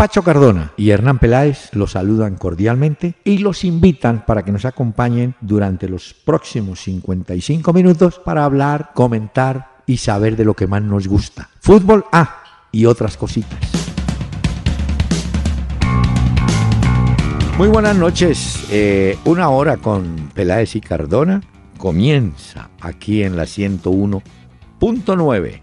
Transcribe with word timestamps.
Pacho 0.00 0.22
Cardona 0.22 0.72
y 0.78 0.92
Hernán 0.92 1.18
Peláez 1.18 1.74
los 1.74 1.90
saludan 1.90 2.36
cordialmente 2.36 3.16
y 3.22 3.36
los 3.36 3.64
invitan 3.64 4.24
para 4.24 4.42
que 4.42 4.50
nos 4.50 4.64
acompañen 4.64 5.34
durante 5.42 5.90
los 5.90 6.14
próximos 6.14 6.80
55 6.80 7.70
minutos 7.74 8.18
para 8.18 8.46
hablar, 8.46 8.92
comentar 8.94 9.82
y 9.84 9.98
saber 9.98 10.38
de 10.38 10.46
lo 10.46 10.54
que 10.54 10.66
más 10.66 10.80
nos 10.80 11.06
gusta. 11.06 11.50
Fútbol, 11.60 12.06
ah, 12.12 12.42
y 12.72 12.86
otras 12.86 13.18
cositas. 13.18 13.58
Muy 17.58 17.68
buenas 17.68 17.94
noches. 17.94 18.68
Eh, 18.70 19.18
una 19.26 19.50
hora 19.50 19.76
con 19.76 20.30
Peláez 20.32 20.76
y 20.76 20.80
Cardona 20.80 21.42
comienza 21.76 22.70
aquí 22.80 23.22
en 23.22 23.36
la 23.36 23.42
101.9 23.42 25.60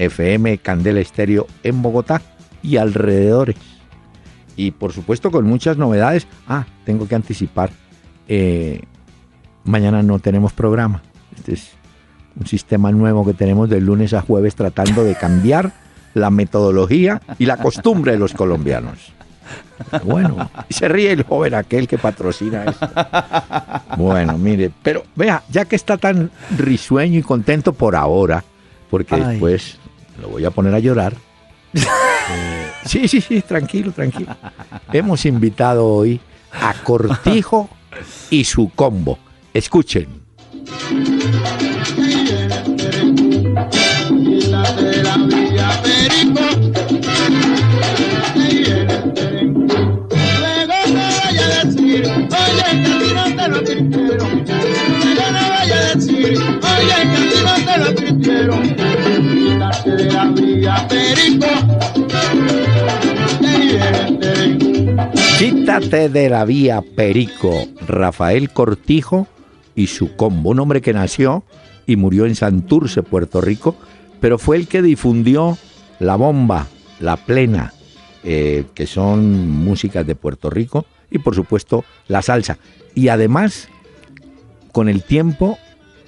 FM 0.00 0.58
Candela 0.58 0.98
Estéreo 0.98 1.46
en 1.62 1.80
Bogotá 1.80 2.20
y 2.62 2.76
alrededores. 2.76 3.56
Y 4.58 4.72
por 4.72 4.92
supuesto 4.92 5.30
con 5.30 5.46
muchas 5.46 5.78
novedades. 5.78 6.26
Ah, 6.48 6.66
tengo 6.84 7.08
que 7.08 7.14
anticipar. 7.14 7.70
eh, 8.26 8.82
mañana 9.64 10.02
no 10.02 10.18
tenemos 10.18 10.52
programa. 10.52 11.00
Este 11.36 11.54
es 11.54 11.70
un 12.38 12.46
sistema 12.46 12.90
nuevo 12.90 13.24
que 13.24 13.34
tenemos 13.34 13.70
de 13.70 13.80
lunes 13.80 14.12
a 14.14 14.20
jueves 14.20 14.54
tratando 14.54 15.04
de 15.04 15.14
cambiar 15.14 15.72
la 16.14 16.30
metodología 16.30 17.20
y 17.38 17.46
la 17.46 17.56
costumbre 17.58 18.12
de 18.12 18.18
los 18.18 18.32
colombianos. 18.34 19.12
Bueno, 20.04 20.50
se 20.68 20.88
ríe 20.88 21.12
el 21.12 21.22
joven 21.22 21.54
aquel 21.54 21.86
que 21.86 21.98
patrocina 21.98 22.64
eso. 22.64 22.88
Bueno, 23.96 24.36
mire, 24.38 24.70
pero 24.82 25.04
vea, 25.14 25.42
ya 25.50 25.64
que 25.66 25.76
está 25.76 25.96
tan 25.96 26.30
risueño 26.56 27.18
y 27.20 27.22
contento 27.22 27.72
por 27.72 27.94
ahora, 27.94 28.42
porque 28.90 29.14
Ay. 29.14 29.22
después 29.32 29.78
lo 30.20 30.28
voy 30.28 30.44
a 30.44 30.50
poner 30.50 30.74
a 30.74 30.80
llorar. 30.80 31.14
Eh, 31.74 32.70
sí, 32.84 33.08
sí, 33.08 33.20
sí, 33.20 33.40
tranquilo, 33.42 33.92
tranquilo. 33.92 34.36
Hemos 34.92 35.24
invitado 35.26 35.86
hoy 35.86 36.20
a 36.52 36.74
Cortijo 36.74 37.68
y 38.30 38.44
su 38.44 38.70
combo. 38.70 39.18
Escuchen. 39.52 40.22
Quítate 65.38 66.08
de 66.08 66.28
la 66.28 66.44
vía 66.44 66.82
Perico, 66.96 67.66
Rafael 67.86 68.50
Cortijo 68.50 69.26
y 69.74 69.86
su 69.86 70.16
combo, 70.16 70.50
un 70.50 70.60
hombre 70.60 70.80
que 70.80 70.92
nació 70.92 71.44
y 71.86 71.96
murió 71.96 72.26
en 72.26 72.34
Santurce, 72.34 73.02
Puerto 73.02 73.40
Rico, 73.40 73.76
pero 74.20 74.38
fue 74.38 74.56
el 74.56 74.68
que 74.68 74.82
difundió 74.82 75.56
la 76.00 76.16
bomba, 76.16 76.66
la 77.00 77.16
plena, 77.16 77.72
eh, 78.24 78.64
que 78.74 78.86
son 78.86 79.48
músicas 79.48 80.06
de 80.06 80.14
Puerto 80.14 80.50
Rico, 80.50 80.86
y 81.10 81.18
por 81.18 81.34
supuesto 81.34 81.84
la 82.08 82.22
salsa. 82.22 82.58
Y 82.94 83.08
además, 83.08 83.68
con 84.72 84.88
el 84.88 85.02
tiempo, 85.02 85.58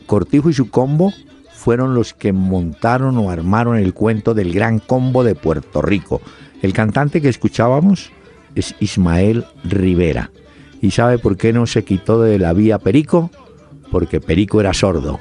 Cortijo 0.06 0.50
y 0.50 0.54
su 0.54 0.70
combo 0.70 1.12
fueron 1.61 1.94
los 1.94 2.14
que 2.14 2.33
montaron 2.33 3.19
o 3.19 3.30
armaron 3.30 3.77
el 3.77 3.92
cuento 3.92 4.33
del 4.33 4.50
gran 4.50 4.78
combo 4.78 5.22
de 5.22 5.34
Puerto 5.34 5.83
Rico. 5.83 6.22
El 6.62 6.72
cantante 6.72 7.20
que 7.20 7.28
escuchábamos 7.28 8.12
es 8.55 8.75
Ismael 8.80 9.44
Rivera. 9.62 10.31
¿Y 10.81 10.92
sabe 10.92 11.19
por 11.19 11.36
qué 11.36 11.53
no 11.53 11.66
se 11.66 11.84
quitó 11.84 12.22
de 12.22 12.38
la 12.38 12.55
vía 12.55 12.78
Perico? 12.78 13.31
Porque 13.91 14.22
Perico 14.22 14.58
era 14.58 14.72
sordo. 14.72 15.20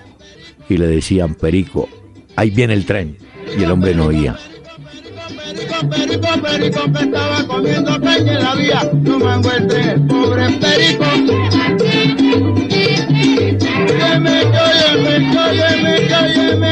Y 0.70 0.78
le 0.78 0.88
decían, 0.88 1.36
Perico, 1.36 1.90
ahí 2.38 2.52
viene 2.52 2.74
el 2.74 2.86
tren. 2.86 3.18
Y 3.58 3.64
el 3.64 3.72
hombre 3.72 3.94
no 3.94 4.06
oía. 4.06 4.38
Perico, 5.90 6.42
perico, 6.42 6.94
que 6.94 7.04
estaba 7.04 7.48
comiendo 7.48 8.00
caña 8.00 8.34
en 8.34 8.44
la 8.44 8.56
vía. 8.56 8.92
No 8.94 9.20
pobre 10.08 10.52
perico. 10.62 11.06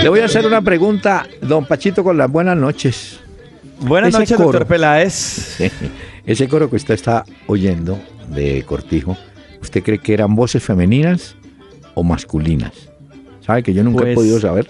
Le 0.01 0.09
voy 0.09 0.19
a 0.21 0.25
hacer 0.25 0.45
una 0.45 0.61
pregunta, 0.61 1.25
don 1.41 1.65
Pachito, 1.65 2.03
con 2.03 2.17
las 2.17 2.31
buenas 2.31 2.57
noches. 2.57 3.19
Buenas 3.79 4.09
Ese 4.09 4.19
noches, 4.19 4.37
coro. 4.37 4.51
doctor 4.51 4.67
Peláez. 4.67 5.59
Ese 6.25 6.47
coro 6.47 6.69
que 6.69 6.75
usted 6.77 6.93
está 6.93 7.25
oyendo 7.47 7.99
de 8.29 8.63
Cortijo, 8.63 9.17
¿usted 9.61 9.83
cree 9.83 9.99
que 9.99 10.13
eran 10.13 10.35
voces 10.35 10.63
femeninas 10.63 11.35
o 11.95 12.03
masculinas? 12.03 12.71
¿Sabe 13.45 13.63
que 13.63 13.73
yo 13.73 13.83
nunca 13.83 14.01
he 14.03 14.13
Pues, 14.13 14.15
podido 14.15 14.39
saber? 14.39 14.67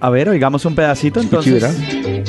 A 0.00 0.10
ver, 0.10 0.28
oigamos 0.28 0.64
un 0.64 0.74
pedacito 0.74 1.20
entonces. 1.20 1.52
verá. 1.54 2.24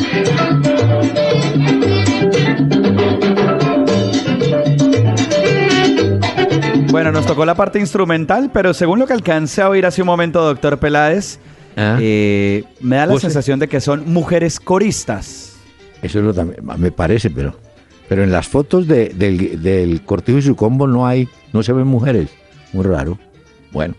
Bueno, 6.92 7.12
nos 7.12 7.26
tocó 7.26 7.46
la 7.46 7.56
parte 7.56 7.80
instrumental, 7.80 8.50
pero 8.54 8.74
según 8.74 9.00
lo 9.00 9.06
que 9.08 9.14
alcancé 9.14 9.62
a 9.62 9.70
oír 9.70 9.86
hace 9.86 10.02
un 10.02 10.08
momento, 10.08 10.42
doctor 10.44 10.80
Peláez, 10.80 11.38
Ah. 11.78 11.98
eh, 12.02 12.64
me 12.82 12.96
da 12.96 13.06
la 13.06 13.14
Voces. 13.14 13.32
sensación 13.32 13.60
de 13.60 13.68
que 13.68 13.80
son 13.80 14.12
mujeres 14.12 14.60
coristas. 14.60 15.54
Eso 16.02 16.20
es 16.20 16.26
lo 16.26 16.34
también, 16.34 16.60
me 16.78 16.92
parece, 16.92 17.30
pero, 17.30 17.56
pero 18.08 18.24
en 18.24 18.32
las 18.32 18.48
fotos 18.48 18.88
de- 18.88 19.10
del, 19.10 19.62
del 19.62 20.02
Cortijo 20.04 20.40
y 20.40 20.42
su 20.42 20.56
combo 20.56 20.88
no 20.88 21.06
hay, 21.06 21.30
no 21.54 21.62
se 21.62 21.74
ven 21.74 21.86
mujeres. 21.88 22.30
Muy 22.74 22.84
raro. 22.86 23.18
Bueno, 23.72 23.94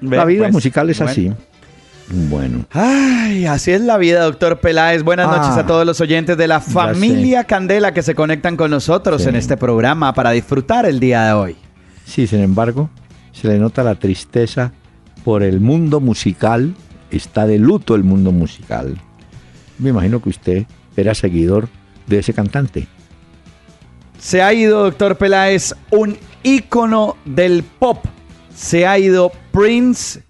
Ve, 0.00 0.16
la 0.16 0.24
vida 0.26 0.42
pues, 0.44 0.52
musical 0.52 0.90
es 0.90 0.98
bueno. 0.98 1.10
así. 1.10 1.32
Bueno, 2.28 2.66
Ay, 2.70 3.46
así 3.46 3.70
es 3.72 3.80
la 3.80 3.96
vida, 3.96 4.22
doctor 4.24 4.60
Peláez. 4.60 5.02
Buenas 5.02 5.26
Ah. 5.30 5.36
noches 5.38 5.56
a 5.56 5.66
todos 5.66 5.86
los 5.86 6.00
oyentes 6.02 6.36
de 6.36 6.46
la 6.48 6.60
familia 6.60 7.44
Candela 7.44 7.94
que 7.94 8.02
se 8.02 8.14
conectan 8.14 8.56
con 8.58 8.70
nosotros 8.70 9.22
Sí. 9.22 9.30
en 9.30 9.36
este 9.36 9.56
programa 9.56 10.12
para 10.12 10.30
disfrutar 10.32 10.84
el 10.84 11.00
día 11.00 11.24
de 11.24 11.32
hoy. 11.32 11.56
Sí, 12.04 12.26
sin 12.26 12.40
embargo, 12.40 12.90
se 13.32 13.48
le 13.48 13.58
nota 13.58 13.82
la 13.82 13.96
tristeza 13.96 14.72
por 15.24 15.42
el 15.42 15.60
mundo 15.60 16.00
musical. 16.00 16.74
Está 17.10 17.46
de 17.46 17.58
luto 17.58 17.94
el 17.94 18.04
mundo 18.04 18.32
musical. 18.32 18.96
Me 19.78 19.90
imagino 19.90 20.20
que 20.22 20.30
usted 20.30 20.66
era 20.96 21.14
seguidor 21.14 21.68
de 22.06 22.18
ese 22.18 22.32
cantante. 22.32 22.86
Se 24.18 24.42
ha 24.42 24.52
ido, 24.52 24.84
doctor 24.84 25.16
Peláez, 25.16 25.74
un 25.90 26.16
ícono 26.42 27.16
del 27.24 27.62
pop. 27.62 28.04
Se 28.54 28.86
ha 28.86 28.98
ido 28.98 29.32
Prince. 29.52 30.22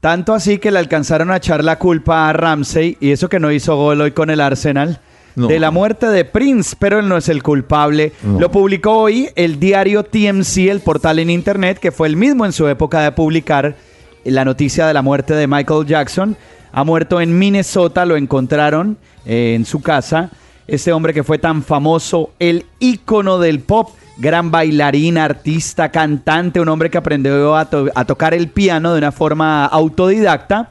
Tanto 0.00 0.34
así 0.34 0.58
que 0.58 0.70
le 0.70 0.78
alcanzaron 0.78 1.30
a 1.30 1.38
echar 1.38 1.64
la 1.64 1.78
culpa 1.78 2.28
a 2.28 2.32
Ramsey, 2.32 2.96
y 3.00 3.10
eso 3.10 3.28
que 3.28 3.40
no 3.40 3.50
hizo 3.50 3.76
gol 3.76 4.00
hoy 4.00 4.12
con 4.12 4.30
el 4.30 4.40
Arsenal, 4.40 5.00
No. 5.36 5.46
de 5.46 5.58
la 5.60 5.70
muerte 5.70 6.06
de 6.06 6.24
Prince, 6.24 6.74
pero 6.78 6.98
él 6.98 7.08
no 7.08 7.16
es 7.16 7.28
el 7.28 7.42
culpable. 7.42 8.12
No. 8.22 8.40
Lo 8.40 8.50
publicó 8.50 8.96
hoy 8.98 9.28
el 9.36 9.60
diario 9.60 10.02
TMC, 10.04 10.68
el 10.68 10.80
portal 10.80 11.18
en 11.20 11.30
internet, 11.30 11.78
que 11.78 11.92
fue 11.92 12.08
el 12.08 12.16
mismo 12.16 12.44
en 12.44 12.52
su 12.52 12.66
época 12.68 13.00
de 13.02 13.12
publicar 13.12 13.76
la 14.24 14.44
noticia 14.44 14.86
de 14.86 14.94
la 14.94 15.02
muerte 15.02 15.34
de 15.34 15.46
Michael 15.46 15.86
Jackson. 15.86 16.36
Ha 16.72 16.84
muerto 16.84 17.20
en 17.20 17.38
Minnesota, 17.38 18.04
lo 18.04 18.16
encontraron 18.16 18.98
eh, 19.24 19.54
en 19.54 19.64
su 19.64 19.80
casa. 19.80 20.30
Este 20.66 20.92
hombre 20.92 21.14
que 21.14 21.22
fue 21.24 21.38
tan 21.38 21.62
famoso, 21.62 22.32
el 22.38 22.66
ícono 22.78 23.38
del 23.38 23.60
pop, 23.60 23.90
gran 24.18 24.50
bailarín, 24.50 25.16
artista, 25.16 25.90
cantante, 25.90 26.60
un 26.60 26.68
hombre 26.68 26.90
que 26.90 26.98
aprendió 26.98 27.56
a, 27.56 27.70
to- 27.70 27.88
a 27.94 28.04
tocar 28.04 28.34
el 28.34 28.48
piano 28.48 28.92
de 28.92 28.98
una 28.98 29.12
forma 29.12 29.64
autodidacta. 29.66 30.70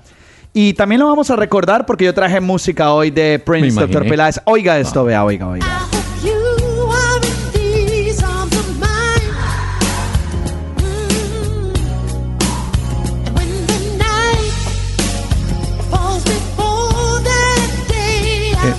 Y 0.59 0.73
también 0.73 1.01
lo 1.01 1.06
vamos 1.06 1.29
a 1.29 1.35
recordar 1.35 1.85
porque 1.85 2.06
yo 2.06 2.16
traje 2.16 2.41
música 2.41 2.91
hoy 2.91 3.12
de 3.12 3.38
Prince, 3.38 3.79
Dr. 3.79 4.07
Peláez. 4.07 4.41
Oiga 4.45 4.79
esto, 4.79 5.06
vea, 5.06 5.23
oiga, 5.23 5.50
oiga. 5.50 5.68
Mm. 5.68 6.28
Eh. 18.66 18.76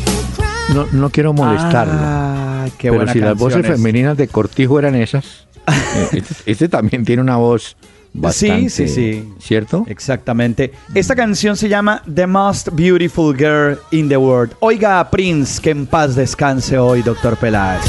No, 0.75 0.87
no 0.91 1.11
quiero 1.11 1.33
molestarlo. 1.33 1.95
Ah, 1.97 2.67
qué 2.77 2.89
pero 2.89 2.95
buena 2.97 3.13
si 3.13 3.21
las 3.21 3.39
voces 3.39 3.65
es. 3.65 3.71
femeninas 3.71 4.17
de 4.17 4.27
Cortijo 4.27 4.81
eran 4.81 4.97
esas, 4.97 5.47
eh, 5.69 6.09
este, 6.11 6.35
este 6.45 6.69
también 6.69 7.05
tiene 7.05 7.23
una 7.23 7.37
voz 7.37 7.77
bastante, 8.13 8.71
sí, 8.71 8.89
sí. 8.89 9.29
¿cierto? 9.39 9.85
Exactamente. 9.87 10.73
Esta 10.95 11.15
canción 11.15 11.57
se 11.57 11.69
llama 11.69 12.03
The 12.13 12.27
Most 12.27 12.71
Beautiful 12.73 13.37
Girl 13.37 13.79
in 13.91 14.09
the 14.09 14.17
World. 14.17 14.55
Oiga 14.61 15.01
a 15.01 15.11
Prince, 15.11 15.61
que 15.61 15.71
en 15.71 15.87
paz 15.87 16.15
descanse 16.15 16.79
hoy, 16.79 17.03
doctor 17.03 17.37
Peláez. 17.37 17.83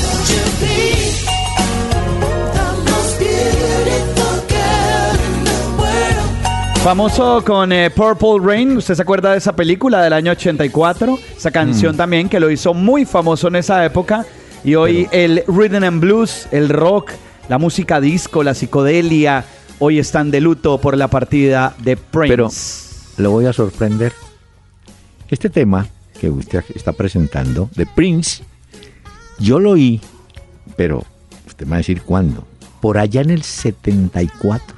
Famoso 6.84 7.44
con 7.46 7.74
eh, 7.74 7.92
Purple 7.92 8.40
Rain, 8.42 8.78
¿usted 8.78 8.96
se 8.96 9.02
acuerda 9.02 9.34
de 9.34 9.38
esa 9.38 9.54
película 9.54 10.02
del 10.02 10.14
año 10.14 10.32
84? 10.32 11.20
Esa 11.38 11.52
canción 11.52 11.98
también 11.98 12.30
que 12.30 12.40
lo 12.40 12.50
hizo 12.50 12.74
muy 12.74 13.06
famoso 13.06 13.50
en 13.50 13.58
esa 13.58 13.84
época. 13.86 14.26
Y 14.64 14.76
hoy 14.76 15.08
el 15.12 15.44
rhythm 15.48 15.84
and 15.84 16.00
blues, 16.00 16.48
el 16.52 16.70
rock, 16.70 17.12
la 17.50 17.58
música 17.58 18.00
disco, 18.00 18.44
la 18.44 18.54
psicodelia, 18.54 19.44
hoy 19.80 20.00
están 20.00 20.32
de 20.32 20.42
luto 20.42 20.80
por 20.80 20.98
la 20.98 21.08
partida 21.08 21.76
de 21.80 21.98
Prince. 21.98 22.30
Pero 22.36 23.24
lo 23.24 23.32
voy 23.32 23.46
a 23.46 23.54
sorprender. 23.54 24.14
Este 25.30 25.50
tema 25.50 25.88
que 26.20 26.30
usted 26.30 26.64
está 26.76 26.92
presentando, 26.94 27.70
de 27.76 27.86
Prince, 27.86 28.44
yo 29.40 29.60
lo 29.60 29.72
oí, 29.72 30.02
pero 30.76 31.04
usted 31.48 31.66
me 31.66 31.72
va 31.72 31.76
a 31.78 31.80
decir 31.80 32.02
cuándo. 32.02 32.46
Por 32.82 32.98
allá 32.98 33.22
en 33.22 33.30
el 33.30 33.44
74, 33.44 34.76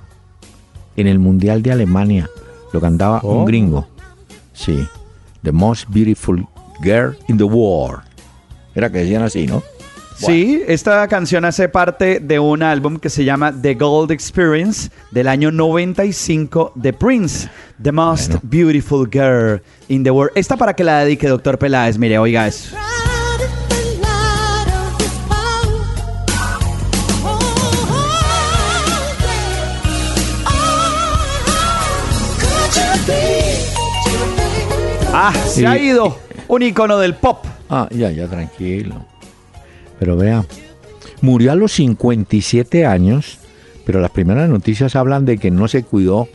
en 0.97 1.07
el 1.07 1.19
Mundial 1.19 1.61
de 1.63 1.71
Alemania, 1.71 2.29
lo 2.73 2.79
cantaba 2.81 3.21
Oh. 3.23 3.39
un 3.39 3.45
gringo. 3.45 3.87
Sí, 4.53 4.85
The 5.43 5.51
Most 5.51 5.85
Beautiful 5.89 6.45
Girl 6.83 7.17
in 7.27 7.37
the 7.37 7.43
World. 7.43 8.03
Era 8.75 8.91
que 8.91 8.99
decían 8.99 9.23
así, 9.23 9.47
¿no? 9.47 9.63
Sí, 10.25 10.61
esta 10.67 11.07
canción 11.07 11.45
hace 11.45 11.67
parte 11.69 12.19
de 12.19 12.39
un 12.39 12.61
álbum 12.63 12.97
que 12.97 13.09
se 13.09 13.23
llama 13.25 13.51
The 13.59 13.73
Gold 13.75 14.11
Experience 14.11 14.89
del 15.11 15.27
año 15.27 15.51
95 15.51 16.73
de 16.75 16.93
Prince, 16.93 17.49
The 17.81 17.91
Most 17.91 18.27
Bueno. 18.33 18.39
Beautiful 18.43 19.09
Girl 19.11 19.61
in 19.87 20.03
the 20.03 20.11
World. 20.11 20.31
Esta 20.35 20.57
para 20.57 20.75
que 20.75 20.83
la 20.83 20.99
dedique, 20.99 21.27
doctor 21.27 21.57
Peláez. 21.57 21.97
Mire, 21.97 22.17
oiga 22.19 22.47
eso. 22.47 22.75
Ah, 35.13 35.33
se 35.45 35.61
Sí. 35.61 35.65
ha 35.65 35.77
ido. 35.77 36.17
Un 36.47 36.61
icono 36.63 36.97
del 36.97 37.15
pop. 37.15 37.45
Ah, 37.69 37.87
ya, 37.91 38.11
ya, 38.11 38.27
tranquilo. 38.27 39.05
Pero 40.01 40.17
vea, 40.17 40.43
murió 41.21 41.51
a 41.51 41.55
los 41.55 41.73
57 41.73 42.87
años, 42.87 43.37
pero 43.85 44.01
las 44.01 44.09
primeras 44.09 44.49
noticias 44.49 44.95
hablan 44.95 45.25
de 45.25 45.37
que 45.37 45.51
no 45.51 45.67
se 45.67 45.83
cuidó 45.83 46.27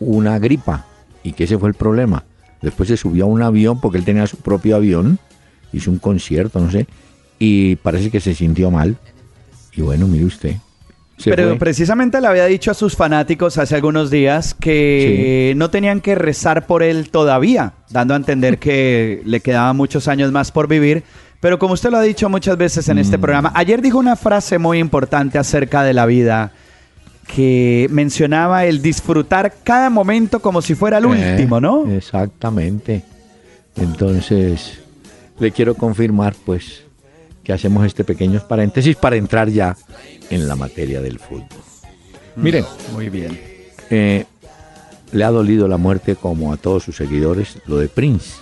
una 0.00 0.38
gripa 0.38 0.84
y 1.22 1.32
que 1.32 1.44
ese 1.44 1.56
fue 1.56 1.70
el 1.70 1.74
problema. 1.74 2.24
Después 2.60 2.90
se 2.90 2.98
subió 2.98 3.24
a 3.24 3.28
un 3.28 3.40
avión 3.40 3.80
porque 3.80 3.96
él 3.96 4.04
tenía 4.04 4.26
su 4.26 4.36
propio 4.36 4.76
avión, 4.76 5.18
hizo 5.72 5.90
un 5.90 5.98
concierto, 5.98 6.60
no 6.60 6.70
sé, 6.70 6.88
y 7.38 7.76
parece 7.76 8.10
que 8.10 8.20
se 8.20 8.34
sintió 8.34 8.70
mal. 8.70 8.98
Y 9.72 9.80
bueno, 9.80 10.06
mire 10.06 10.26
usted. 10.26 10.56
Pero 11.24 11.48
fue. 11.48 11.56
precisamente 11.56 12.20
le 12.20 12.26
había 12.26 12.44
dicho 12.44 12.70
a 12.70 12.74
sus 12.74 12.96
fanáticos 12.96 13.56
hace 13.56 13.76
algunos 13.76 14.10
días 14.10 14.52
que 14.52 15.54
no 15.56 15.70
tenían 15.70 16.02
que 16.02 16.16
rezar 16.16 16.66
por 16.66 16.82
él 16.82 17.08
todavía, 17.08 17.72
dando 17.88 18.12
a 18.12 18.18
entender 18.18 18.58
que 18.58 19.22
le 19.24 19.40
quedaban 19.40 19.74
muchos 19.74 20.06
años 20.06 20.32
más 20.32 20.52
por 20.52 20.68
vivir. 20.68 21.04
Pero 21.40 21.58
como 21.58 21.74
usted 21.74 21.90
lo 21.90 21.98
ha 21.98 22.02
dicho 22.02 22.28
muchas 22.28 22.56
veces 22.56 22.88
en 22.88 22.96
Mm. 22.96 23.00
este 23.00 23.18
programa, 23.18 23.52
ayer 23.54 23.82
dijo 23.82 23.98
una 23.98 24.16
frase 24.16 24.58
muy 24.58 24.78
importante 24.78 25.38
acerca 25.38 25.82
de 25.84 25.92
la 25.92 26.06
vida 26.06 26.52
que 27.34 27.88
mencionaba 27.90 28.64
el 28.64 28.80
disfrutar 28.80 29.52
cada 29.64 29.90
momento 29.90 30.40
como 30.40 30.62
si 30.62 30.74
fuera 30.74 30.98
el 30.98 31.04
Eh, 31.04 31.08
último, 31.08 31.60
¿no? 31.60 31.90
Exactamente. 31.92 33.02
Entonces, 33.76 34.78
le 35.38 35.50
quiero 35.52 35.74
confirmar, 35.74 36.34
pues, 36.44 36.84
que 37.44 37.52
hacemos 37.52 37.84
este 37.86 38.04
pequeño 38.04 38.40
paréntesis 38.48 38.96
para 38.96 39.16
entrar 39.16 39.48
ya 39.50 39.76
en 40.30 40.48
la 40.48 40.56
materia 40.56 41.00
del 41.00 41.18
fútbol. 41.18 41.46
Miren, 42.36 42.64
Muy 42.92 43.08
bien. 43.08 43.38
eh, 43.90 44.24
le 45.12 45.24
ha 45.24 45.30
dolido 45.30 45.68
la 45.68 45.76
muerte 45.76 46.16
como 46.16 46.52
a 46.52 46.56
todos 46.56 46.82
sus 46.84 46.96
seguidores, 46.96 47.58
lo 47.66 47.78
de 47.78 47.88
Prince. 47.88 48.34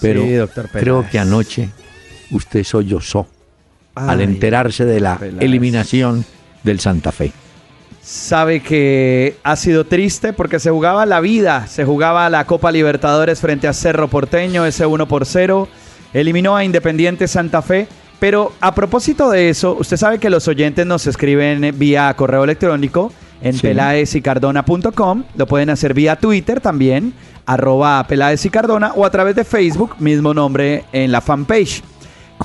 Pero 0.00 0.22
Sí, 0.22 0.32
doctor 0.34 0.68
creo 0.70 1.08
que 1.10 1.18
anoche 1.18 1.70
usted 2.30 2.64
sollozó 2.64 3.26
al 3.94 4.20
enterarse 4.20 4.84
de 4.84 5.00
la 5.00 5.18
eliminación 5.40 6.24
del 6.62 6.80
Santa 6.80 7.12
Fe. 7.12 7.32
Sabe 8.02 8.60
que 8.60 9.36
ha 9.42 9.56
sido 9.56 9.84
triste 9.84 10.32
porque 10.32 10.60
se 10.60 10.70
jugaba 10.70 11.06
la 11.06 11.20
vida, 11.20 11.66
se 11.66 11.84
jugaba 11.84 12.30
la 12.30 12.44
Copa 12.46 12.70
Libertadores 12.70 13.40
frente 13.40 13.66
a 13.66 13.72
Cerro 13.72 14.08
Porteño, 14.08 14.64
ese 14.64 14.86
1 14.86 15.08
por 15.08 15.26
0, 15.26 15.66
eliminó 16.12 16.54
a 16.54 16.62
Independiente 16.62 17.26
Santa 17.26 17.62
Fe, 17.62 17.88
pero 18.20 18.52
a 18.60 18.74
propósito 18.74 19.28
de 19.30 19.48
eso, 19.48 19.76
usted 19.78 19.96
sabe 19.96 20.18
que 20.20 20.30
los 20.30 20.46
oyentes 20.46 20.86
nos 20.86 21.06
escriben 21.06 21.74
vía 21.78 22.14
correo 22.14 22.44
electrónico 22.44 23.12
en 23.42 23.54
Sí. 23.54 23.62
pelaesicardona.com, 23.62 25.24
lo 25.36 25.46
pueden 25.46 25.70
hacer 25.70 25.92
vía 25.92 26.16
Twitter 26.16 26.60
también, 26.60 27.12
arroba 27.44 28.06
Peláez 28.06 28.44
y 28.44 28.50
Cardona, 28.50 28.92
o 28.94 29.04
a 29.04 29.10
través 29.10 29.34
de 29.34 29.44
Facebook, 29.44 29.96
mismo 29.98 30.32
nombre 30.32 30.84
en 30.92 31.10
la 31.12 31.20
fanpage. 31.20 31.82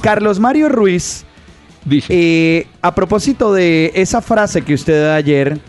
Carlos 0.01 0.39
Mario 0.39 0.69
Ruiz 0.69 1.25
Dice, 1.85 2.07
eh, 2.09 2.67
a 2.81 2.93
propósito 2.93 3.53
de 3.53 3.91
esa 3.95 4.21
frase 4.21 4.61
que 4.61 4.75
usted 4.75 4.93
dio 5.01 5.13
ayer, 5.13 5.59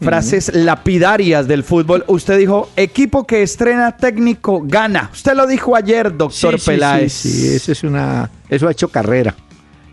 frases 0.00 0.54
lapidarias 0.54 1.48
del 1.48 1.62
fútbol, 1.64 2.04
usted 2.06 2.38
dijo, 2.38 2.68
equipo 2.76 3.26
que 3.26 3.42
estrena 3.42 3.96
técnico 3.96 4.60
gana. 4.62 5.08
Usted 5.12 5.34
lo 5.34 5.46
dijo 5.46 5.74
ayer, 5.74 6.14
doctor 6.14 6.54
Sí, 6.54 6.64
sí, 6.64 6.70
Peláez. 6.70 7.12
Sí, 7.14 7.30
sí, 7.30 7.54
eso 7.54 7.72
es 7.72 7.82
una, 7.82 8.30
eso 8.50 8.68
ha 8.68 8.72
hecho 8.72 8.88
carrera. 8.88 9.34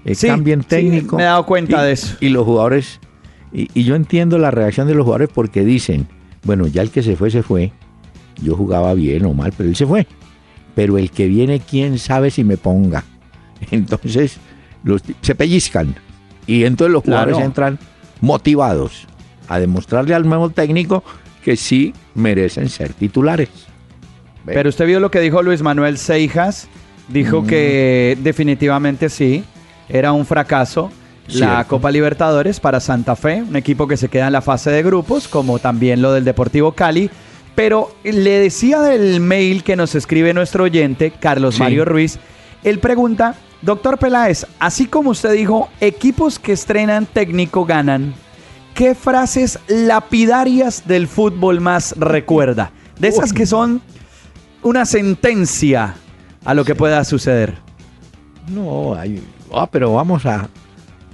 Eh, 0.04 0.14
Sí, 0.16 0.28
cambien 0.28 0.62
sí, 0.64 0.68
técnico. 0.68 1.16
me 1.16 1.24
he 1.24 1.26
dado 1.28 1.46
cuenta 1.46 1.82
y- 1.84 1.86
de 1.88 1.92
eso. 1.94 2.18
Y 2.20 2.30
los 2.30 2.44
jugadores, 2.44 3.00
y, 3.54 3.70
y 3.74 3.84
yo 3.86 3.96
entiendo 3.96 4.38
la 4.38 4.52
reacción 4.52 4.88
de 4.88 4.96
los 4.96 5.06
jugadores 5.06 5.30
porque 5.34 5.64
dicen, 5.64 6.08
bueno, 6.44 6.68
ya 6.68 6.82
el 6.82 6.90
que 6.92 7.02
se 7.02 7.16
fue, 7.16 7.32
se 7.32 7.44
fue. 7.44 7.72
Yo 8.44 8.58
jugaba 8.58 8.94
bien 8.94 9.24
o 9.26 9.34
mal, 9.34 9.54
pero 9.56 9.70
él 9.70 9.76
se 9.78 9.86
fue. 9.86 10.06
Pero 10.76 10.98
el 10.98 11.12
que 11.12 11.28
viene, 11.28 11.62
quién 11.62 11.98
sabe 12.00 12.30
si 12.32 12.44
me 12.44 12.58
ponga. 12.58 13.06
Entonces, 13.72 14.38
los, 14.84 15.02
se 15.22 15.36
pellizcan. 15.36 15.96
Y 16.48 16.64
entonces 16.66 16.92
los 16.92 17.04
jugadores 17.04 17.36
Claro. 17.36 17.46
entran 17.46 17.80
motivados 18.20 19.08
a 19.48 19.60
demostrarle 19.60 20.14
al 20.16 20.28
nuevo 20.28 20.50
técnico 20.50 21.04
que 21.44 21.56
sí 21.56 21.94
merecen 22.16 22.70
ser 22.70 22.94
titulares. 22.94 23.50
Ve. 24.46 24.54
Pero 24.54 24.70
usted 24.70 24.86
vio 24.88 25.00
lo 25.00 25.12
que 25.12 25.20
dijo 25.20 25.42
Luis 25.44 25.62
Manuel 25.62 25.98
Seijas, 25.98 26.68
dijo 27.08 27.42
Mm. 27.44 27.48
que 27.48 28.18
definitivamente 28.22 29.10
sí, 29.10 29.44
era 29.90 30.12
un 30.14 30.26
fracaso. 30.26 30.92
La. 31.28 31.64
Copa 31.66 31.92
Libertadores 31.92 32.60
para 32.60 32.80
Santa 32.80 33.16
Fe, 33.16 33.44
un 33.48 33.56
equipo 33.56 33.88
que 33.88 33.96
se 33.96 34.10
queda 34.10 34.28
en 34.28 34.34
la 34.34 34.42
fase 34.42 34.70
de 34.72 34.84
grupos, 34.84 35.28
como 35.30 35.60
también 35.60 36.02
lo 36.02 36.12
del 36.12 36.26
Deportivo 36.26 36.74
Cali. 36.74 37.10
Pero 37.56 37.96
le 38.04 38.40
decía 38.40 38.82
del 38.82 39.20
mail 39.22 39.64
que 39.64 39.76
nos 39.76 39.96
escribe 39.96 40.34
nuestro 40.34 40.64
oyente, 40.66 41.12
Carlos 41.12 41.56
Sí. 41.56 41.62
Mario 41.62 41.86
Ruiz, 41.86 42.18
él 42.64 42.80
pregunta, 42.80 43.36
doctor 43.62 43.98
Peláez, 43.98 44.46
así 44.60 44.86
como 44.86 45.12
usted 45.12 45.34
dijo, 45.34 45.70
equipos 45.80 46.40
que 46.40 46.54
estrenan 46.54 47.06
técnico 47.06 47.66
ganan, 47.66 48.14
¿qué 48.74 48.96
frases 48.96 49.60
lapidarias 49.68 50.88
del 50.88 51.08
fútbol 51.08 51.62
más 51.62 51.94
recuerda? 51.98 52.72
De 53.00 53.08
esas 53.08 53.34
que 53.34 53.46
son 53.46 53.82
una 54.64 54.86
sentencia 54.86 55.96
a 56.46 56.54
lo 56.54 56.66
que 56.66 56.76
pueda 56.76 57.04
suceder. 57.04 57.58
No, 58.48 58.94
hay, 58.96 59.24
ah, 59.54 59.68
pero 59.72 59.94
vamos 59.94 60.26
a, 60.26 60.50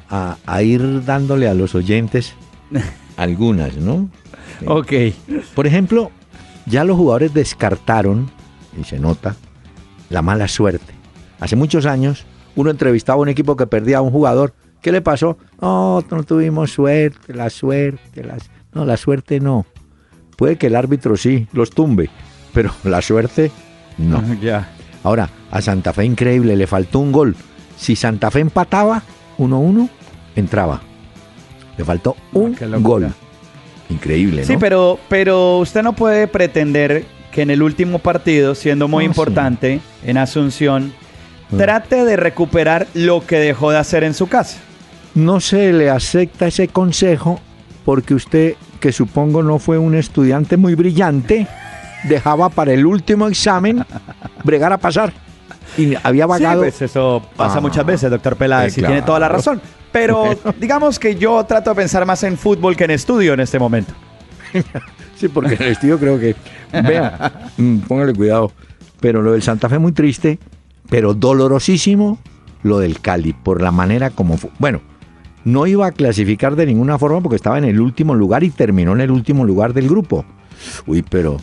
a, 0.10 0.38
a 0.46 0.62
ir 0.64 1.04
dándole 1.06 1.48
a 1.48 1.54
los 1.54 1.76
oyentes 1.76 2.34
algunas, 3.18 3.76
¿no? 3.78 4.10
Ok. 4.66 4.94
Por 5.54 5.68
ejemplo, 5.68 6.12
ya 6.66 6.84
los 6.84 6.98
jugadores 6.98 7.34
descartaron, 7.34 8.30
y 8.80 8.84
se 8.84 9.00
nota, 9.00 9.36
la 10.10 10.22
mala 10.22 10.48
suerte. 10.48 10.94
Hace 11.40 11.56
muchos 11.56 11.86
años, 11.86 12.26
uno 12.58 12.70
entrevistaba 12.70 13.20
a 13.20 13.22
un 13.22 13.30
equipo 13.30 13.56
que 13.56 13.66
perdía 13.68 14.00
a 14.00 14.02
un 14.02 14.12
jugador. 14.12 14.54
¿Qué 14.82 14.92
le 14.92 15.02
pasó? 15.02 15.38
No, 15.62 16.04
no 16.12 16.24
tuvimos 16.24 16.72
suerte, 16.72 17.34
la 17.34 17.50
suerte, 17.50 18.24
las... 18.24 18.50
no, 18.74 18.84
la 18.86 18.98
suerte 18.98 19.40
no. 19.40 19.66
Puede 20.36 20.58
que 20.58 20.68
el 20.68 20.76
árbitro 20.76 21.16
sí 21.18 21.48
los 21.54 21.70
tumbe, 21.72 22.10
pero 22.54 22.72
la 22.84 23.02
suerte 23.02 23.52
no. 23.98 24.22
Ya. 24.42 24.70
Ahora, 25.04 25.30
a 25.52 25.62
Santa 25.62 25.94
Fe 25.94 26.04
increíble, 26.06 26.56
le 26.58 26.68
faltó 26.68 27.00
un 27.00 27.12
gol. 27.12 27.36
Si 27.78 27.96
Santa 27.96 28.30
Fe 28.32 28.42
empataba 28.42 29.02
1-1, 29.38 29.90
entraba. 30.36 30.82
Le 31.78 31.86
faltó 31.86 32.16
un 32.34 32.56
qué 32.56 32.66
locura. 32.66 33.08
gol. 33.08 33.14
Increíble, 33.90 34.42
¿no? 34.42 34.48
Sí, 34.48 34.58
pero, 34.60 35.00
pero 35.08 35.60
usted 35.60 35.82
no 35.84 35.94
puede 35.94 36.28
pretender 36.28 37.06
que 37.32 37.44
en 37.44 37.52
el 37.52 37.62
último 37.62 38.00
partido, 38.00 38.54
siendo 38.56 38.88
muy 38.88 39.04
Ah, 39.04 39.08
sí. 39.08 39.12
importante 39.12 39.80
en 40.04 40.18
Asunción, 40.18 40.92
Ah. 40.96 41.07
Trate 41.56 42.06
de 42.06 42.16
recuperar 42.16 42.88
lo 42.94 43.26
que 43.26 43.38
dejó 43.40 43.72
de 43.72 43.78
hacer 43.78 44.04
en 44.04 44.14
su 44.14 44.28
casa. 44.28 44.58
No 45.16 45.40
se 45.40 45.74
le 45.74 45.90
acepta 45.90 46.48
ese 46.48 46.68
consejo 46.68 47.40
porque 47.86 48.14
usted, 48.14 48.56
que 48.80 48.92
supongo 48.92 49.42
no 49.44 49.60
fue 49.60 49.78
un 49.78 49.96
estudiante 49.96 50.58
muy 50.58 50.76
brillante, 50.76 51.48
dejaba 52.04 52.50
para 52.50 52.74
el 52.74 52.86
último 52.86 53.28
examen 53.28 53.86
bregar 54.44 54.74
a 54.74 54.78
pasar. 54.78 55.14
Y 55.78 55.94
había 56.04 56.26
vagado. 56.26 56.64
Sí, 56.64 56.70
pues 56.70 56.82
eso 56.82 57.22
pasa 57.36 57.58
Ah, 57.58 57.62
muchas 57.62 57.86
veces, 57.86 58.10
doctor 58.10 58.36
Peláez, 58.36 58.78
eh, 58.78 58.82
y 58.82 58.84
tiene 58.84 59.02
toda 59.02 59.20
la 59.20 59.30
razón. 59.30 59.62
Pero 59.92 60.36
digamos 60.60 61.00
que 61.00 61.16
yo 61.16 61.44
trato 61.46 61.72
de 61.72 61.76
pensar 61.76 62.06
más 62.06 62.24
en 62.24 62.38
fútbol 62.38 62.76
que 62.76 62.86
en 62.86 62.92
estudio 62.92 63.34
en 63.34 63.40
este 63.40 63.60
momento. 63.60 63.94
Sí, 65.16 65.28
porque 65.28 65.56
en 65.56 65.64
el 65.64 65.72
estudio 65.72 66.00
creo 66.00 66.20
que. 66.20 66.36
Vea, 66.72 67.32
mm, 67.58 67.80
póngale 67.80 68.14
cuidado. 68.14 68.52
Pero 69.00 69.22
lo 69.22 69.34
del 69.34 69.42
Santa 69.42 69.70
Fe 69.70 69.78
muy 69.78 69.92
triste, 69.92 70.40
pero 70.90 71.14
dolorosísimo, 71.14 72.18
lo 72.64 72.80
del 72.80 73.00
Cali, 73.00 73.34
por 73.34 73.62
la 73.62 73.72
manera 73.72 74.10
como 74.10 74.38
fue. 74.38 74.50
Bueno, 74.60 74.82
no 75.46 75.66
iba 75.68 75.88
a 75.88 75.92
clasificar 75.92 76.56
de 76.56 76.66
ninguna 76.66 76.98
forma 76.98 77.22
porque 77.22 77.36
estaba 77.38 77.58
en 77.58 77.64
el 77.66 77.80
último 77.80 78.16
lugar 78.16 78.44
y 78.44 78.50
terminó 78.50 78.94
en 78.94 79.02
el 79.02 79.12
último 79.12 79.46
lugar 79.46 79.74
del 79.74 79.88
grupo. 79.88 80.26
Uy, 80.86 81.04
pero 81.08 81.38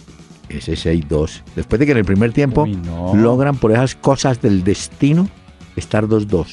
ese 0.49 0.73
6-2. 0.75 1.43
Después 1.57 1.79
de 1.81 1.87
que 1.87 1.93
en 1.93 1.99
el 1.99 2.05
primer 2.05 2.33
tiempo 2.33 2.65
Uy, 2.65 2.77
no. 2.77 3.15
logran 3.15 3.57
por 3.57 3.73
esas 3.73 3.95
cosas 3.95 4.43
del 4.43 4.63
destino 4.65 5.29
estar 5.77 6.07
2-2. 6.07 6.47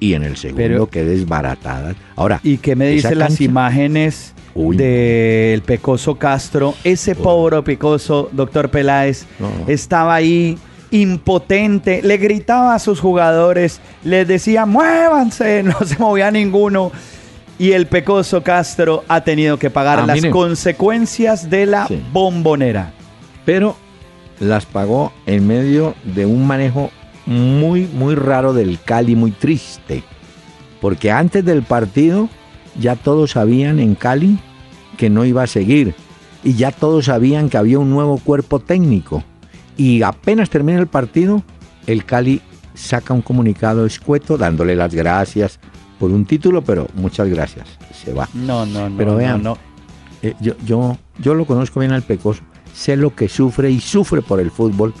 Y 0.00 0.14
en 0.14 0.22
el 0.22 0.36
segundo 0.36 0.62
Pero- 0.62 0.86
que 0.88 1.04
desbaratada. 1.04 1.94
Ahora, 2.16 2.40
¿Y 2.42 2.56
qué 2.58 2.74
me 2.76 2.88
dicen 2.88 3.18
las 3.18 3.40
imágenes 3.40 4.34
del 4.54 5.62
Pecoso 5.62 6.16
Castro? 6.16 6.74
Ese 6.84 7.14
pobre 7.14 7.62
Pecoso, 7.62 8.28
doctor 8.32 8.70
Peláez, 8.70 9.26
No. 9.38 9.48
estaba 9.66 10.14
ahí 10.14 10.58
impotente, 10.90 12.02
le 12.02 12.16
gritaba 12.16 12.74
a 12.74 12.78
sus 12.78 13.00
jugadores, 13.00 13.80
les 14.04 14.26
decía, 14.26 14.66
muévanse, 14.66 15.62
no 15.64 15.78
se 15.84 15.98
movía 15.98 16.30
ninguno. 16.30 16.92
Y 17.58 17.72
el 17.72 17.86
Pecoso 17.86 18.42
Castro 18.42 19.04
ha 19.08 19.20
tenido 19.22 19.58
que 19.58 19.68
pagar 19.68 19.98
Ah, 20.00 20.06
las 20.06 20.16
mire. 20.16 20.30
consecuencias 20.30 21.50
de 21.50 21.66
la 21.66 21.86
Sí. 21.86 22.02
bombonera. 22.12 22.92
pero 23.44 23.76
las 24.38 24.64
pagó 24.64 25.12
en 25.26 25.46
medio 25.46 25.94
de 26.04 26.24
un 26.24 26.46
manejo 26.46 26.90
muy, 27.26 27.86
muy 27.92 28.14
raro 28.14 28.52
del 28.54 28.78
Cali, 28.82 29.14
muy 29.16 29.32
triste. 29.32 30.02
Porque 30.80 31.10
antes 31.10 31.44
del 31.44 31.62
partido 31.62 32.28
ya 32.78 32.96
todos 32.96 33.32
sabían 33.32 33.78
en 33.80 33.94
Cali 33.94 34.38
que 34.96 35.10
no 35.10 35.24
iba 35.26 35.42
a 35.42 35.46
seguir. 35.46 35.94
Y 36.42 36.54
ya 36.54 36.70
todos 36.70 37.04
sabían 37.06 37.50
que 37.50 37.58
había 37.58 37.78
un 37.78 37.90
nuevo 37.90 38.16
cuerpo 38.18 38.60
técnico. 38.60 39.22
Y 39.76 40.02
apenas 40.02 40.50
termina 40.50 40.78
el 40.78 40.86
partido, 40.86 41.42
el 41.86 42.04
Cali 42.04 42.40
saca 42.74 43.14
un 43.14 43.22
comunicado 43.22 43.86
escueto 43.86 44.36
dándole 44.36 44.76
las 44.76 44.94
gracias 44.94 45.58
por 45.98 46.10
un 46.10 46.24
título, 46.24 46.62
pero 46.62 46.86
muchas 46.94 47.28
gracias. 47.28 47.66
Se 47.92 48.12
va. 48.12 48.28
No, 48.34 48.66
no, 48.66 48.88
no. 48.88 48.96
Pero 48.96 49.16
vean, 49.16 49.42
no. 49.42 49.58
Eh, 50.22 50.34
yo, 50.40 50.54
yo, 50.64 50.98
yo 51.18 51.34
lo 51.34 51.46
conozco 51.46 51.80
bien 51.80 51.92
al 51.92 52.02
Pecoso, 52.02 52.42
sé 52.74 52.96
lo 52.96 53.14
que 53.14 53.28
sufre 53.28 53.70
y 53.70 53.80
sufre 53.80 54.22
por 54.22 54.40
el 54.40 54.50
fútbol. 54.50 54.92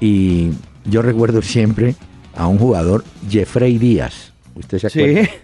Y 0.00 0.50
yo 0.84 1.02
recuerdo 1.02 1.42
siempre 1.42 1.94
a 2.36 2.46
un 2.46 2.58
jugador, 2.58 3.04
Jeffrey 3.28 3.78
Díaz. 3.78 4.32
¿Usted 4.54 4.78
se 4.78 4.86
acuerda? 4.86 5.28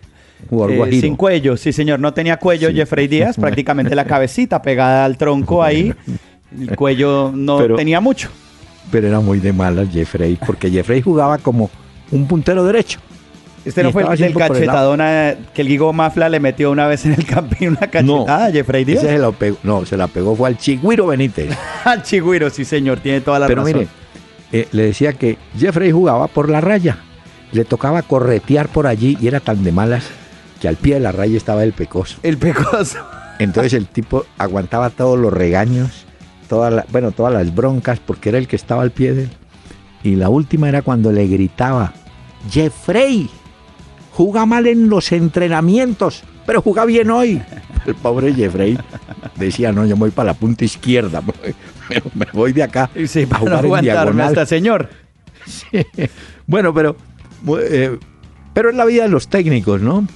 Sí. 0.50 0.50
Eh, 0.50 1.00
sin 1.00 1.16
cuello, 1.16 1.56
sí 1.56 1.72
señor, 1.72 2.00
no 2.00 2.12
tenía 2.12 2.36
cuello 2.36 2.68
Sí. 2.68 2.74
Jeffrey 2.74 3.08
Díaz, 3.08 3.36
prácticamente 3.40 3.94
la 3.94 4.04
cabecita 4.04 4.60
pegada 4.60 5.06
al 5.06 5.16
tronco 5.16 5.62
ahí, 5.62 5.94
el 6.58 6.76
cuello 6.76 7.32
no 7.34 7.58
Pero- 7.58 7.76
tenía 7.76 8.00
mucho. 8.00 8.28
Pero 8.90 9.08
era 9.08 9.20
muy 9.20 9.40
de 9.40 9.52
malas 9.52 9.88
Jeffrey, 9.92 10.38
porque 10.46 10.70
Jeffrey 10.70 11.00
jugaba 11.00 11.38
como 11.38 11.70
un 12.10 12.26
puntero 12.28 12.64
derecho. 12.64 13.00
Este 13.64 13.82
no 13.82 13.92
fue 13.92 14.02
el 14.02 14.18
del 14.18 14.34
cachetadón 14.34 14.98
que 15.54 15.62
el 15.62 15.68
Guigo 15.68 15.90
Mafla 15.94 16.28
le 16.28 16.38
metió 16.38 16.70
una 16.70 16.86
vez 16.86 17.06
en 17.06 17.14
el 17.14 17.24
campín 17.24 17.70
una 17.70 17.86
cachetada 17.90 18.46
a 18.46 18.52
Jeffrey 18.52 18.84
Díaz. 18.84 19.02
ese 19.04 19.18
se 19.18 19.32
pegó, 19.32 19.56
no, 19.62 19.86
se 19.86 19.96
la 19.96 20.06
pegó 20.06 20.36
fue 20.36 20.50
al 20.50 20.58
Chigüiro 20.58 21.06
Benítez. 21.06 21.56
Al 21.84 22.02
Chigüiro, 22.02 22.50
sí 22.50 22.64
señor, 22.66 23.00
tiene 23.00 23.22
toda 23.22 23.38
la 23.38 23.46
Pero 23.46 23.62
razón. 23.64 23.78
mire, 23.80 23.88
eh, 24.52 24.68
le 24.72 24.84
decía 24.84 25.14
que 25.14 25.38
Jeffrey 25.58 25.90
jugaba 25.92 26.28
por 26.28 26.50
la 26.50 26.60
raya. 26.60 26.98
Le 27.52 27.64
tocaba 27.64 28.02
corretear 28.02 28.68
por 28.68 28.86
allí 28.86 29.16
y 29.20 29.28
era 29.28 29.40
tan 29.40 29.64
de 29.64 29.72
malas 29.72 30.04
que 30.60 30.68
al 30.68 30.76
pie 30.76 30.94
de 30.94 31.00
la 31.00 31.12
raya 31.12 31.36
estaba 31.36 31.64
el 31.64 31.72
Pecoso. 31.72 32.18
El 32.22 32.36
pecoso. 32.36 32.98
Entonces 33.38 33.72
el 33.72 33.86
tipo 33.86 34.26
aguantaba 34.36 34.90
todos 34.90 35.18
los 35.18 35.32
regaños, 35.32 36.03
todas 36.48 36.72
la- 36.72 36.86
bueno, 36.90 37.12
todas 37.12 37.32
las 37.34 37.54
broncas, 37.54 37.98
porque 38.00 38.28
era 38.30 38.38
el 38.38 38.46
que 38.48 38.56
estaba 38.56 38.82
al 38.82 38.90
pie 38.90 39.12
de 39.14 39.22
él. 39.24 39.30
Y 40.02 40.16
la 40.16 40.28
última 40.28 40.68
era 40.68 40.82
cuando 40.82 41.10
le 41.12 41.26
gritaba, 41.26 41.92
Jeffrey, 42.50 43.28
juga 44.12 44.44
mal 44.46 44.66
en 44.66 44.88
los 44.88 45.10
entrenamientos, 45.12 46.22
pero 46.46 46.60
juega 46.62 46.84
bien 46.84 47.10
hoy. 47.10 47.40
El 47.86 47.94
pobre 47.96 48.32
Jeffrey 48.32 48.78
decía, 49.36 49.70
no, 49.72 49.84
yo 49.84 49.94
me 49.96 50.00
voy 50.00 50.10
para 50.10 50.28
la 50.28 50.34
punta 50.34 50.64
izquierda, 50.64 51.20
me, 51.90 52.02
me 52.14 52.26
voy 52.32 52.52
de 52.54 52.62
acá 52.62 52.88
sí, 53.06 53.22
a 53.22 53.26
no 53.26 53.38
jugar 53.38 53.52
en 53.58 53.64
aguantarme 53.64 53.82
diagonal. 53.82 54.26
hasta 54.28 54.46
señor. 54.46 54.88
Bueno, 56.46 56.72
pero, 56.74 56.96
eh, 57.60 57.98
pero 58.52 58.70
es 58.70 58.76
la 58.76 58.84
vida 58.84 59.02
de 59.04 59.08
los 59.08 59.28
técnicos, 59.28 59.80
¿no? 59.80 60.06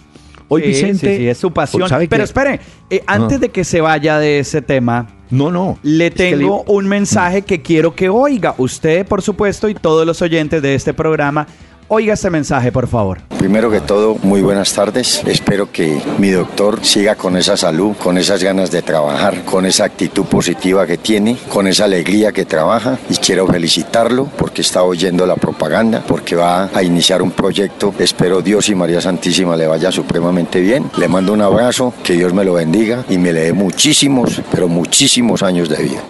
Hoy 0.49 0.63
Sí, 0.63 0.69
Vicente... 0.69 1.11
sí, 1.13 1.17
sí, 1.19 1.29
es 1.29 1.39
su 1.39 1.53
pasión. 1.53 1.89
¿sabe 1.89 2.09
Pero 2.09 2.21
qué? 2.21 2.25
espere, 2.25 2.61
eh, 2.91 3.03
antes 3.07 3.37
Ah. 3.37 3.41
de 3.41 3.49
que 3.51 3.65
se 3.65 3.81
vaya 3.81 4.19
de 4.19 4.39
ese 4.39 4.63
tema, 4.63 5.07
No, 5.31 5.51
no. 5.51 5.79
Le 5.83 6.11
tengo 6.11 6.65
le- 6.67 6.73
un 6.75 6.89
mensaje 6.89 7.43
que 7.43 7.61
quiero 7.61 7.95
que 7.95 8.09
oiga. 8.09 8.55
Usted, 8.57 9.07
por 9.07 9.21
supuesto, 9.21 9.69
y 9.69 9.75
todos 9.75 10.07
los 10.07 10.23
oyentes 10.23 10.63
de 10.63 10.75
este 10.75 10.95
programa, 10.95 11.47
oiga 11.89 12.15
este 12.15 12.31
mensaje, 12.31 12.71
por 12.71 12.87
favor. 12.87 13.19
Primero 13.39 13.71
que 13.71 13.81
todo, 13.81 14.17
muy 14.23 14.43
buenas 14.43 14.73
tardes. 14.73 15.23
Espero 15.27 15.71
que 15.73 16.01
mi 16.19 16.31
doctor 16.31 16.85
siga 16.85 17.15
con 17.15 17.37
esa 17.37 17.57
salud, 17.57 17.97
con 17.97 18.19
esas 18.19 18.43
ganas 18.43 18.71
de 18.71 18.83
trabajar, 18.83 19.45
con 19.45 19.67
esa 19.67 19.85
actitud 19.85 20.25
positiva 20.25 20.87
que 20.87 20.99
tiene, 20.99 21.37
con 21.49 21.67
esa 21.67 21.85
alegría 21.85 22.33
que 22.33 22.45
trabaja. 22.45 22.99
Y 23.09 23.17
quiero 23.17 23.47
felicitarlo 23.47 24.27
porque 24.37 24.63
está 24.63 24.83
oyendo 24.83 25.27
la 25.27 25.37
propaganda, 25.37 26.03
porque 26.07 26.37
va 26.37 26.71
a 26.75 26.83
iniciar 26.83 27.23
un 27.23 27.31
proyecto. 27.31 27.95
Espero 27.99 28.43
Dios 28.43 28.69
y 28.69 28.75
María 28.75 29.01
Santísima 29.01 29.57
le 29.57 29.67
vaya 29.67 29.93
supremamente 29.93 30.61
bien. 30.61 30.91
Le 30.99 31.09
mando 31.09 31.33
un 31.33 31.43
abrazo, 31.43 31.95
que 32.03 32.15
Dios 32.15 32.35
me 32.35 32.45
lo 32.45 32.55
bendiga 32.55 33.05
y 33.09 33.19
me 33.19 33.33
le 33.33 33.45
dé 33.45 33.53
muchísimos, 33.53 34.43
pero 34.51 34.69
muchísimos 34.69 35.43
años 35.43 35.69
de 35.69 35.83
vida. 35.83 36.03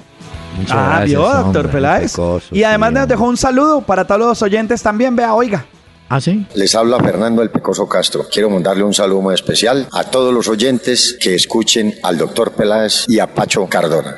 Muchas 0.58 0.76
ah, 0.76 0.86
gracias, 0.88 1.08
vio, 1.08 1.20
doctor 1.22 1.44
hombre, 1.66 1.72
Peláez. 1.72 2.12
Y 2.50 2.62
además 2.64 2.92
nos 2.92 3.08
dejó 3.08 3.24
un 3.24 3.36
saludo 3.36 3.80
para 3.82 4.04
todos 4.06 4.20
los 4.20 4.42
oyentes 4.42 4.82
también. 4.82 5.14
Vea, 5.16 5.34
oiga. 5.34 5.64
¿Ah, 6.10 6.20
sí? 6.20 6.46
Les 6.54 6.74
habla 6.74 6.98
Fernando 7.00 7.42
El 7.42 7.50
Pecoso 7.50 7.86
Castro. 7.86 8.26
Quiero 8.32 8.48
mandarle 8.48 8.82
un 8.82 8.94
saludo 8.94 9.20
muy 9.20 9.34
especial 9.34 9.86
a 9.92 10.04
todos 10.04 10.32
los 10.32 10.48
oyentes 10.48 11.16
que 11.20 11.34
escuchen 11.34 11.94
al 12.02 12.16
doctor 12.16 12.52
Peláez 12.52 13.04
y 13.08 13.18
a 13.18 13.26
Pacho 13.26 13.66
Cardona. 13.66 14.16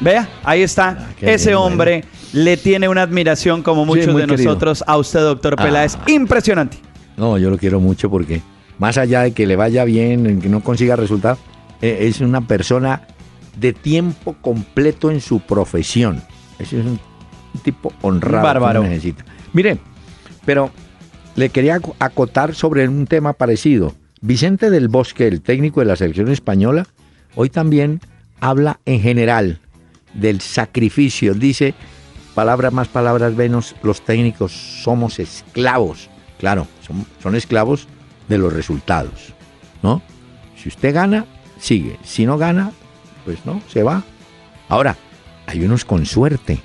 Vea, 0.00 0.28
ahí 0.44 0.62
está. 0.62 0.96
Ah, 1.00 1.06
Ese 1.20 1.50
bien, 1.50 1.58
hombre 1.58 2.04
le 2.32 2.56
tiene 2.56 2.88
una 2.88 3.02
admiración, 3.02 3.62
como 3.62 3.84
muchos 3.86 4.06
de 4.14 4.26
querido. 4.26 4.36
nosotros, 4.50 4.84
a 4.86 4.96
usted, 4.98 5.20
doctor 5.20 5.54
Ah. 5.58 5.62
Peláez. 5.62 5.96
Impresionante. 6.08 6.78
No, 7.16 7.38
yo 7.38 7.48
lo 7.50 7.56
quiero 7.56 7.80
mucho 7.80 8.10
porque 8.10 8.42
más 8.78 8.98
allá 8.98 9.22
de 9.22 9.32
que 9.32 9.46
le 9.46 9.56
vaya 9.56 9.84
bien, 9.84 10.26
en 10.26 10.40
que 10.40 10.48
no 10.48 10.60
consiga 10.62 10.96
resultados, 10.96 11.38
eh, 11.80 11.98
es 12.02 12.20
una 12.20 12.40
persona 12.46 13.02
de 13.56 13.72
tiempo 13.72 14.36
completo 14.40 15.10
en 15.10 15.20
su 15.20 15.40
profesión. 15.40 16.22
Ese 16.58 16.80
es 16.80 16.86
un, 16.86 17.00
tipo 17.62 17.92
honrado. 18.02 18.42
que 18.42 18.46
Bárbaro. 18.46 18.80
uno 18.80 18.90
necesita. 18.90 19.24
Mire, 19.52 19.78
pero 20.44 20.70
le 21.36 21.48
quería 21.48 21.76
ac- 21.78 21.94
acotar 21.98 22.54
sobre 22.54 22.86
un 22.88 23.06
tema 23.06 23.32
parecido. 23.32 23.94
Vicente 24.20 24.70
del 24.70 24.88
Bosque, 24.88 25.26
el 25.26 25.40
técnico 25.40 25.80
de 25.80 25.86
la 25.86 25.96
selección 25.96 26.28
española, 26.30 26.86
hoy 27.34 27.48
también 27.50 28.00
habla 28.40 28.80
en 28.84 29.00
general 29.00 29.60
del 30.14 30.40
sacrificio. 30.40 31.34
Dice, 31.34 31.74
palabras 32.34 32.72
más, 32.72 32.88
palabras 32.88 33.34
menos, 33.34 33.74
los 33.82 34.02
técnicos 34.02 34.52
somos 34.52 35.18
esclavos. 35.18 36.08
Claro, 36.38 36.66
son, 36.86 37.06
son 37.22 37.34
esclavos 37.34 37.88
de 38.28 38.36
los 38.38 38.52
resultados, 38.52 39.32
¿no? 39.82 40.02
Si 40.56 40.68
usted 40.68 40.94
gana, 40.94 41.24
sigue. 41.58 41.96
Si 42.02 42.26
no 42.26 42.36
gana, 42.38 42.72
pues 43.26 43.44
no, 43.44 43.60
se 43.68 43.82
va. 43.82 44.02
Ahora, 44.70 44.96
hay 45.46 45.62
unos 45.62 45.84
con 45.84 46.06
suerte. 46.06 46.60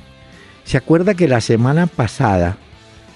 ¿Se 0.64 0.78
acuerda 0.78 1.14
que 1.16 1.28
la 1.28 1.42
semana 1.42 1.88
pasada 1.88 2.56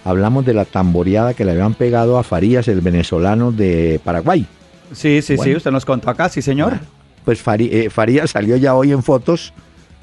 hablamos 0.03 0.45
de 0.45 0.53
la 0.53 0.65
tamboreada 0.65 1.33
que 1.33 1.45
le 1.45 1.51
habían 1.51 1.73
pegado 1.75 2.17
a 2.17 2.23
Farías, 2.23 2.67
el 2.67 2.81
venezolano 2.81 3.51
de 3.53 4.01
Paraguay? 4.03 4.45
Sí, 4.91 5.21
sí, 5.21 5.37
sí, 5.37 5.55
usted 5.55 5.71
nos 5.71 5.85
contó 5.85 6.09
acá, 6.09 6.27
sí, 6.27 6.41
señor. 6.41 6.71
Bueno, 6.71 6.85
pues 7.23 7.41
eh, 7.59 7.89
Farías 7.89 8.31
salió 8.31 8.57
ya 8.57 8.75
hoy 8.75 8.91
en 8.91 9.01
fotos 9.03 9.53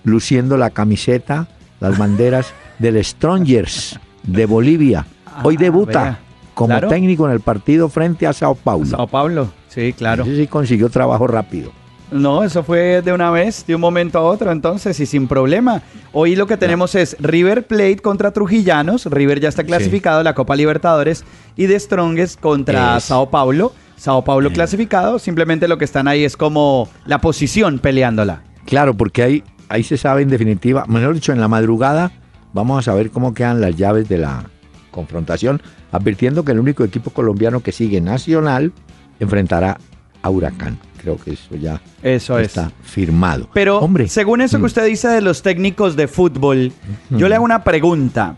luciendo 0.05 0.57
la 0.57 0.71
camiseta, 0.71 1.47
las 1.81 1.99
banderas 1.99 2.53
del 2.79 3.05
Strongers 3.05 3.99
de 4.23 4.47
Bolivia. 4.47 5.05
Hoy 5.45 5.57
Ah, 5.59 5.61
debuta 5.63 6.03
vea. 6.03 6.19
como 6.55 6.69
Claro. 6.69 6.89
técnico 6.89 7.27
en 7.27 7.33
el 7.33 7.41
partido 7.41 7.89
frente 7.89 8.27
a 8.27 8.33
Sao 8.33 8.55
Paulo. 8.55 8.87
Sao 8.87 9.07
Pablo, 9.07 9.53
sí, 9.69 9.93
claro. 9.93 10.25
Ese 10.25 10.37
sí 10.37 10.47
consiguió 10.47 10.89
trabajo 10.91 11.27
rápido. 11.27 11.73
No, 12.12 12.45
eso 12.45 12.62
fue 12.62 13.02
de 13.02 13.12
una 13.12 13.31
vez, 13.31 13.66
de 13.66 13.75
un 13.75 13.81
momento 13.81 14.19
a 14.19 14.23
otro, 14.23 14.52
entonces, 14.52 14.99
y 15.00 15.07
sin 15.07 15.26
problema. 15.26 15.83
Hoy 16.12 16.37
lo 16.37 16.47
que 16.47 16.57
tenemos 16.57 16.95
es 16.95 17.16
River 17.19 17.66
Plate 17.66 17.99
contra 17.99 18.31
Trujillanos. 18.31 19.07
River 19.07 19.40
ya 19.40 19.49
está 19.49 19.64
clasificado 19.64 20.21
en 20.21 20.25
la 20.25 20.35
Copa 20.35 20.54
Libertadores. 20.54 21.25
Y 21.57 21.66
de 21.66 21.78
Strongest 21.78 22.38
contra 22.40 22.99
Es. 22.99 23.04
Sao 23.04 23.31
Paulo. 23.31 23.73
Sao 23.97 24.23
Paulo 24.25 24.49
Eh. 24.50 24.52
clasificado. 24.52 25.19
Simplemente 25.19 25.69
lo 25.69 25.78
que 25.78 25.85
están 25.85 26.09
ahí 26.09 26.25
es 26.25 26.37
como 26.37 26.88
la 27.07 27.21
posición 27.21 27.78
peleándola. 27.78 28.42
Claro, 28.66 28.95
porque 28.95 29.23
ahí, 29.23 29.45
ahí 29.69 29.83
se 29.83 29.97
sabe 29.97 30.23
en 30.23 30.28
definitiva, 30.28 30.85
mejor 30.87 31.14
dicho, 31.14 31.33
en 31.33 31.40
la 31.40 31.49
madrugada 31.49 32.12
vamos 32.52 32.78
a 32.78 32.83
saber 32.83 33.11
cómo 33.11 33.33
quedan 33.33 33.61
las 33.61 33.76
llaves 33.76 34.09
de 34.09 34.19
la 34.19 34.45
confrontación, 34.90 35.62
advirtiendo 35.90 36.45
que 36.45 36.52
el 36.52 36.61
único 36.61 36.85
equipo 36.85 37.11
colombiano 37.11 37.61
que 37.61 37.73
sigue 37.73 38.00
nacional 38.00 38.73
enfrentará 39.21 39.78
a 40.23 40.31
Huracán. 40.31 40.78
Creo 41.03 41.17
que 41.17 41.33
eso 41.33 41.57
ya 41.57 41.81
Eso 42.03 42.39
es. 42.39 42.47
está 42.49 42.71
firmado. 42.83 43.49
Pero 43.53 43.79
hombre, 43.81 44.09
según 44.09 44.41
eso 44.41 44.57
que 44.57 44.63
mm, 44.63 44.67
usted 44.67 44.87
dice 44.87 45.09
de 45.09 45.21
los 45.21 45.43
técnicos 45.43 45.97
de 45.97 46.09
fútbol, 46.09 46.73
yo 47.11 47.29
le 47.29 47.35
hago 47.35 47.45
una 47.45 47.65
pregunta. 47.65 48.37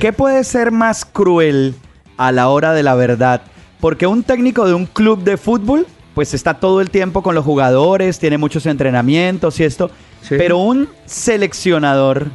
¿Qué 0.00 0.12
puede 0.12 0.42
ser 0.44 0.70
más 0.72 1.04
cruel 1.04 1.74
a 2.16 2.32
la 2.32 2.48
hora 2.48 2.72
de 2.72 2.82
la 2.82 2.94
verdad. 2.94 3.42
Porque 3.80 4.06
un 4.06 4.22
técnico 4.22 4.66
de 4.66 4.74
un 4.74 4.86
club 4.86 5.24
de 5.24 5.36
fútbol, 5.36 5.86
pues 6.14 6.34
está 6.34 6.54
todo 6.54 6.80
el 6.80 6.90
tiempo 6.90 7.22
con 7.22 7.34
los 7.34 7.44
jugadores, 7.44 8.18
tiene 8.18 8.38
muchos 8.38 8.66
entrenamientos 8.66 9.58
y 9.58 9.64
esto. 9.64 9.90
Sí. 10.22 10.36
Pero 10.38 10.58
un 10.58 10.88
seleccionador, 11.04 12.28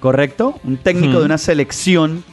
¿correcto? 0.00 0.58
Un 0.64 0.76
técnico 0.76 1.20
de 1.20 1.26
una 1.26 1.38
selección, 1.38 2.24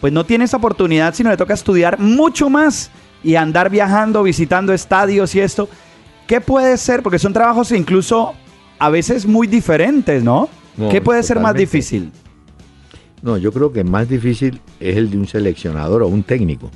pues 0.00 0.12
no 0.12 0.24
tiene 0.24 0.46
esa 0.46 0.56
oportunidad, 0.56 1.14
sino 1.14 1.30
le 1.30 1.36
toca 1.36 1.54
estudiar 1.54 2.00
mucho 2.00 2.50
más 2.50 2.90
y 3.22 3.36
andar 3.36 3.70
viajando, 3.70 4.24
visitando 4.24 4.72
estadios 4.72 5.34
y 5.36 5.40
esto. 5.40 5.68
¿Qué 6.32 6.40
puede 6.40 6.78
ser? 6.78 7.02
Porque 7.02 7.18
son 7.18 7.34
trabajos 7.34 7.72
incluso 7.72 8.32
a 8.78 8.88
veces 8.88 9.26
muy 9.26 9.46
diferentes, 9.46 10.24
¿no? 10.24 10.48
No, 10.78 10.88
¿Qué 10.88 11.02
puede 11.02 11.22
ser 11.22 11.38
más 11.40 11.54
difícil? 11.54 12.10
No, 13.20 13.36
yo 13.36 13.52
creo 13.52 13.70
que 13.70 13.84
más 13.84 14.08
difícil 14.08 14.58
es 14.80 14.96
el 14.96 15.10
de 15.10 15.18
un 15.18 15.26
seleccionador 15.28 16.00
o 16.02 16.08
un 16.08 16.22
técnico 16.22 16.70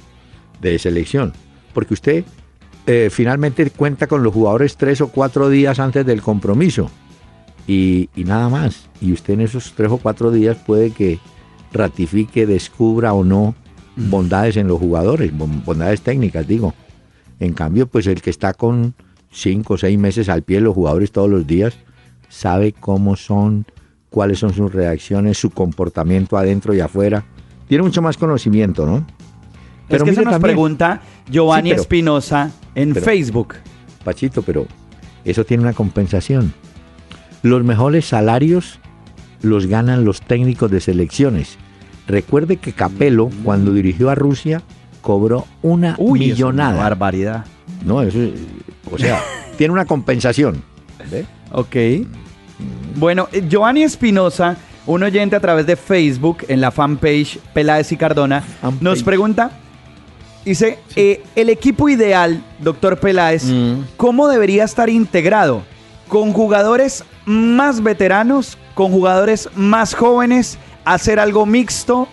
de 0.60 0.78
selección. 0.78 1.32
Porque 1.72 1.94
usted 1.94 2.24
eh, 2.86 3.08
finalmente 3.10 3.70
cuenta 3.70 4.06
con 4.06 4.22
los 4.22 4.34
jugadores 4.34 4.76
tres 4.76 5.00
o 5.00 5.08
cuatro 5.08 5.48
días 5.48 5.80
antes 5.80 6.04
del 6.04 6.20
compromiso. 6.20 6.90
Y, 7.66 8.10
y 8.14 8.24
nada 8.24 8.50
más. 8.50 8.90
Y 9.00 9.14
usted 9.14 9.32
en 9.32 9.40
esos 9.40 9.72
tres 9.74 9.90
o 9.90 9.96
cuatro 9.96 10.30
días 10.30 10.58
puede 10.66 10.90
que 10.90 11.18
ratifique, 11.72 12.44
descubra 12.46 13.14
o 13.14 13.24
no 13.24 13.54
bondades 13.96 14.58
en 14.58 14.68
los 14.68 14.78
jugadores, 14.78 15.32
bon- 15.34 15.64
bondades 15.64 16.02
técnicas, 16.02 16.46
digo. 16.46 16.74
En 17.40 17.54
cambio, 17.54 17.86
pues 17.86 18.06
el 18.06 18.20
que 18.20 18.28
está 18.28 18.52
con 18.52 18.94
cinco 19.30 19.74
o 19.74 19.78
seis 19.78 19.98
meses 19.98 20.28
al 20.28 20.42
pie 20.42 20.60
los 20.60 20.74
jugadores 20.74 21.12
todos 21.12 21.28
los 21.30 21.46
días, 21.46 21.74
sabe 22.28 22.72
cómo 22.72 23.16
son, 23.16 23.66
cuáles 24.10 24.38
son 24.38 24.52
sus 24.54 24.72
reacciones, 24.72 25.38
su 25.38 25.50
comportamiento 25.50 26.36
adentro 26.36 26.74
y 26.74 26.80
afuera. 26.80 27.24
Tiene 27.68 27.82
mucho 27.84 28.02
más 28.02 28.16
conocimiento, 28.16 28.86
¿no? 28.86 29.06
es 29.88 29.98
que 29.98 30.04
mire 30.10 30.12
eso 30.14 30.22
nos 30.22 30.32
también, 30.32 30.40
pregunta 30.54 31.00
Giovanni 31.30 31.68
Sí, 31.70 31.74
pero- 31.74 31.82
Espinosa 31.82 32.50
en 32.74 32.92
pero- 32.94 33.04
Facebook. 33.06 33.54
Pachito, 34.04 34.42
pero 34.42 34.66
eso 35.24 35.44
tiene 35.44 35.62
una 35.62 35.72
compensación. 35.74 36.52
Los 37.42 37.62
mejores 37.64 38.06
salarios 38.06 38.80
los 39.42 39.66
ganan 39.66 40.04
los 40.04 40.20
técnicos 40.22 40.70
de 40.70 40.80
selecciones. 40.80 41.56
Recuerde 42.08 42.56
que 42.56 42.72
Capello, 42.72 43.28
cuando 43.44 43.72
dirigió 43.72 44.10
a 44.10 44.14
Rusia, 44.14 44.62
cobró 45.02 45.46
una 45.62 45.94
Uy, 45.98 46.18
eso 46.24 46.34
es 46.34 46.40
una 46.40 46.52
millonada. 46.52 46.82
barbaridad. 46.82 47.44
No, 47.84 48.02
eso 48.02 48.20
es- 48.22 48.32
o 48.90 48.98
sea, 48.98 49.22
tiene 49.56 49.72
una 49.72 49.84
compensación. 49.84 50.62
¿ve? 51.10 51.24
Ok. 51.52 51.76
Bueno, 52.96 53.28
eh, 53.32 53.44
Giovanni 53.48 53.82
Espinosa, 53.82 54.56
un 54.86 55.02
oyente 55.02 55.36
a 55.36 55.40
través 55.40 55.66
de 55.66 55.76
Facebook 55.76 56.38
en 56.48 56.60
la 56.60 56.70
fanpage 56.70 57.38
Peláez 57.52 57.92
y 57.92 57.96
Cardona, 57.96 58.40
Fanpage. 58.40 58.82
nos 58.82 59.02
pregunta, 59.02 59.50
dice, 60.44 60.78
eh, 60.94 61.22
el 61.34 61.50
equipo 61.50 61.88
ideal, 61.88 62.42
doctor 62.60 62.98
Peláez, 62.98 63.44
Mm. 63.44 63.82
¿cómo 63.96 64.28
debería 64.28 64.64
estar 64.64 64.88
integrado? 64.88 65.62
¿Con 66.08 66.32
jugadores 66.32 67.04
más 67.26 67.82
veteranos? 67.82 68.56
¿Con 68.74 68.92
jugadores 68.92 69.48
más 69.56 69.94
jóvenes? 69.94 70.58
¿Hacer 70.84 71.18
algo 71.18 71.46
mixto? 71.46 72.06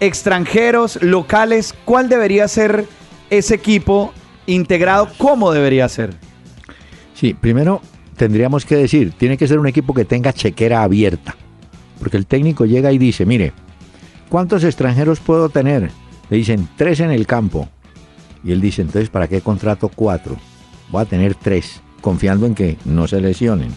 ¿Extranjeros? 0.00 0.98
¿Locales? 1.02 1.74
¿Cuál 1.84 2.08
debería 2.08 2.48
ser 2.48 2.86
ese 3.30 3.54
equipo 3.54 4.12
integrado? 4.46 5.08
¿Cómo 5.18 5.52
debería 5.52 5.88
ser? 5.88 6.14
Sí, 7.14 7.34
primero 7.34 7.80
tendríamos 8.16 8.64
que 8.64 8.76
decir, 8.76 9.12
tiene 9.12 9.36
que 9.36 9.48
ser 9.48 9.58
un 9.58 9.66
equipo 9.66 9.94
que 9.94 10.04
tenga 10.04 10.32
chequera 10.32 10.82
abierta. 10.82 11.34
Porque 11.98 12.16
el 12.16 12.26
técnico 12.26 12.64
llega 12.66 12.92
y 12.92 12.98
dice, 12.98 13.26
mire, 13.26 13.52
¿cuántos 14.28 14.64
extranjeros 14.64 15.20
puedo 15.20 15.48
tener? 15.48 15.90
Le 16.30 16.36
dicen, 16.36 16.68
tres 16.76 17.00
en 17.00 17.10
el 17.10 17.26
campo. 17.26 17.68
Y 18.44 18.52
él 18.52 18.60
dice, 18.60 18.82
entonces, 18.82 19.08
¿para 19.08 19.28
qué 19.28 19.40
contrato 19.40 19.88
cuatro? 19.88 20.36
Voy 20.90 21.02
a 21.02 21.06
tener 21.06 21.34
tres, 21.34 21.80
confiando 22.00 22.46
en 22.46 22.54
que 22.54 22.76
no 22.84 23.06
se 23.06 23.20
lesionen. 23.20 23.72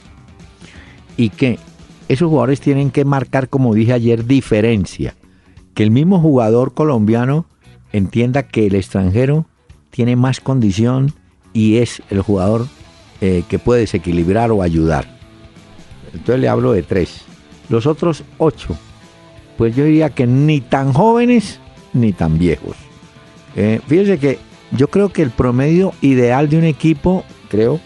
Y 1.17 1.29
que 1.29 1.59
esos 2.07 2.29
jugadores 2.29 2.61
tienen 2.61 2.91
que 2.91 3.05
marcar, 3.05 3.49
como 3.49 3.73
dije 3.73 3.93
ayer, 3.93 4.25
diferencia. 4.25 5.15
Que 5.73 5.83
el 5.83 5.91
mismo 5.91 6.19
jugador 6.19 6.73
colombiano 6.73 7.45
entienda 7.91 8.43
que 8.43 8.67
el 8.67 8.75
extranjero 8.75 9.45
tiene 9.95 10.17
más 10.17 10.41
condición 10.41 11.13
y 11.53 11.77
es 11.77 12.03
el 12.09 12.21
jugador 12.21 12.67
eh, 13.21 13.43
que 13.47 13.59
puede 13.59 13.79
desequilibrar 13.79 14.51
o 14.51 14.61
ayudar. 14.61 15.05
Entonces 16.13 16.41
le 16.41 16.49
hablo 16.49 16.73
de 16.73 16.83
tres. 16.83 17.21
Los 17.69 17.85
otros 17.85 18.25
ocho, 18.37 18.75
pues 19.57 19.73
yo 19.73 19.85
diría 19.85 20.09
que 20.09 20.27
ni 20.27 20.59
tan 20.59 20.91
jóvenes 20.91 21.61
ni 21.93 22.11
tan 22.11 22.37
viejos. 22.37 22.75
Eh, 23.55 23.79
fíjese 23.87 24.17
que 24.17 24.37
yo 24.71 24.89
creo 24.89 25.13
que 25.13 25.21
el 25.21 25.29
promedio 25.29 25.93
ideal 26.01 26.49
de 26.49 26.57
un 26.57 26.65
equipo, 26.65 27.23
creo, 27.47 27.79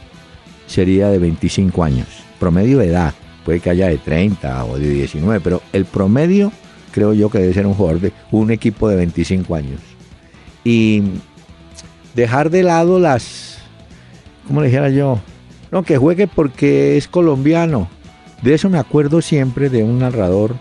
sería 0.65 1.10
de 1.10 1.19
25 1.19 1.84
años. 1.84 2.08
Promedio 2.39 2.80
de 2.80 2.88
edad. 2.88 3.13
Puede 3.45 3.60
que 3.60 3.69
haya 3.69 3.88
de 3.88 4.00
30 4.00 4.65
o 4.65 4.80
de 4.80 4.89
19, 4.89 5.41
pero 5.41 5.62
el 5.74 5.86
promedio 5.86 6.52
creo 6.91 7.13
yo 7.13 7.30
que 7.30 7.38
debe 7.38 7.54
ser 7.54 7.67
un 7.67 7.76
jugador 7.76 8.02
de 8.02 8.13
un 8.32 8.50
equipo 8.50 8.89
de 8.89 8.95
25 8.95 9.54
años. 9.54 9.80
Y 10.63 11.04
dejar 12.19 12.49
de 12.49 12.63
lado 12.63 12.99
las, 12.99 13.60
¿cómo 14.47 14.62
le 14.62 14.67
dijera 14.67 14.89
yo? 14.89 15.19
No, 15.71 15.84
que 15.84 15.97
juegue 15.97 16.27
porque 16.27 16.97
es 16.97 17.08
colombiano. 17.08 17.88
De 18.41 18.53
eso 18.53 18.69
me 18.69 18.77
acuerdo 18.77 19.21
siempre 19.21 19.69
de 19.69 19.84
un 19.84 19.99
narrador 19.99 20.55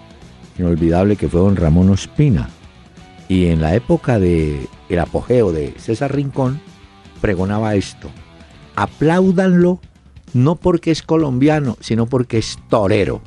inolvidable 0.58 1.16
que 1.16 1.28
fue 1.28 1.40
don 1.40 1.56
Ramón 1.56 1.90
Ospina. 1.90 2.48
Y 3.28 3.46
en 3.46 3.60
la 3.60 3.74
época 3.74 4.18
de 4.18 4.66
el 4.88 4.98
apogeo 4.98 5.52
de 5.52 5.74
César 5.78 6.14
Rincón, 6.14 6.60
pregonaba 7.20 7.74
esto. 7.74 8.08
Apláudanlo 8.76 9.80
no 10.32 10.56
porque 10.56 10.90
es 10.90 11.02
colombiano, 11.02 11.76
sino 11.80 12.06
porque 12.06 12.38
es 12.38 12.58
torero. 12.68 13.20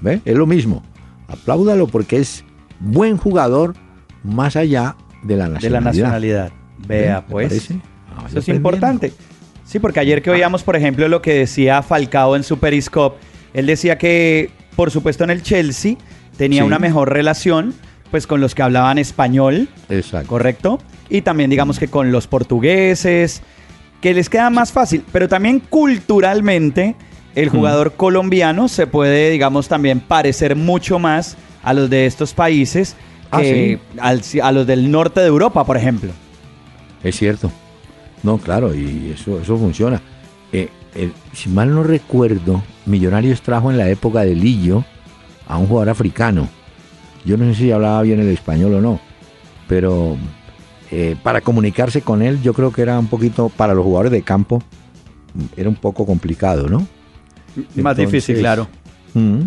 ¿Ve? 0.00 0.20
Es 0.24 0.36
lo 0.36 0.46
mismo. 0.46 0.82
Apláudalo 1.28 1.86
porque 1.86 2.18
es 2.18 2.44
buen 2.80 3.16
jugador 3.16 3.74
más 4.22 4.56
allá 4.56 4.96
de 5.22 5.36
la 5.36 5.44
de 5.44 5.54
nacionalidad. 5.54 5.70
la 5.72 5.80
nacionalidad. 5.80 6.59
Vea, 6.86 7.20
¿Me 7.26 7.30
pues. 7.32 7.68
Ah, 8.16 8.24
Eso 8.28 8.38
es 8.40 8.48
importante. 8.48 9.12
Sí, 9.64 9.78
porque 9.78 10.00
ayer 10.00 10.20
que 10.22 10.30
oíamos, 10.30 10.62
por 10.62 10.74
ejemplo, 10.76 11.08
lo 11.08 11.22
que 11.22 11.32
decía 11.34 11.82
Falcao 11.82 12.34
en 12.36 12.42
su 12.42 12.58
Periscope, 12.58 13.18
él 13.54 13.66
decía 13.66 13.98
que, 13.98 14.50
por 14.76 14.90
supuesto, 14.90 15.22
en 15.24 15.30
el 15.30 15.42
Chelsea 15.42 15.96
tenía 16.36 16.62
Sí. 16.62 16.66
una 16.66 16.78
mejor 16.78 17.12
relación 17.12 17.74
pues 18.10 18.26
con 18.26 18.40
los 18.40 18.56
que 18.56 18.62
hablaban 18.62 18.98
español, 18.98 19.68
Exacto. 19.88 20.26
¿correcto? 20.26 20.80
Y 21.08 21.20
también 21.22 21.48
digamos 21.48 21.78
que 21.78 21.86
con 21.86 22.10
los 22.10 22.26
portugueses, 22.26 23.40
que 24.00 24.12
les 24.14 24.28
queda 24.28 24.50
más 24.50 24.72
fácil, 24.72 25.04
pero 25.12 25.28
también 25.28 25.60
culturalmente 25.60 26.96
el 27.36 27.48
jugador 27.50 27.92
colombiano 27.92 28.66
se 28.66 28.88
puede, 28.88 29.30
digamos, 29.30 29.68
también 29.68 30.00
parecer 30.00 30.56
mucho 30.56 30.98
más 30.98 31.36
a 31.62 31.72
los 31.72 31.88
de 31.88 32.06
estos 32.06 32.34
países 32.34 32.96
Ah, 33.30 33.40
que 33.42 33.78
al- 34.00 34.22
a 34.42 34.50
los 34.50 34.66
del 34.66 34.90
norte 34.90 35.20
de 35.20 35.26
Europa, 35.28 35.64
por 35.64 35.76
ejemplo. 35.76 36.10
Es 37.02 37.16
cierto. 37.16 37.50
No, 38.22 38.38
claro, 38.38 38.74
y 38.74 39.12
eso, 39.14 39.40
eso 39.40 39.56
funciona. 39.56 40.00
Eh, 40.52 41.12
si 41.32 41.48
mal 41.48 41.72
no 41.74 41.82
recuerdo, 41.82 42.62
Millonarios 42.86 43.42
trajo 43.42 43.70
en 43.70 43.78
la 43.78 43.88
época 43.88 44.20
de 44.20 44.34
Lillo 44.34 44.84
a 45.46 45.56
un 45.56 45.66
jugador 45.66 45.90
africano. 45.90 46.48
Yo 47.24 47.36
no 47.36 47.44
sé 47.52 47.54
si 47.54 47.72
hablaba 47.72 48.02
bien 48.02 48.20
el 48.20 48.28
español 48.28 48.74
o 48.74 48.80
no, 48.80 49.00
pero 49.68 50.16
eh, 50.90 51.16
para 51.22 51.40
comunicarse 51.42 52.02
con 52.02 52.22
él 52.22 52.40
yo 52.42 52.54
creo 52.54 52.72
que 52.72 52.82
era 52.82 52.98
un 52.98 53.06
poquito, 53.06 53.50
para 53.50 53.74
los 53.74 53.84
jugadores 53.84 54.12
de 54.12 54.22
campo, 54.22 54.62
era 55.56 55.68
un 55.68 55.76
poco 55.76 56.06
complicado, 56.06 56.68
¿no? 56.68 56.86
Más 57.76 57.96
difícil, 57.96 58.38
claro. 58.38 58.66
Mm. 59.14 59.42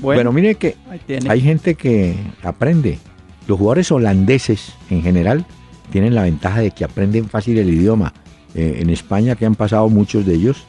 Bueno, 0.00 0.32
mire 0.32 0.54
que 0.54 0.76
hay 1.28 1.40
gente 1.40 1.74
que 1.74 2.16
aprende. 2.42 2.98
Los 3.46 3.58
jugadores 3.58 3.92
holandeses 3.92 4.72
en 4.88 5.02
general 5.02 5.44
tienen 5.90 6.14
la 6.14 6.22
ventaja 6.22 6.60
de 6.60 6.70
que 6.70 6.84
aprenden 6.84 7.28
fácil 7.28 7.58
el 7.58 7.68
idioma. 7.70 8.12
Eh, 8.54 8.78
en 8.80 8.90
España, 8.90 9.34
que 9.34 9.46
han 9.46 9.54
pasado 9.56 9.88
muchos 9.88 10.24
de 10.26 10.34
ellos, 10.34 10.64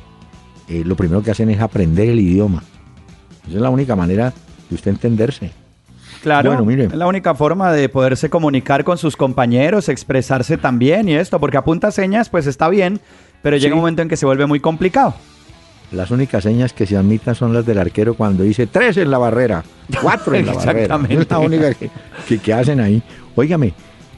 eh, 0.70 0.84
lo 0.86 0.96
primero 0.96 1.22
que 1.22 1.32
hacen 1.32 1.50
es 1.52 1.60
aprender 1.62 2.10
el 2.10 2.20
idioma. 2.20 2.64
Esa 3.48 3.58
es 3.58 3.62
la 3.62 3.70
única 3.70 3.96
manera 3.96 4.34
de 4.70 4.76
usted 4.76 4.92
entenderse. 4.92 5.52
Claro, 6.24 6.50
Bueno, 6.50 6.66
mire. 6.66 6.86
es 6.86 6.96
la 6.96 7.06
única 7.06 7.36
forma 7.36 7.72
de 7.72 7.88
poderse 7.88 8.32
comunicar 8.32 8.84
con 8.84 8.98
sus 8.98 9.16
compañeros, 9.16 9.90
expresarse 9.90 10.58
también 10.58 11.08
y 11.08 11.14
esto, 11.14 11.40
porque 11.40 11.58
a 11.58 11.64
punta 11.64 11.92
señas 11.92 12.30
pues 12.30 12.48
está 12.48 12.68
bien, 12.70 13.00
pero 13.44 13.58
llega 13.58 13.70
Sí. 13.70 13.74
un 13.74 13.80
momento 13.82 14.02
en 14.02 14.10
que 14.10 14.18
se 14.18 14.26
vuelve 14.26 14.48
muy 14.48 14.60
complicado. 14.60 15.14
Las 15.92 16.10
únicas 16.10 16.42
señas 16.44 16.74
que 16.74 16.88
se 16.88 16.98
admitan 16.98 17.36
son 17.36 17.54
las 17.54 17.64
del 17.68 17.78
arquero 17.78 18.16
cuando 18.16 18.42
dice 18.44 18.66
tres 18.66 18.98
en 18.98 19.12
la 19.12 19.20
barrera, 19.20 19.64
cuatro 20.02 20.34
en 20.34 20.48
la 20.48 20.54
barrera. 20.56 20.72
Exactamente. 20.82 21.22
Es 21.22 21.30
la 21.30 21.38
única 21.40 21.74
que, 21.76 21.92
que- 22.28 22.40
que 22.40 22.54
hacen 22.54 22.80
ahí. 22.80 23.04
Óigame, 23.36 23.74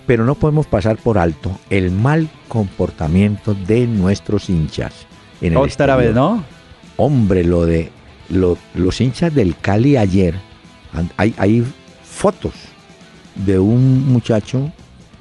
pero 0.08 0.26
no 0.26 0.34
podemos 0.36 0.66
pasar 0.66 0.98
por 0.98 1.18
alto 1.20 1.52
el 1.70 1.92
mal 1.92 2.30
comportamiento 2.48 3.54
de 3.54 3.86
nuestros 3.88 4.50
hinchas. 4.50 4.94
En 5.42 5.52
el 5.52 5.58
Otra 5.58 5.68
exterior. 5.68 5.98
vez, 6.00 6.16
¿no? 6.16 6.44
Hombre, 6.96 7.44
lo 7.44 7.66
de 7.66 7.92
lo- 8.30 8.58
los 8.74 9.00
hinchas 9.02 9.34
del 9.36 9.56
Cali 9.56 9.98
ayer, 9.98 10.34
hay, 11.18 11.36
hay 11.38 11.64
fotos 12.04 12.54
de 13.36 13.60
un 13.60 14.12
muchacho 14.12 14.72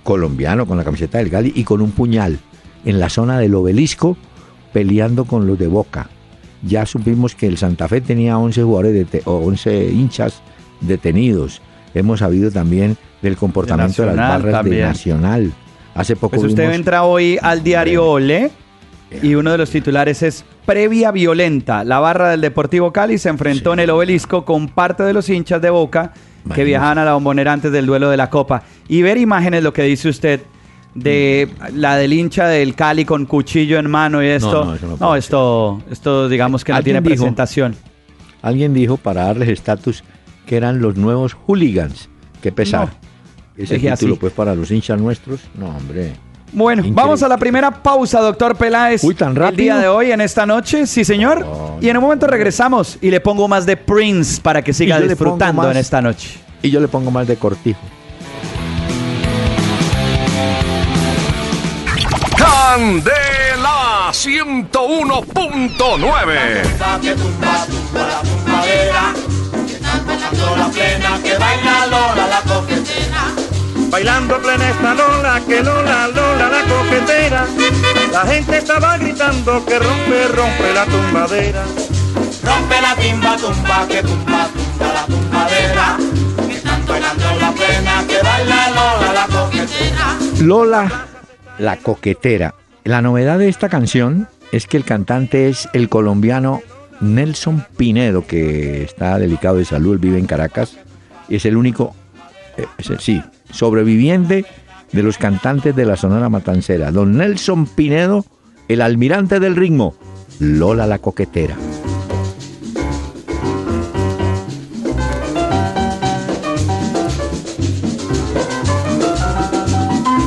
colombiano 0.04 0.66
con 0.66 0.78
la 0.78 0.84
camiseta 0.84 1.18
del 1.18 1.30
Cali 1.30 1.52
y 1.54 1.64
con 1.64 1.82
un 1.82 1.90
puñal 1.90 2.38
en 2.84 2.98
la 2.98 3.10
zona 3.10 3.38
del 3.38 3.54
obelisco 3.54 4.16
peleando 4.72 5.24
con 5.26 5.46
los 5.46 5.58
de 5.58 5.66
Boca. 5.66 6.08
Ya 6.62 6.86
supimos 6.86 7.34
que 7.34 7.46
el 7.46 7.58
Santa 7.58 7.88
Fe 7.88 8.00
tenía 8.00 8.38
11 8.38 8.62
jugadores 8.62 9.06
o 9.26 9.36
11 9.38 9.90
hinchas 9.92 10.40
detenidos. 10.80 11.60
Hemos 11.94 12.20
sabido 12.20 12.50
también 12.50 12.96
del 13.22 13.36
comportamiento 13.36 14.02
de, 14.02 14.08
las 14.08 14.16
Nacional 14.16 14.42
barras 14.42 14.46
de 14.64 14.70
también. 14.70 14.82
Nacional. 14.86 15.52
Hace 15.94 16.16
poco 16.16 16.36
Pues 16.36 16.48
usted 16.50 16.62
vimos- 16.64 16.76
entra 16.76 17.02
hoy 17.04 17.38
al 17.40 17.62
diario 17.62 18.04
Ole 18.06 18.50
y 19.22 19.34
uno 19.34 19.52
de 19.52 19.58
los 19.58 19.70
titulares 19.70 20.22
es 20.22 20.44
Previa 20.66 21.10
violenta. 21.12 21.84
La 21.84 22.00
barra 22.00 22.30
del 22.30 22.40
Deportivo 22.40 22.92
Cali 22.92 23.18
se 23.18 23.28
enfrentó 23.28 23.70
Sí. 23.70 23.74
en 23.74 23.80
el 23.80 23.90
obelisco 23.90 24.44
con 24.44 24.68
parte 24.68 25.04
de 25.04 25.12
los 25.12 25.28
hinchas 25.28 25.62
de 25.62 25.70
Boca 25.70 26.12
que 26.54 26.64
viajaban 26.64 26.98
a 26.98 27.04
la 27.04 27.14
bombonera 27.14 27.52
antes 27.52 27.72
del 27.72 27.86
duelo 27.86 28.10
de 28.10 28.16
la 28.16 28.30
Copa. 28.30 28.62
Y 28.88 29.02
ver 29.02 29.16
imágenes, 29.18 29.62
lo 29.62 29.72
que 29.72 29.82
dice 29.82 30.08
usted, 30.08 30.40
de 30.94 31.48
la 31.74 31.96
del 31.96 32.12
hincha 32.12 32.46
del 32.48 32.74
Cali 32.74 33.04
con 33.04 33.26
cuchillo 33.26 33.78
en 33.78 33.90
mano 33.90 34.22
y 34.22 34.26
esto. 34.28 34.64
no, 34.64 34.74
no 34.76 34.88
No, 34.96 34.96
puede 35.08 35.18
esto, 35.18 35.82
esto 35.90 36.28
digamos 36.28 36.64
que 36.64 36.72
no 36.72 36.82
tiene 36.82 37.00
dijo- 37.00 37.08
presentación. 37.10 37.74
Alguien 38.42 38.74
dijo 38.74 38.96
para 38.96 39.24
darles 39.24 39.48
estatus 39.48 40.04
que 40.46 40.56
eran 40.56 40.80
los 40.80 40.96
nuevos 40.96 41.34
hooligans. 41.34 42.08
Qué 42.42 42.52
pesar. 42.52 42.90
Ese 43.56 43.74
dije 43.74 43.90
título, 43.92 44.14
así. 44.14 44.20
pues, 44.20 44.32
para 44.32 44.54
los 44.54 44.70
hinchas 44.70 45.00
nuestros. 45.00 45.40
No, 45.54 45.68
hombre. 45.68 46.12
Bueno, 46.52 46.80
Increíble. 46.80 47.02
vamos 47.02 47.22
a 47.22 47.28
la 47.28 47.36
primera 47.36 47.70
pausa, 47.82 48.20
doctor 48.20 48.56
Peláez. 48.56 49.02
Uy, 49.02 49.14
¿tan 49.14 49.30
El 49.30 49.36
rápido? 49.36 49.62
día 49.62 49.78
de 49.78 49.88
hoy, 49.88 50.12
en 50.12 50.20
esta 50.20 50.46
noche, 50.46 50.86
sí, 50.86 51.04
señor. 51.04 51.44
Oh, 51.44 51.78
y 51.80 51.88
en 51.88 51.96
un 51.96 52.02
momento 52.04 52.26
regresamos 52.26 52.98
y 53.00 53.10
le 53.10 53.20
pongo 53.20 53.48
más 53.48 53.66
de 53.66 53.76
Prince 53.76 54.40
para 54.40 54.62
que 54.62 54.72
siga 54.72 55.00
disfrutando 55.00 55.62
más- 55.62 55.70
en 55.72 55.76
esta 55.78 56.00
noche. 56.00 56.38
Y 56.62 56.70
yo 56.70 56.80
le 56.80 56.88
pongo 56.88 57.10
más 57.10 57.26
de 57.26 57.36
cortijo. 57.36 57.80
Candela 62.36 64.10
101.9. 64.12 66.62
plena. 73.96 74.18
Bailando 74.20 74.38
plena 74.42 74.70
esta 74.70 74.94
Lola, 74.94 75.40
que 75.46 75.62
Lola, 75.62 76.08
Lola 76.08 76.48
la 76.48 76.62
coquetera. 76.68 77.46
La 78.12 78.20
gente 78.22 78.58
estaba 78.58 78.98
gritando 78.98 79.64
que 79.64 79.78
rompe, 79.78 80.28
rompe 80.28 80.72
la 80.74 80.84
tumbadera. 80.86 81.64
Rompe 82.44 82.80
la 82.80 82.94
timba, 82.96 83.36
tumba, 83.36 83.86
que 83.88 84.02
tumba, 84.02 84.48
tumba 84.48 84.92
la 84.92 85.06
tumbadera, 85.06 85.96
que 86.46 86.54
están 86.54 86.86
bailando 86.86 87.24
la 87.40 87.52
plena, 87.52 88.04
que 88.06 88.22
baila 88.22 88.70
Lola 88.70 89.12
la 89.12 89.26
coquetera. 89.26 90.16
Lola, 90.40 91.06
la 91.58 91.76
coquetera. 91.78 92.54
La 92.84 93.02
novedad 93.02 93.38
de 93.38 93.48
esta 93.48 93.68
canción 93.68 94.28
es 94.52 94.66
que 94.66 94.76
el 94.76 94.84
cantante 94.84 95.48
es 95.48 95.68
el 95.72 95.88
colombiano 95.88 96.62
Nelson 97.00 97.66
Pinedo, 97.76 98.26
que 98.26 98.84
está 98.84 99.18
delicado 99.18 99.56
de 99.56 99.64
salud, 99.64 99.94
él 99.94 99.98
vive 99.98 100.18
en 100.18 100.26
Caracas, 100.26 100.76
y 101.28 101.36
es 101.36 101.44
el 101.46 101.56
único, 101.56 101.96
eh, 102.56 102.66
es 102.78 102.88
el- 102.90 103.00
sí, 103.00 103.20
sobreviviente 103.50 104.44
de 104.92 105.02
los 105.02 105.18
cantantes 105.18 105.74
de 105.74 105.84
la 105.84 105.96
Sonora 105.96 106.28
Matancera. 106.28 106.90
Don 106.90 107.16
Nelson 107.16 107.66
Pinedo, 107.66 108.24
el 108.68 108.80
almirante 108.82 109.40
del 109.40 109.56
ritmo, 109.56 109.94
Lola 110.38 110.86
la 110.86 110.98
coquetera. 110.98 111.56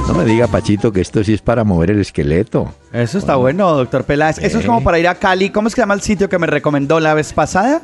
No 0.08 0.14
me 0.16 0.26
diga, 0.26 0.48
Pachito, 0.48 0.92
que 0.92 1.02
esto 1.02 1.24
sí 1.24 1.34
es 1.34 1.42
para 1.42 1.64
mover 1.64 1.92
el 1.92 2.02
esqueleto. 2.02 2.74
Eso 2.92 3.18
está 3.18 3.36
bueno, 3.36 3.72
doctor 3.74 4.04
Peláez. 4.04 4.38
Eso 4.40 4.60
es 4.60 4.66
como 4.66 4.84
para 4.84 5.00
ir 5.00 5.08
a 5.08 5.16
Cali. 5.16 5.50
¿Cómo 5.50 5.68
es 5.68 5.76
que 5.76 5.82
se 5.82 5.84
llama 5.84 5.94
el 5.94 6.02
sitio 6.02 6.28
que 6.28 6.40
me 6.40 6.48
recomendó 6.48 7.00
la 7.00 7.14
vez 7.14 7.32
pasada? 7.34 7.82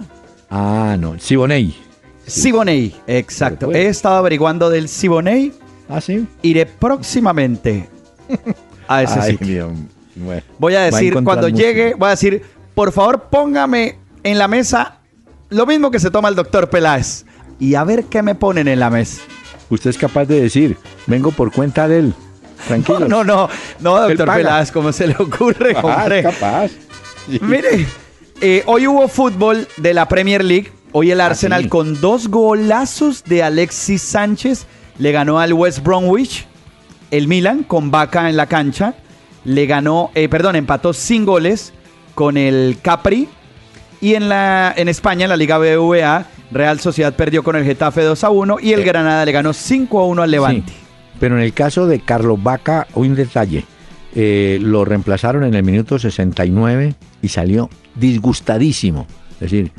Ah, 0.50 0.98
no, 1.00 1.18
Siboney. 1.20 1.85
Siboney. 2.28 2.96
Exacto. 3.08 3.72
He 3.72 3.88
estado 3.88 4.16
averiguando 4.18 4.70
del 4.70 4.88
Siboney. 4.90 5.54
Ah, 5.90 6.02
sí. 6.02 6.26
Iré 6.42 6.66
próximamente 6.66 7.88
a 8.88 9.04
ese 9.04 9.20
Ay, 9.20 9.32
sitio. 9.34 9.48
Dios. 9.48 9.72
Bueno, 10.16 10.42
Voy 10.58 10.76
a 10.76 10.82
decir, 10.82 11.14
cuando 11.24 11.50
llegue, 11.50 11.94
voy 11.96 12.08
a 12.08 12.12
decir, 12.12 12.42
por 12.74 12.92
favor, 12.92 13.24
póngame 13.30 13.98
en 14.24 14.38
la 14.40 14.48
mesa 14.48 15.00
lo 15.50 15.66
mismo 15.66 15.92
que 15.92 16.00
se 16.00 16.10
toma 16.10 16.30
el 16.30 16.36
doctor 16.36 16.70
Peláez. 16.70 17.26
Y 17.60 17.76
a 17.76 17.84
ver 17.84 18.06
qué 18.06 18.22
me 18.22 18.34
ponen 18.36 18.68
en 18.68 18.80
la 18.80 18.90
mesa. 18.90 19.22
Usted 19.70 19.90
es 19.90 19.98
capaz 19.98 20.26
de 20.26 20.42
decir, 20.42 20.78
vengo 21.08 21.32
por 21.32 21.52
cuenta 21.52 21.88
de 21.88 22.00
él. 22.00 22.14
Tranquilo. 22.68 23.08
No, 23.08 23.24
no, 23.24 23.50
no, 23.80 24.04
Él 24.08 24.18
doctor. 24.18 24.36
Peláez, 24.36 24.72
¿cómo 24.72 24.92
se 24.92 25.08
le 25.08 25.16
ocurre, 25.20 25.74
Ah, 25.76 25.82
hombre? 25.84 26.20
es 26.20 26.26
capaz. 26.26 26.72
Sí. 27.30 27.40
Mire, 27.42 27.86
eh, 28.42 28.64
hoy 28.66 28.88
hubo 28.88 29.08
fútbol 29.08 29.68
de 29.78 29.94
la 29.94 30.08
Premier 30.08 30.44
League. 30.44 30.72
Hoy 30.98 31.12
el 31.12 31.20
Arsenal 31.20 31.60
Ah, 31.60 31.64
sí. 31.64 31.68
con 31.70 32.00
dos 32.00 32.30
golazos 32.30 33.26
de 33.26 33.44
Alexis 33.44 34.02
Sánchez 34.02 34.66
le 34.98 35.12
ganó 35.12 35.40
al 35.40 35.52
West 35.52 35.84
Bromwich. 35.84 36.46
El 37.12 37.28
Milan 37.28 37.64
con 37.64 37.92
Vaca 37.92 38.30
en 38.30 38.38
la 38.38 38.46
cancha 38.48 38.94
le 39.44 39.66
ganó, 39.66 40.10
eh, 40.16 40.30
perdón, 40.30 40.56
empató 40.56 40.94
sin 40.94 41.26
goles 41.26 41.74
con 42.14 42.38
el 42.38 42.78
Capri. 42.82 43.28
Y 44.00 44.14
en, 44.16 44.30
la, 44.30 44.74
en 44.76 44.88
España, 44.88 45.26
en 45.26 45.30
la 45.32 45.36
Liga 45.38 45.58
BBVA, 45.58 46.28
Real 46.52 46.80
Sociedad 46.80 47.14
perdió 47.14 47.44
con 47.44 47.58
el 47.58 47.66
Getafe 47.66 48.02
2 48.02 48.24
a 48.24 48.30
1 48.30 48.58
y 48.62 48.72
el 48.72 48.80
Eh. 48.80 48.84
Granada 48.86 49.26
le 49.26 49.32
ganó 49.34 49.52
5 49.52 50.00
a 50.00 50.06
1 50.06 50.22
al 50.22 50.32
Levante. 50.32 50.72
Sí, 50.72 50.78
Pero 51.20 51.36
en 51.38 51.44
el 51.44 51.54
caso 51.54 51.88
de 51.88 52.00
Carlos 52.00 52.42
Vaca, 52.42 52.88
un 52.94 53.16
detalle. 53.16 53.66
Eh, 54.16 54.60
lo 54.62 54.86
reemplazaron 54.86 55.44
en 55.44 55.56
el 55.56 55.64
minuto 55.64 56.00
69 56.00 56.96
y 57.22 57.28
salió 57.28 57.70
disgustadísimo. 57.96 59.08
Es 59.36 59.52
decir, 59.52 59.72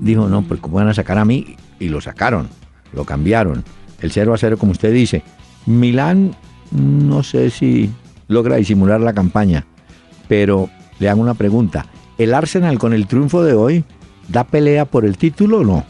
dijo, 0.00 0.28
no, 0.28 0.42
pues 0.42 0.60
¿cómo 0.60 0.76
van 0.76 0.88
a 0.88 0.94
sacar 0.94 1.18
a 1.18 1.24
mí? 1.24 1.56
Y 1.78 1.88
lo 1.88 2.00
sacaron, 2.00 2.48
lo 2.92 3.04
cambiaron. 3.04 3.64
El 4.00 4.12
0 4.12 4.34
a 4.34 4.38
0, 4.38 4.56
como 4.56 4.72
usted 4.72 4.92
dice. 4.92 5.22
Milán, 5.66 6.34
no 6.70 7.22
sé 7.22 7.50
si 7.50 7.90
logra 8.28 8.56
disimular 8.56 9.00
la 9.00 9.12
campaña, 9.12 9.66
pero 10.28 10.70
le 10.98 11.08
hago 11.08 11.20
una 11.20 11.34
pregunta. 11.34 11.86
¿El 12.18 12.34
Arsenal 12.34 12.78
con 12.78 12.92
el 12.92 13.06
triunfo 13.06 13.42
de 13.42 13.54
hoy 13.54 13.84
da 14.28 14.44
pelea 14.44 14.84
por 14.84 15.04
el 15.04 15.16
título 15.18 15.58
o 15.58 15.64
no? 15.64 15.84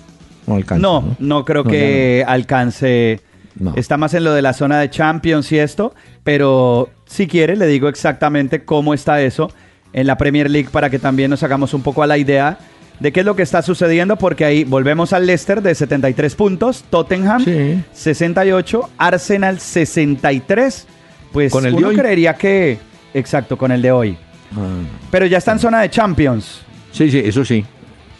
No 0.46 0.54
alcanza. 0.54 0.80
No, 0.82 1.16
no 1.18 1.44
creo 1.44 1.64
No, 1.64 1.70
que 1.70 2.24
alcance. 2.26 3.20
No. 3.58 3.74
Está 3.76 3.96
más 3.96 4.14
en 4.14 4.24
lo 4.24 4.32
de 4.32 4.42
la 4.42 4.52
zona 4.54 4.78
de 4.78 4.88
Champions 4.90 5.50
y 5.52 5.58
esto, 5.58 5.94
pero 6.24 6.88
si 7.04 7.26
quiere 7.26 7.56
le 7.56 7.66
digo 7.66 7.88
exactamente 7.88 8.64
cómo 8.64 8.94
está 8.94 9.20
eso 9.20 9.50
en 9.92 10.06
la 10.06 10.16
Premier 10.16 10.48
League 10.48 10.68
para 10.70 10.88
que 10.88 10.98
también 10.98 11.30
nos 11.30 11.42
hagamos 11.42 11.74
un 11.74 11.82
poco 11.82 12.02
a 12.02 12.06
la 12.06 12.16
idea 12.16 12.58
de 13.00 13.12
qué 13.12 13.20
es 13.20 13.26
lo 13.26 13.34
que 13.34 13.42
está 13.42 13.62
sucediendo, 13.62 14.16
porque 14.16 14.44
ahí 14.44 14.64
volvemos 14.64 15.12
al 15.12 15.26
Leicester 15.26 15.62
de 15.62 15.74
73 15.74 16.34
puntos, 16.34 16.84
Tottenham 16.90 17.42
Sí. 17.44 17.82
68, 17.94 18.90
Arsenal 18.98 19.58
63. 19.58 20.86
Pues 21.32 21.52
Con 21.52 21.64
el 21.66 21.72
de 21.72 21.78
uno 21.78 21.88
hoy. 21.88 21.96
creería 21.96 22.34
que, 22.34 22.78
exacto, 23.14 23.56
con 23.56 23.70
el 23.72 23.80
de 23.82 23.92
hoy. 23.92 24.16
Ah, 24.56 24.82
Pero 25.10 25.26
ya 25.26 25.38
está 25.38 25.52
en 25.52 25.58
zona 25.60 25.80
de 25.80 25.90
Champions. 25.90 26.62
sí, 26.92 27.10
sí, 27.10 27.18
eso 27.24 27.44
sí. 27.44 27.64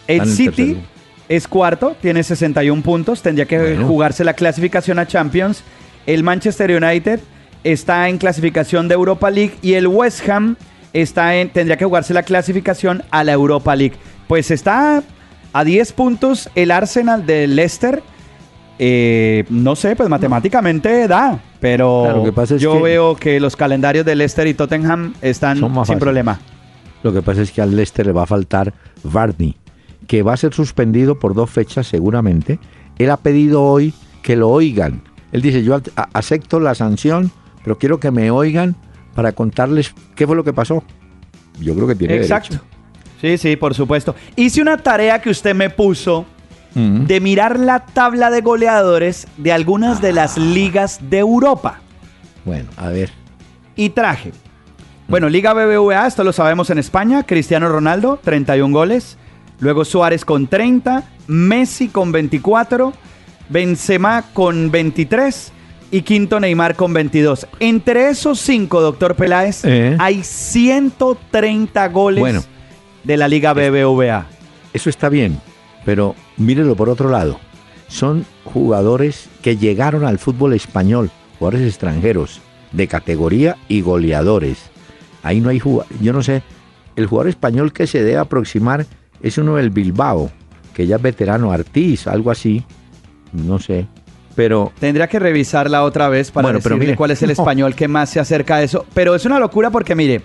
El 0.07 0.25
City 0.27 0.77
es 1.29 1.47
cuarto, 1.47 1.95
tiene 2.01 2.23
61 2.23 2.81
puntos, 2.81 3.21
tendría 3.21 3.45
que 3.45 3.57
Bueno. 3.59 3.87
jugarse 3.87 4.23
la 4.23 4.33
clasificación 4.33 4.97
a 4.99 5.05
Champions. 5.07 5.63
El 6.05 6.23
Manchester 6.23 6.71
United 6.83 7.19
está 7.63 8.09
en 8.09 8.17
clasificación 8.17 8.87
de 8.87 8.95
Europa 8.95 9.29
League 9.29 9.53
y 9.61 9.73
el 9.73 9.87
West 9.87 10.27
Ham 10.27 10.55
está 10.93 11.35
en, 11.35 11.49
tendría 11.49 11.77
que 11.77 11.85
jugarse 11.85 12.13
la 12.13 12.23
clasificación 12.23 13.03
a 13.11 13.23
la 13.23 13.33
Europa 13.33 13.75
League. 13.75 13.93
Pues 14.31 14.49
está 14.49 15.03
a 15.51 15.63
10 15.65 15.91
puntos 15.91 16.49
el 16.55 16.71
Arsenal 16.71 17.25
de 17.25 17.47
Leicester. 17.47 18.01
Eh, 18.79 19.43
no 19.49 19.75
sé, 19.75 19.93
pues 19.97 20.07
matemáticamente 20.07 21.05
da, 21.09 21.37
pero 21.59 22.03
Claro, 22.05 22.17
lo 22.19 22.23
que 22.23 22.31
pasa 22.31 22.55
es 22.55 22.61
yo 22.61 22.77
que- 22.77 22.81
veo 22.81 23.15
que 23.17 23.41
los 23.41 23.57
calendarios 23.57 24.05
de 24.05 24.15
Leicester 24.15 24.47
y 24.47 24.53
Tottenham 24.53 25.15
están 25.21 25.57
sin 25.57 25.75
fáciles. 25.75 25.99
problema. 25.99 26.39
Lo 27.03 27.11
que 27.11 27.21
pasa 27.21 27.41
es 27.41 27.51
que 27.51 27.61
al 27.61 27.75
Leicester 27.75 28.05
le 28.05 28.13
va 28.13 28.23
a 28.23 28.25
faltar 28.25 28.73
Varney, 29.03 29.57
que 30.07 30.23
va 30.23 30.31
a 30.31 30.37
ser 30.37 30.53
suspendido 30.53 31.19
por 31.19 31.33
dos 31.33 31.49
fechas 31.49 31.87
seguramente. 31.87 32.57
Él 32.99 33.09
ha 33.09 33.17
pedido 33.17 33.61
hoy 33.63 33.93
que 34.23 34.37
lo 34.37 34.47
oigan. 34.47 35.03
Él 35.33 35.41
dice, 35.41 35.61
yo 35.61 35.77
acepto 36.13 36.61
la 36.61 36.73
sanción, 36.73 37.31
pero 37.65 37.77
quiero 37.77 37.99
que 37.99 38.11
me 38.11 38.31
oigan 38.31 38.77
para 39.13 39.33
contarles 39.33 39.93
qué 40.15 40.25
fue 40.25 40.37
lo 40.37 40.45
que 40.45 40.53
pasó. 40.53 40.85
Yo 41.59 41.75
creo 41.75 41.85
que 41.85 41.95
tiene 41.95 42.15
Exacto. 42.15 42.51
derecho. 42.53 42.71
Sí, 43.21 43.37
sí, 43.37 43.55
por 43.55 43.73
supuesto. 43.75 44.15
Hice 44.35 44.61
una 44.61 44.77
tarea 44.77 45.21
que 45.21 45.29
usted 45.29 45.53
me 45.55 45.69
puso 45.69 46.25
Mm. 46.73 47.05
de 47.05 47.19
mirar 47.19 47.59
la 47.59 47.85
tabla 47.85 48.31
de 48.31 48.39
goleadores 48.41 49.27
de 49.37 49.51
algunas 49.51 50.01
de 50.01 50.13
las 50.13 50.37
ligas 50.37 50.99
de 51.09 51.19
Europa. 51.19 51.81
Bueno, 52.45 52.69
a 52.77 52.87
ver. 52.89 53.11
Y 53.75 53.89
traje. 53.89 54.31
Bueno, 55.09 55.27
Liga 55.27 55.53
BBVA, 55.53 56.07
esto 56.07 56.23
lo 56.23 56.31
sabemos 56.31 56.69
en 56.69 56.77
España. 56.77 57.23
Cristiano 57.23 57.67
Ronaldo, 57.67 58.17
31 58.23 58.73
goles. 58.73 59.17
Luego 59.59 59.83
Suárez 59.83 60.23
con 60.23 60.47
30. 60.47 61.03
Messi 61.27 61.89
con 61.89 62.13
24. 62.13 62.93
Benzema 63.49 64.23
con 64.33 64.71
23. 64.71 65.51
y 65.93 66.03
quinto 66.03 66.39
Neymar 66.39 66.77
con 66.77 66.93
22. 66.93 67.47
Entre 67.59 68.07
esos 68.07 68.39
cinco, 68.39 68.79
doctor 68.79 69.15
Peláez, 69.15 69.65
Eh. 69.65 69.97
hay 69.99 70.23
130 70.23 71.89
goles 71.89 72.21
Bueno. 72.21 72.43
De 73.03 73.17
la 73.17 73.27
Liga 73.27 73.53
BBVA. 73.53 74.27
Eso 74.73 74.89
está 74.89 75.09
bien, 75.09 75.39
pero 75.85 76.15
mírelo 76.37 76.75
por 76.75 76.89
otro 76.89 77.09
lado. 77.09 77.39
Son 77.87 78.25
jugadores 78.45 79.27
que 79.41 79.57
llegaron 79.57 80.05
al 80.05 80.17
fútbol 80.17 80.53
español, 80.53 81.11
jugadores 81.39 81.67
extranjeros, 81.67 82.39
de 82.71 82.87
categoría 82.87 83.57
y 83.67 83.81
goleadores. 83.81 84.59
Ahí 85.23 85.41
no 85.41 85.49
hay 85.49 85.59
jugadores. 85.59 85.99
Yo 85.99 86.13
no 86.13 86.23
sé, 86.23 86.41
el 86.95 87.05
jugador 87.07 87.29
español 87.29 87.73
que 87.73 87.87
se 87.87 88.01
debe 88.03 88.17
aproximar 88.17 88.85
es 89.21 89.37
uno 89.37 89.57
del 89.57 89.69
Bilbao, 89.69 90.31
que 90.73 90.87
ya 90.87 90.95
es 90.95 91.01
veterano, 91.01 91.51
Artiz, 91.51 92.07
algo 92.07 92.31
así. 92.31 92.63
No 93.33 93.59
sé. 93.59 93.87
Pero 94.35 94.71
Tendría 94.79 95.07
que 95.07 95.19
revisarla 95.19 95.83
otra 95.83 96.07
vez 96.07 96.31
para 96.31 96.47
Bueno, 96.47 96.59
pero 96.63 96.75
decirle 96.75 96.87
mire, 96.91 96.97
cuál 96.97 97.11
es 97.11 97.21
el 97.21 97.27
no. 97.27 97.33
español 97.33 97.75
que 97.75 97.89
más 97.89 98.09
se 98.09 98.21
acerca 98.21 98.55
a 98.55 98.63
eso. 98.63 98.85
Pero 98.93 99.13
es 99.15 99.25
una 99.25 99.37
locura 99.39 99.69
porque, 99.69 99.95
mire, 99.95 100.21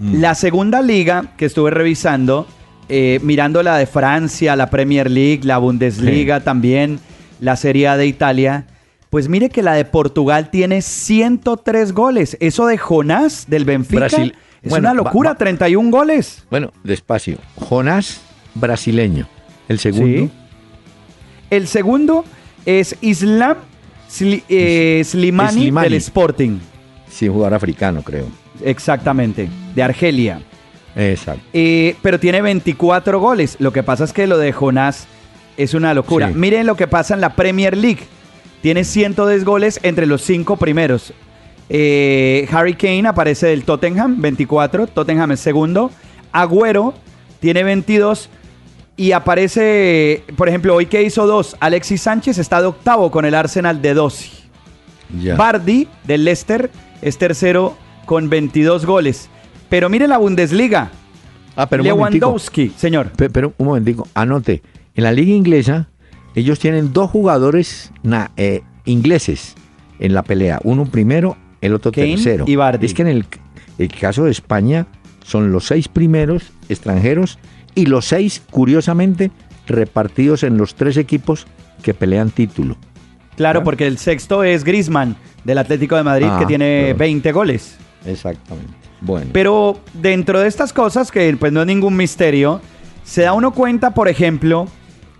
Mm. 0.00 0.20
la 0.20 0.34
segunda 0.34 0.82
liga 0.82 1.34
que 1.36 1.44
estuve 1.44 1.70
revisando, 1.70 2.46
eh, 2.88 3.20
mirando 3.22 3.62
la 3.62 3.76
de 3.76 3.86
Francia, 3.86 4.56
la 4.56 4.68
Premier 4.70 5.10
League, 5.10 5.42
la 5.44 5.58
Bundesliga 5.58 6.40
también, 6.40 6.98
la 7.38 7.54
Serie 7.56 7.86
A 7.88 7.96
de 7.96 8.06
Italia, 8.06 8.66
pues 9.10 9.28
mire 9.28 9.48
que 9.50 9.62
la 9.62 9.74
de 9.74 9.84
Portugal 9.84 10.50
tiene 10.50 10.82
103 10.82 11.92
goles. 11.92 12.36
Eso 12.40 12.66
de 12.66 12.78
Jonás 12.78 13.46
del 13.48 13.64
Benfica 13.64 14.00
Brasil- 14.08 14.34
es 14.62 14.70
bueno, 14.70 14.88
una 14.90 14.94
locura, 14.94 15.30
va- 15.30 15.34
va- 15.34 15.38
31 15.38 15.90
goles. 15.90 16.44
bueno, 16.50 16.72
despacio. 16.84 17.38
Jonás, 17.56 18.20
brasileño. 18.54 19.28
El 19.68 19.78
segundo. 19.78 20.06
Sí. 20.26 20.30
El 21.50 21.66
segundo 21.68 22.24
es 22.66 22.96
Islam 23.00 23.56
Sli- 24.10 24.42
eh, 24.48 25.02
Slimani, 25.04 25.52
Slimani. 25.62 25.84
del 25.88 25.94
Sporting. 25.94 26.58
Sí, 27.08 27.28
jugador 27.28 27.54
africano, 27.54 28.02
creo. 28.02 28.26
Exactamente, 28.64 29.48
de 29.74 29.82
Argelia. 29.82 30.40
Exacto. 30.96 31.42
Eh, 31.52 31.96
pero 32.02 32.18
tiene 32.18 32.42
24 32.42 33.20
goles. 33.20 33.56
Lo 33.58 33.72
que 33.72 33.82
pasa 33.82 34.04
es 34.04 34.12
que 34.12 34.26
lo 34.26 34.38
de 34.38 34.52
Jonás 34.52 35.06
es 35.56 35.74
una 35.74 35.94
locura. 35.94 36.28
Sí. 36.28 36.34
Miren 36.34 36.66
lo 36.66 36.76
que 36.76 36.88
pasa 36.88 37.14
en 37.14 37.20
la 37.20 37.34
Premier 37.36 37.76
League. 37.76 38.00
Tiene 38.62 38.84
110 38.84 39.44
goles 39.44 39.80
entre 39.82 40.06
los 40.06 40.22
cinco 40.22 40.56
primeros. 40.56 41.12
Eh, 41.68 42.48
Harry 42.50 42.74
Kane 42.74 43.06
aparece 43.06 43.46
del 43.46 43.64
Tottenham, 43.64 44.20
24. 44.20 44.88
Tottenham 44.88 45.32
es 45.32 45.40
segundo. 45.40 45.90
Agüero 46.32 46.94
tiene 47.40 47.62
22. 47.62 48.28
Y 48.96 49.12
aparece, 49.12 50.24
por 50.36 50.48
ejemplo, 50.48 50.74
hoy 50.74 50.84
que 50.84 51.02
hizo 51.02 51.26
dos, 51.26 51.56
Alexis 51.60 52.02
Sánchez 52.02 52.36
está 52.36 52.60
de 52.60 52.66
octavo 52.66 53.10
con 53.10 53.24
el 53.24 53.34
Arsenal 53.34 53.80
de 53.80 53.94
12. 53.94 54.28
Ya. 55.22 55.36
Bardi 55.36 55.88
del 56.04 56.24
Leicester 56.24 56.70
es 57.00 57.16
tercero 57.16 57.78
con 58.10 58.28
22 58.28 58.86
goles. 58.86 59.30
Pero 59.68 59.88
mire 59.88 60.08
la 60.08 60.18
Bundesliga. 60.18 60.90
Ah, 61.54 61.66
pero 61.68 61.84
un. 61.84 61.86
Lewandowski, 61.86 62.72
señor. 62.76 63.10
Pe- 63.12 63.30
Pero 63.30 63.54
un 63.56 63.66
momentico, 63.68 64.08
anote. 64.14 64.62
En 64.96 65.04
la 65.04 65.12
liga 65.12 65.32
inglesa, 65.32 65.86
ellos 66.34 66.58
tienen 66.58 66.92
dos 66.92 67.08
jugadores 67.08 67.92
na- 68.02 68.32
eh, 68.36 68.62
ingleses 68.84 69.54
en 70.00 70.12
la 70.12 70.24
pelea. 70.24 70.58
Uno 70.64 70.86
primero, 70.86 71.36
el 71.60 71.72
otro 71.72 71.92
Kane 71.92 72.16
tercero. 72.16 72.46
y. 72.48 72.58
Es 72.84 72.94
que 72.94 73.02
en 73.02 73.08
el, 73.08 73.26
el 73.78 73.88
caso 73.92 74.24
de 74.24 74.32
España 74.32 74.88
son 75.24 75.52
los 75.52 75.66
seis 75.66 75.86
primeros 75.86 76.50
extranjeros 76.68 77.38
y 77.76 77.86
los 77.86 78.06
seis, 78.06 78.42
curiosamente, 78.50 79.30
repartidos 79.68 80.42
en 80.42 80.56
los 80.56 80.74
tres 80.74 80.96
equipos 80.96 81.46
que 81.80 81.94
pelean 81.94 82.30
título. 82.30 82.76
Claro, 83.36 83.60
¿Ya? 83.60 83.64
porque 83.64 83.86
el 83.86 83.98
sexto 83.98 84.42
es 84.42 84.64
Griezmann 84.64 85.14
del 85.44 85.58
Atlético 85.58 85.94
de 85.94 86.02
Madrid, 86.02 86.26
Ah, 86.28 86.40
que 86.40 86.46
tiene 86.46 86.80
claro. 86.86 86.98
20 86.98 87.30
goles. 87.32 87.76
Exactamente. 88.06 88.72
Bueno. 89.00 89.26
Pero 89.32 89.80
dentro 89.94 90.40
de 90.40 90.48
estas 90.48 90.72
cosas, 90.72 91.10
que 91.10 91.34
pues 91.38 91.52
no 91.52 91.60
es 91.62 91.66
ningún 91.66 91.96
misterio, 91.96 92.60
se 93.04 93.22
da 93.22 93.32
uno 93.32 93.52
cuenta, 93.52 93.92
por 93.92 94.08
ejemplo, 94.08 94.68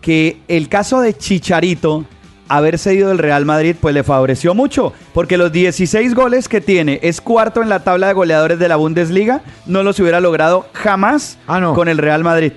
que 0.00 0.38
el 0.48 0.68
caso 0.68 1.00
de 1.00 1.14
Chicharito, 1.16 2.04
haber 2.48 2.78
cedido 2.78 3.08
del 3.08 3.18
Real 3.18 3.44
Madrid, 3.44 3.76
pues 3.80 3.94
le 3.94 4.02
favoreció 4.02 4.54
mucho, 4.54 4.92
porque 5.14 5.36
los 5.38 5.52
16 5.52 6.14
goles 6.14 6.48
que 6.48 6.60
tiene, 6.60 6.98
es 7.02 7.20
cuarto 7.20 7.62
en 7.62 7.68
la 7.68 7.84
tabla 7.84 8.08
de 8.08 8.12
goleadores 8.14 8.58
de 8.58 8.68
la 8.68 8.76
Bundesliga, 8.76 9.42
no 9.66 9.82
los 9.82 9.98
hubiera 10.00 10.20
logrado 10.20 10.66
jamás 10.72 11.38
Ah, 11.46 11.60
no. 11.60 11.74
con 11.74 11.88
el 11.88 11.98
Real 11.98 12.24
Madrid. 12.24 12.52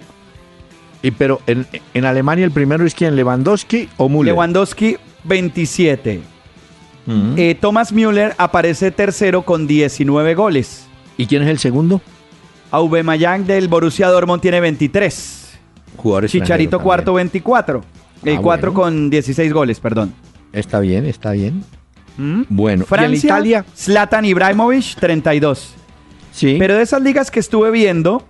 y 1.02 1.12
pero 1.12 1.42
en, 1.48 1.68
en 1.94 2.06
Alemania 2.06 2.44
el 2.46 2.52
primero 2.52 2.86
es 2.86 2.96
quién, 2.96 3.16
Lewandowski 3.16 3.88
o 3.98 4.10
Müller. 4.10 4.34
Lewandowski, 4.34 4.98
27. 5.26 6.22
Eh, 7.08 7.56
Thomas 7.60 7.92
Müller 7.92 8.34
aparece 8.38 8.92
tercero 8.92 9.42
con 9.44 9.68
19 9.68 10.36
goles. 10.36 10.86
¿Y 11.18 11.26
quién 11.26 11.44
es 11.44 11.50
el 11.50 11.60
segundo? 11.60 12.02
Aubameyang 12.72 13.46
del 13.46 13.68
Borussia 13.68 14.08
Dortmund 14.08 14.42
tiene 14.42 14.60
23. 14.60 15.52
Jugador 15.98 16.30
Chicharito 16.30 16.72
también. 16.78 16.84
cuarto 16.84 17.13
24. 17.13 17.82
El 18.24 18.38
Ah, 18.38 18.39
4 18.42 18.72
bueno. 18.72 18.84
con 18.84 19.10
16 19.10 19.54
goles, 19.54 19.80
perdón. 19.80 20.13
Está 20.54 20.80
bien, 20.80 21.06
está 21.06 21.32
bien. 21.32 21.63
¿Mm? 22.18 22.44
Bueno, 22.50 22.86
Francia, 22.86 23.16
y 23.16 23.28
Italia, 23.28 23.66
Zlatan 23.76 24.24
Ibrahimovic 24.26 24.96
32. 25.00 25.74
sí. 26.32 26.56
Pero 26.60 26.76
de 26.78 26.84
esas 26.84 27.02
ligas 27.02 27.30
que 27.32 27.39
estuve 27.39 27.70
viendo 27.72 28.24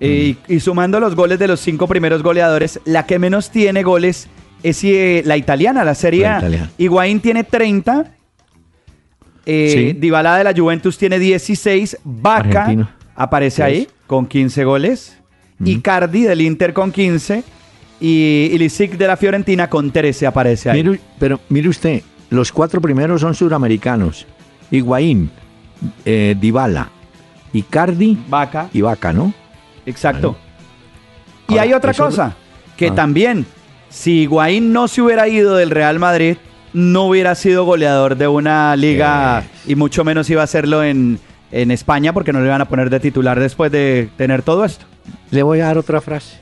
eh, 0.00 0.36
Mm. 0.48 0.52
y, 0.52 0.56
y 0.56 0.60
sumando 0.60 1.00
los 1.00 1.16
goles 1.16 1.38
de 1.40 1.48
los 1.48 1.58
cinco 1.60 1.88
primeros 1.88 2.22
goleadores, 2.22 2.78
la 2.84 3.04
que 3.06 3.18
menos 3.18 3.50
tiene 3.50 3.82
goles 3.82 4.28
es 4.62 4.82
eh, 4.84 5.22
la 5.24 5.36
italiana, 5.36 5.82
la 5.84 5.94
Serie 5.96 6.22
La 6.22 6.36
A. 6.36 6.38
italiana. 6.38 6.70
Higuaín 6.78 7.20
tiene 7.20 7.42
30. 7.42 8.12
Eh, 9.50 9.70
Sí. 9.72 9.92
Dybala 9.98 10.36
de 10.36 10.44
la 10.44 10.52
Juventus 10.54 10.98
tiene 10.98 11.18
16. 11.18 11.96
Vaca 12.04 12.68
aparece 13.16 13.62
ahí 13.62 13.88
con 14.06 14.26
15 14.26 14.64
goles. 14.64 15.16
Mm. 15.58 15.66
Icardi 15.66 16.22
del 16.24 16.42
Inter 16.42 16.72
con 16.74 16.92
15. 16.92 17.42
Y 18.00 18.50
Ilicic 18.52 18.92
de 18.98 19.06
la 19.08 19.16
Fiorentina 19.16 19.68
con 19.70 19.90
13 19.90 20.26
aparece 20.26 20.70
ahí. 20.70 20.82
Mire, 20.84 21.00
pero 21.18 21.40
mire 21.48 21.68
usted, 21.68 22.02
los 22.30 22.52
cuatro 22.52 22.80
primeros 22.80 23.22
son 23.22 23.34
suramericanos. 23.34 24.26
Higuaín, 24.70 25.30
eh, 26.04 26.36
Dybala, 26.38 26.90
Icardi 27.52 28.16
Vaca. 28.28 28.68
y 28.72 28.82
Vaca, 28.82 29.12
¿no? 29.12 29.32
Exacto. 29.86 30.36
Y 31.48 31.52
Ahora, 31.52 31.62
hay 31.62 31.72
otra 31.72 31.90
eso- 31.92 32.04
cosa, 32.04 32.36
que 32.76 32.88
Ah. 32.88 32.94
también, 32.94 33.46
si 33.88 34.20
Higuaín 34.24 34.72
no 34.72 34.86
se 34.86 35.00
hubiera 35.02 35.26
ido 35.26 35.56
del 35.56 35.70
Real 35.70 35.98
Madrid, 35.98 36.36
no 36.72 37.04
hubiera 37.04 37.34
sido 37.34 37.64
goleador 37.64 38.16
de 38.16 38.28
una 38.28 38.74
liga 38.76 39.44
y 39.66 39.74
mucho 39.74 40.04
menos 40.04 40.28
iba 40.30 40.40
a 40.42 40.44
hacerlo 40.44 40.82
en, 40.84 41.18
en 41.50 41.70
España 41.70 42.12
porque 42.12 42.32
no 42.32 42.40
le 42.40 42.46
iban 42.46 42.60
a 42.60 42.68
poner 42.68 42.90
de 42.90 43.00
titular 43.00 43.38
después 43.40 43.72
de 43.72 44.08
tener 44.16 44.42
todo 44.42 44.64
esto. 44.64 44.84
Le 45.30 45.42
voy 45.42 45.60
a 45.60 45.66
dar 45.66 45.78
otra 45.78 46.00
frase. 46.00 46.36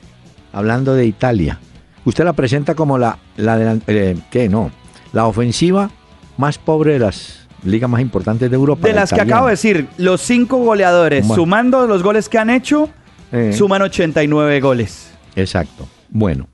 Hablando 0.53 0.93
de 0.93 1.05
Italia. 1.05 1.59
Usted 2.05 2.23
la 2.23 2.33
presenta 2.33 2.73
como 2.75 2.97
la, 2.97 3.17
la 3.35 3.77
eh, 3.87 4.17
¿qué? 4.31 4.47
No. 4.49 4.71
La 5.13 5.25
ofensiva 5.27 5.89
más 6.37 6.57
pobre 6.57 6.93
de 6.93 6.99
las 6.99 7.47
ligas 7.63 7.89
más 7.89 8.01
importantes 8.01 8.49
de 8.49 8.55
Europa. 8.55 8.87
De 8.87 8.93
la 8.93 9.01
las 9.01 9.11
que 9.13 9.21
acabo 9.21 9.47
de 9.47 9.51
decir, 9.51 9.87
los 9.97 10.21
cinco 10.21 10.57
goleadores, 10.57 11.27
Bueno. 11.27 11.35
sumando 11.43 11.87
los 11.87 12.03
goles 12.03 12.29
que 12.29 12.37
han 12.37 12.49
hecho, 12.49 12.89
Eh, 13.31 13.51
suman 13.53 13.81
89 13.81 14.61
goles. 14.61 15.11
Exacto. 15.35 15.85
Bueno, 16.09 16.47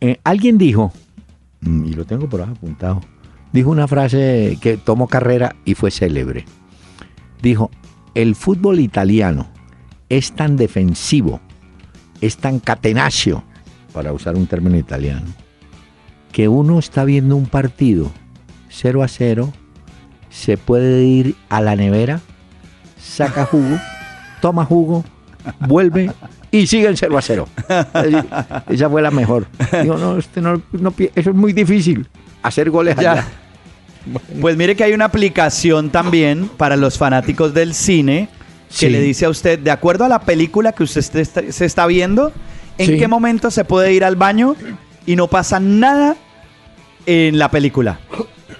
eh, 0.00 0.18
alguien 0.24 0.56
dijo, 0.56 0.92
y 1.64 1.92
lo 1.94 2.04
tengo 2.04 2.28
por 2.28 2.42
ahí 2.42 2.50
apuntado, 2.50 3.00
dijo 3.52 3.70
una 3.70 3.88
frase 3.88 4.58
que 4.60 4.76
tomó 4.76 5.08
carrera 5.08 5.56
y 5.64 5.74
fue 5.74 5.90
célebre. 5.90 6.44
Dijo, 7.42 7.70
el 8.14 8.34
fútbol 8.34 8.80
italiano 8.80 9.48
es 10.08 10.32
tan 10.32 10.56
defensivo, 10.56 11.40
es 12.20 12.36
tan 12.36 12.60
catenacio, 12.60 13.44
para 13.92 14.12
usar 14.12 14.36
un 14.36 14.46
término 14.46 14.76
italiano, 14.76 15.26
que 16.32 16.48
uno 16.48 16.78
está 16.78 17.04
viendo 17.04 17.36
un 17.36 17.46
partido 17.46 18.10
0 18.68 19.02
a 19.02 19.08
0, 19.08 19.52
se 20.30 20.56
puede 20.56 21.04
ir 21.04 21.36
a 21.48 21.60
la 21.60 21.76
nevera, 21.76 22.20
saca 22.98 23.46
jugo, 23.46 23.78
toma 24.40 24.64
jugo, 24.64 25.04
vuelve 25.60 26.10
y 26.58 26.66
sigue 26.66 26.86
el 26.88 26.96
0 26.96 27.18
a 27.18 27.22
0. 27.22 27.48
Es 27.68 28.02
decir, 28.02 28.24
Esa 28.68 28.88
fue 28.90 29.02
la 29.02 29.10
mejor. 29.10 29.46
Digo, 29.82 29.96
no, 29.96 30.12
usted 30.12 30.40
no, 30.42 30.60
no 30.72 30.94
eso 31.14 31.30
es 31.30 31.36
muy 31.36 31.52
difícil, 31.52 32.06
hacer 32.42 32.70
goles 32.70 32.96
Ya. 32.96 33.12
allá. 33.12 33.26
Pues 34.40 34.56
mire 34.56 34.76
que 34.76 34.84
hay 34.84 34.92
una 34.92 35.06
aplicación 35.06 35.90
también 35.90 36.48
para 36.56 36.76
los 36.76 36.98
fanáticos 36.98 37.54
del 37.54 37.74
cine 37.74 38.28
que 38.68 38.86
Sí. 38.86 38.90
le 38.90 39.00
dice 39.00 39.24
a 39.24 39.30
usted, 39.30 39.58
de 39.58 39.70
acuerdo 39.70 40.04
a 40.04 40.08
la 40.08 40.20
película 40.20 40.72
que 40.72 40.82
usted 40.82 41.00
este- 41.16 41.52
se 41.52 41.64
está 41.64 41.86
viendo, 41.86 42.32
en 42.76 42.86
Sí. 42.90 42.98
qué 42.98 43.08
momento 43.08 43.50
se 43.50 43.64
puede 43.64 43.92
ir 43.92 44.04
al 44.04 44.16
baño 44.16 44.56
y 45.06 45.16
no 45.16 45.28
pasa 45.28 45.58
nada 45.60 46.16
en 47.06 47.38
la 47.38 47.50
película. 47.50 47.98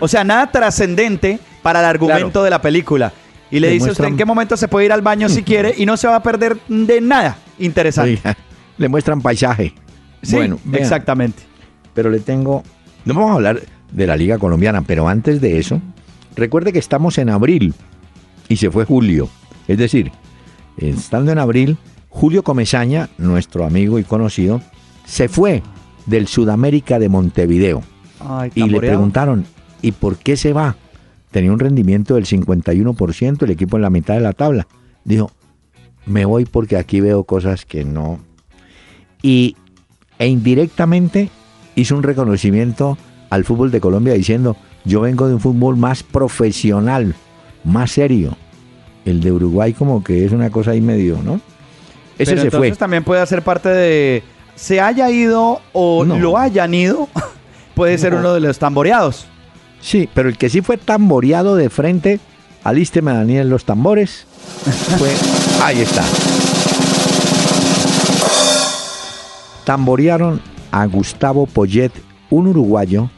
O 0.00 0.08
sea, 0.08 0.24
nada 0.24 0.50
trascendente 0.50 1.38
para 1.62 1.80
el 1.80 1.86
argumento 1.86 2.30
Claro. 2.30 2.44
de 2.44 2.50
la 2.50 2.62
película. 2.62 3.12
Y 3.50 3.60
le 3.60 3.68
Le 3.68 3.72
dice 3.74 3.88
a 3.88 3.92
usted 3.92 4.04
muestran- 4.04 4.08
en 4.12 4.16
qué 4.16 4.24
momento 4.24 4.56
se 4.56 4.68
puede 4.68 4.86
ir 4.86 4.92
al 4.92 5.02
baño 5.02 5.28
si 5.28 5.42
quiere 5.50 5.74
y 5.76 5.84
no 5.86 5.96
se 5.96 6.06
va 6.08 6.16
a 6.16 6.22
perder 6.22 6.56
de 6.68 7.00
nada 7.00 7.36
interesante. 7.58 8.12
Oiga, 8.12 8.36
Le 8.78 8.88
muestran 8.88 9.20
paisaje. 9.20 9.72
Sí, 10.22 10.36
bueno, 10.36 10.58
vean, 10.64 10.82
exactamente. 10.82 11.42
pero 11.94 12.10
le 12.10 12.20
tengo. 12.20 12.62
No 13.04 13.14
vamos 13.14 13.30
a 13.30 13.34
hablar 13.34 13.60
de 13.92 14.06
la 14.06 14.16
Liga 14.16 14.38
Colombiana, 14.38 14.82
pero 14.82 15.08
antes 15.08 15.40
de 15.40 15.58
eso, 15.58 15.80
recuerde 16.34 16.72
que 16.72 16.78
estamos 16.78 17.18
en 17.18 17.28
abril 17.28 17.74
y 18.48 18.56
se 18.56 18.70
fue 18.70 18.84
julio. 18.84 19.28
Es 19.68 19.78
decir, 19.78 20.10
estando 20.76 21.30
en 21.30 21.38
abril, 21.38 21.76
Julio 22.08 22.42
Comesaña, 22.42 23.08
nuestro 23.18 23.64
amigo 23.64 23.98
y 23.98 24.04
conocido, 24.04 24.60
se 25.04 25.28
fue 25.28 25.62
del 26.06 26.26
Sudamérica 26.26 26.98
de 26.98 27.08
Montevideo. 27.08 27.82
Ay, 28.20 28.50
Y 28.54 28.64
le 28.64 28.78
preguntaron, 28.78 29.44
¿y 29.82 29.92
por 29.92 30.16
qué 30.16 30.36
se 30.36 30.52
va? 30.52 30.76
Tenía 31.30 31.52
un 31.52 31.58
rendimiento 31.58 32.14
del 32.14 32.26
51%, 32.26 33.42
el 33.42 33.50
equipo 33.50 33.76
en 33.76 33.82
la 33.82 33.90
mitad 33.90 34.14
de 34.14 34.20
la 34.20 34.32
tabla. 34.32 34.66
Dijo, 35.04 35.30
me 36.06 36.24
voy 36.24 36.44
porque 36.44 36.76
aquí 36.76 37.00
veo 37.00 37.24
cosas 37.24 37.64
que 37.64 37.84
no. 37.84 38.18
Y 39.22 39.56
e 40.18 40.26
indirectamente 40.28 41.30
hizo 41.74 41.96
un 41.96 42.02
reconocimiento 42.02 42.96
al 43.30 43.44
fútbol 43.44 43.70
de 43.70 43.80
Colombia 43.80 44.14
diciendo, 44.14 44.56
yo 44.84 45.00
vengo 45.00 45.26
de 45.28 45.34
un 45.34 45.40
fútbol 45.40 45.76
más 45.76 46.02
profesional, 46.02 47.14
más 47.64 47.92
serio. 47.92 48.36
El 49.04 49.20
de 49.20 49.32
Uruguay 49.32 49.72
como 49.72 50.02
que 50.04 50.24
es 50.24 50.32
una 50.32 50.50
cosa 50.50 50.70
ahí 50.72 50.80
medio, 50.80 51.18
¿no? 51.22 51.34
Ese 52.16 52.30
Pero 52.32 52.40
se 52.42 52.46
entonces 52.46 52.70
fue. 52.70 52.76
también 52.78 53.02
puede 53.04 53.20
hacer 53.20 53.42
parte 53.42 53.68
de. 53.68 54.22
Se 54.54 54.80
haya 54.80 55.10
ido 55.10 55.60
o 55.72 56.04
No. 56.04 56.18
lo 56.18 56.38
hayan 56.38 56.72
ido, 56.74 57.08
puede 57.74 57.98
ser 57.98 58.12
No. 58.12 58.20
uno 58.20 58.34
de 58.34 58.40
los 58.40 58.58
tamboreados. 58.58 59.26
Sí, 59.80 60.08
pero 60.14 60.28
el 60.28 60.38
que 60.38 60.48
sí 60.48 60.60
fue 60.62 60.76
tamboreado 60.78 61.56
de 61.56 61.68
frente, 61.70 62.20
alísteme 62.62 63.12
Daniel 63.12 63.50
los 63.50 63.64
tambores, 63.64 64.26
fue... 64.98 65.10
Ahí 65.64 65.80
está. 65.80 66.04
Tamborearon 69.64 70.40
a 70.70 70.84
Gustavo 70.86 71.46
Poyet, 71.46 71.90
un 72.28 72.48
uruguayo 72.48 73.08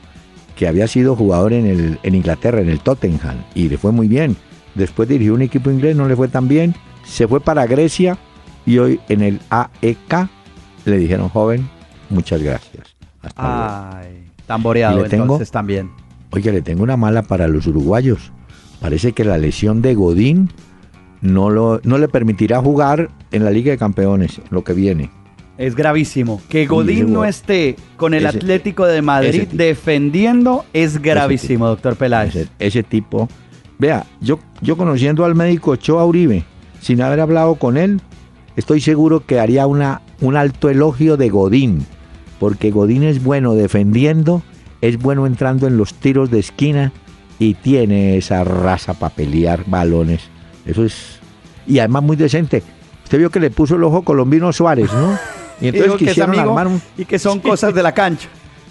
que 0.54 0.68
había 0.68 0.86
sido 0.86 1.16
jugador 1.16 1.52
en, 1.52 1.66
el, 1.66 1.98
en 2.04 2.14
Inglaterra, 2.14 2.60
en 2.60 2.68
el 2.68 2.78
Tottenham, 2.80 3.36
y 3.54 3.68
le 3.68 3.78
fue 3.78 3.90
muy 3.90 4.06
bien. 4.06 4.36
Después 4.76 5.08
dirigió 5.08 5.34
un 5.34 5.42
equipo 5.42 5.70
inglés, 5.70 5.96
no 5.96 6.06
le 6.06 6.14
fue 6.14 6.28
tan 6.28 6.46
bien. 6.46 6.74
Se 7.04 7.26
fue 7.26 7.40
para 7.40 7.66
Grecia 7.66 8.16
y 8.64 8.78
hoy 8.78 9.00
en 9.08 9.22
el 9.22 9.40
AEK 9.50 10.28
le 10.84 10.98
dijeron, 10.98 11.28
joven, 11.28 11.68
muchas 12.10 12.40
gracias. 12.42 12.86
Hasta 13.22 13.42
luego". 13.42 14.16
Tamboreado 14.46 15.02
le 15.02 15.08
tengo- 15.08 15.24
entonces 15.24 15.50
también. 15.50 15.90
Oye, 16.30 16.52
le 16.52 16.62
tengo 16.62 16.84
una 16.84 16.96
mala 16.96 17.22
para 17.22 17.48
los 17.48 17.66
uruguayos. 17.66 18.30
Parece 18.80 19.12
que 19.12 19.24
la 19.24 19.36
lesión 19.38 19.82
de 19.82 19.94
Godín 19.96 20.50
no, 21.20 21.50
lo, 21.50 21.80
no 21.84 21.98
le 21.98 22.08
permitirá 22.08 22.60
jugar 22.60 23.10
en 23.32 23.44
la 23.44 23.50
Liga 23.50 23.70
de 23.72 23.78
Campeones, 23.78 24.40
lo 24.50 24.62
que 24.64 24.72
viene. 24.72 25.10
Es 25.58 25.74
gravísimo. 25.74 26.40
Que 26.50 26.66
Godín 26.66 27.12
no 27.12 27.24
esté 27.24 27.76
con 27.96 28.12
el 28.12 28.26
ese- 28.26 28.36
Atlético 28.36 28.84
de 28.86 29.00
Madrid 29.00 29.48
defendiendo 29.52 30.64
es 30.72 31.00
gravísimo, 31.00 31.66
doctor 31.66 31.96
Peláez. 31.96 32.36
Ese, 32.36 32.48
ese 32.58 32.82
tipo. 32.82 33.28
Vea, 33.78 34.04
yo, 34.20 34.38
yo 34.60 34.76
conociendo 34.76 35.24
al 35.24 35.34
médico 35.34 35.72
Ochoa 35.72 36.04
Uribe, 36.04 36.44
sin 36.80 37.00
haber 37.00 37.20
hablado 37.20 37.54
con 37.54 37.76
él, 37.78 38.00
estoy 38.56 38.80
seguro 38.80 39.24
que 39.24 39.40
haría 39.40 39.66
una, 39.66 40.02
un 40.20 40.36
alto 40.36 40.68
elogio 40.68 41.16
de 41.16 41.28
Godín. 41.30 41.86
Porque 42.38 42.70
Godín 42.70 43.02
es 43.02 43.24
bueno 43.24 43.54
defendiendo, 43.54 44.42
es 44.82 44.98
bueno 44.98 45.26
entrando 45.26 45.66
en 45.66 45.78
los 45.78 45.94
tiros 45.94 46.30
de 46.30 46.40
esquina 46.40 46.92
y 47.38 47.54
tiene 47.54 48.18
esa 48.18 48.44
raza 48.44 48.92
para 48.94 49.14
pelear 49.14 49.64
balones. 49.66 50.28
Eso 50.66 50.84
es. 50.84 51.18
Y 51.66 51.78
además 51.78 52.02
muy 52.02 52.16
decente. 52.16 52.62
Usted 53.04 53.18
vio 53.18 53.30
que 53.30 53.40
le 53.40 53.50
puso 53.50 53.76
el 53.76 53.84
ojo 53.84 54.02
colombino 54.02 54.52
Suárez, 54.52 54.92
¿no? 54.92 55.18
Y 55.60 55.66
Y 55.66 55.68
entonces 55.68 55.98
dijo 55.98 56.14
que 56.14 56.22
amigo 56.22 56.42
armar 56.42 56.66
un. 56.66 56.82
y 56.98 57.06
que 57.06 57.18
son 57.18 57.40
cosas 57.40 57.74
de 57.74 57.82
la 57.82 57.92
cancha. 57.92 58.28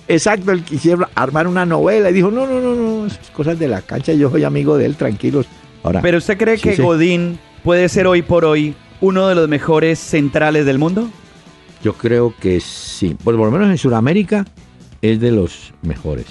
Exacto, 0.07 0.51
él 0.51 0.63
quisiera 0.63 1.09
armar 1.15 1.47
una 1.47 1.65
novela 1.65 2.11
y 2.11 2.13
dijo, 2.13 2.29
no, 2.29 2.45
no, 2.45 2.59
no, 2.61 2.75
no, 2.75 3.07
es 3.07 3.17
cosas 3.33 3.57
de 3.57 3.67
la 3.67 3.81
cancha, 3.81 4.13
yo 4.13 4.29
soy 4.29 4.43
amigo 4.43 4.77
de 4.77 4.85
él, 4.85 4.95
tranquilos. 4.95 5.47
Ahora, 5.81 6.01
Pero 6.01 6.19
usted 6.19 6.37
cree 6.37 6.57
Sí, 6.57 6.63
que 6.63 6.75
sí. 6.75 6.81
Godín 6.83 7.39
puede 7.63 7.89
ser 7.89 8.05
hoy 8.05 8.21
por 8.21 8.45
hoy 8.45 8.75
uno 9.01 9.27
de 9.27 9.33
los 9.33 9.49
mejores 9.49 9.97
centrales 9.97 10.65
del 10.67 10.77
mundo? 10.77 11.09
yo 11.83 11.93
creo 11.93 12.33
que 12.39 12.59
sí, 12.59 13.15
pues 13.23 13.35
por 13.37 13.45
lo 13.47 13.51
menos 13.51 13.69
en 13.69 13.77
Sudamérica 13.79 14.45
es 15.01 15.19
de 15.19 15.31
los 15.31 15.73
mejores. 15.81 16.25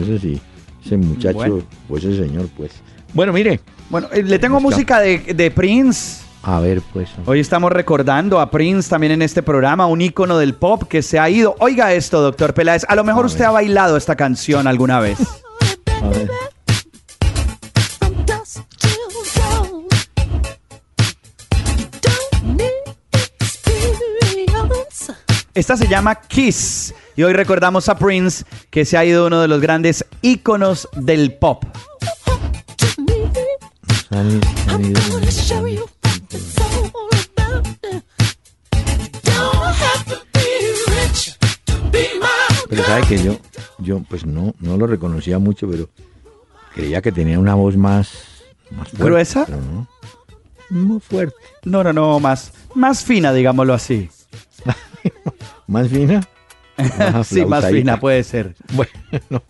Ese 0.00 0.18
sí, 0.18 0.40
ese 0.84 0.96
muchacho, 0.96 1.36
Bueno. 1.36 1.58
pues 1.88 2.02
ese 2.04 2.24
señor, 2.24 2.48
pues. 2.56 2.72
Bueno, 3.14 3.32
mire, 3.32 3.60
Bueno, 3.88 4.08
eh, 4.12 4.22
le 4.22 4.38
tengo 4.38 4.60
música 4.60 5.00
de, 5.00 5.18
de 5.18 5.50
Prince. 5.50 6.22
a 6.42 6.60
ver, 6.60 6.82
pues. 6.92 7.08
Hoy 7.24 7.40
estamos 7.40 7.70
recordando 7.72 8.40
a 8.40 8.50
Prince 8.50 8.88
también 8.88 9.12
en 9.12 9.22
este 9.22 9.42
programa, 9.42 9.86
un 9.86 10.00
ícono 10.00 10.38
del 10.38 10.54
pop 10.54 10.84
que 10.88 11.02
se 11.02 11.18
ha 11.18 11.28
ido. 11.30 11.54
Oiga 11.60 11.92
esto, 11.92 12.20
doctor 12.20 12.52
Peláez. 12.54 12.84
A 12.88 12.94
lo 12.96 13.04
mejor 13.04 13.24
A 13.24 13.26
usted 13.26 13.40
ver. 13.40 13.48
ha 13.48 13.52
bailado 13.52 13.96
esta 13.96 14.16
canción 14.16 14.66
alguna 14.66 15.00
vez. 15.00 15.18
A 16.02 16.08
ver. 16.08 16.30
Esta 25.54 25.76
se 25.76 25.88
llama 25.88 26.14
Kiss. 26.16 26.94
Y 27.16 27.22
hoy 27.22 27.32
recordamos 27.32 27.88
a 27.88 27.96
Prince, 27.96 28.44
que 28.70 28.84
se 28.84 28.98
ha 28.98 29.04
ido 29.04 29.26
uno 29.26 29.40
de 29.40 29.48
los 29.48 29.60
grandes 29.60 30.04
íconos 30.20 30.86
del 30.94 31.32
pop. 31.34 31.64
Pero 42.68 42.84
sabe 42.84 43.06
que 43.06 43.22
yo, 43.22 43.36
yo 43.78 44.00
pues 44.08 44.26
no, 44.26 44.54
no 44.60 44.76
lo 44.76 44.86
reconocía 44.86 45.38
mucho, 45.38 45.68
pero 45.68 45.88
creía 46.74 47.00
que 47.00 47.12
tenía 47.12 47.38
una 47.38 47.54
voz 47.54 47.76
más, 47.76 48.12
más 48.70 48.88
fuerte, 48.88 49.04
¿Gruesa? 49.04 49.44
pero 49.46 49.60
no. 49.60 49.88
Muy 50.68 51.00
fuerte. 51.00 51.36
No, 51.64 51.84
no, 51.84 51.92
no, 51.92 52.18
más, 52.20 52.52
más 52.74 53.04
fina, 53.04 53.32
digámoslo 53.32 53.72
así. 53.74 54.10
¿Más 55.66 55.88
fina? 55.88 56.26
Más 57.12 57.26
Sí, 57.26 57.44
más 57.44 57.66
fina 57.68 57.98
puede 57.98 58.22
ser. 58.24 58.54
Bueno, 58.72 59.42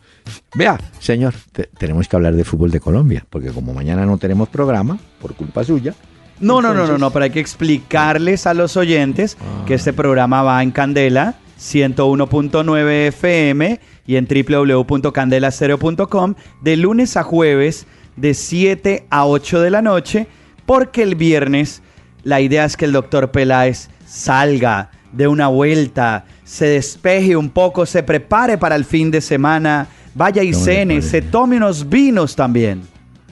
vea, 0.54 0.78
señor, 1.00 1.34
te- 1.52 1.68
tenemos 1.78 2.08
que 2.08 2.16
hablar 2.16 2.34
de 2.34 2.44
fútbol 2.44 2.70
de 2.70 2.80
Colombia, 2.80 3.24
porque 3.30 3.50
como 3.50 3.72
mañana 3.74 4.06
no 4.06 4.18
tenemos 4.18 4.48
programa, 4.48 4.98
por 5.20 5.34
culpa 5.34 5.64
suya. 5.64 5.94
No, 6.40 6.60
no, 6.60 6.74
no, 6.74 6.86
no, 6.86 6.98
no, 6.98 7.10
pero 7.10 7.24
hay 7.24 7.30
que 7.30 7.40
explicarles 7.40 8.46
a 8.46 8.54
los 8.54 8.76
oyentes 8.76 9.36
que 9.66 9.74
este 9.74 9.92
programa 9.92 10.42
va 10.42 10.62
en 10.62 10.70
Candela 10.70 11.34
101.9 11.58 12.90
FM 13.08 13.80
y 14.06 14.16
en 14.16 14.28
www.candelastereo.com 14.28 16.34
de 16.62 16.76
lunes 16.76 17.16
a 17.16 17.22
jueves 17.22 17.86
de 18.16 18.34
7 18.34 19.06
a 19.10 19.26
8 19.26 19.60
de 19.60 19.70
la 19.70 19.82
noche, 19.82 20.26
porque 20.66 21.02
el 21.02 21.14
viernes 21.14 21.82
la 22.22 22.40
idea 22.40 22.64
es 22.64 22.76
que 22.76 22.84
el 22.84 22.92
doctor 22.92 23.30
Peláez 23.30 23.88
salga 24.06 24.90
de 25.12 25.28
una 25.28 25.48
vuelta, 25.48 26.24
se 26.46 26.66
despeje 26.66 27.36
un 27.36 27.50
poco, 27.50 27.84
se 27.84 28.04
prepare 28.04 28.56
para 28.56 28.76
el 28.76 28.84
fin 28.84 29.10
de 29.10 29.20
semana, 29.20 29.88
vaya 30.14 30.44
y 30.44 30.54
cene, 30.54 31.02
se 31.02 31.20
tome 31.20 31.56
unos 31.56 31.88
vinos 31.88 32.36
también. 32.36 32.82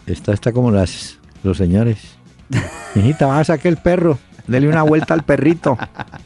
Está, 0.04 0.32
está 0.32 0.50
como 0.52 0.72
las, 0.72 1.18
los 1.44 1.56
señores. 1.56 1.98
Hijita, 2.96 3.26
vas 3.26 3.48
a 3.48 3.54
sacar 3.54 3.68
el 3.68 3.76
perro, 3.76 4.18
dele 4.48 4.68
una 4.68 4.82
vuelta 4.82 5.14
al 5.14 5.22
perrito 5.22 5.78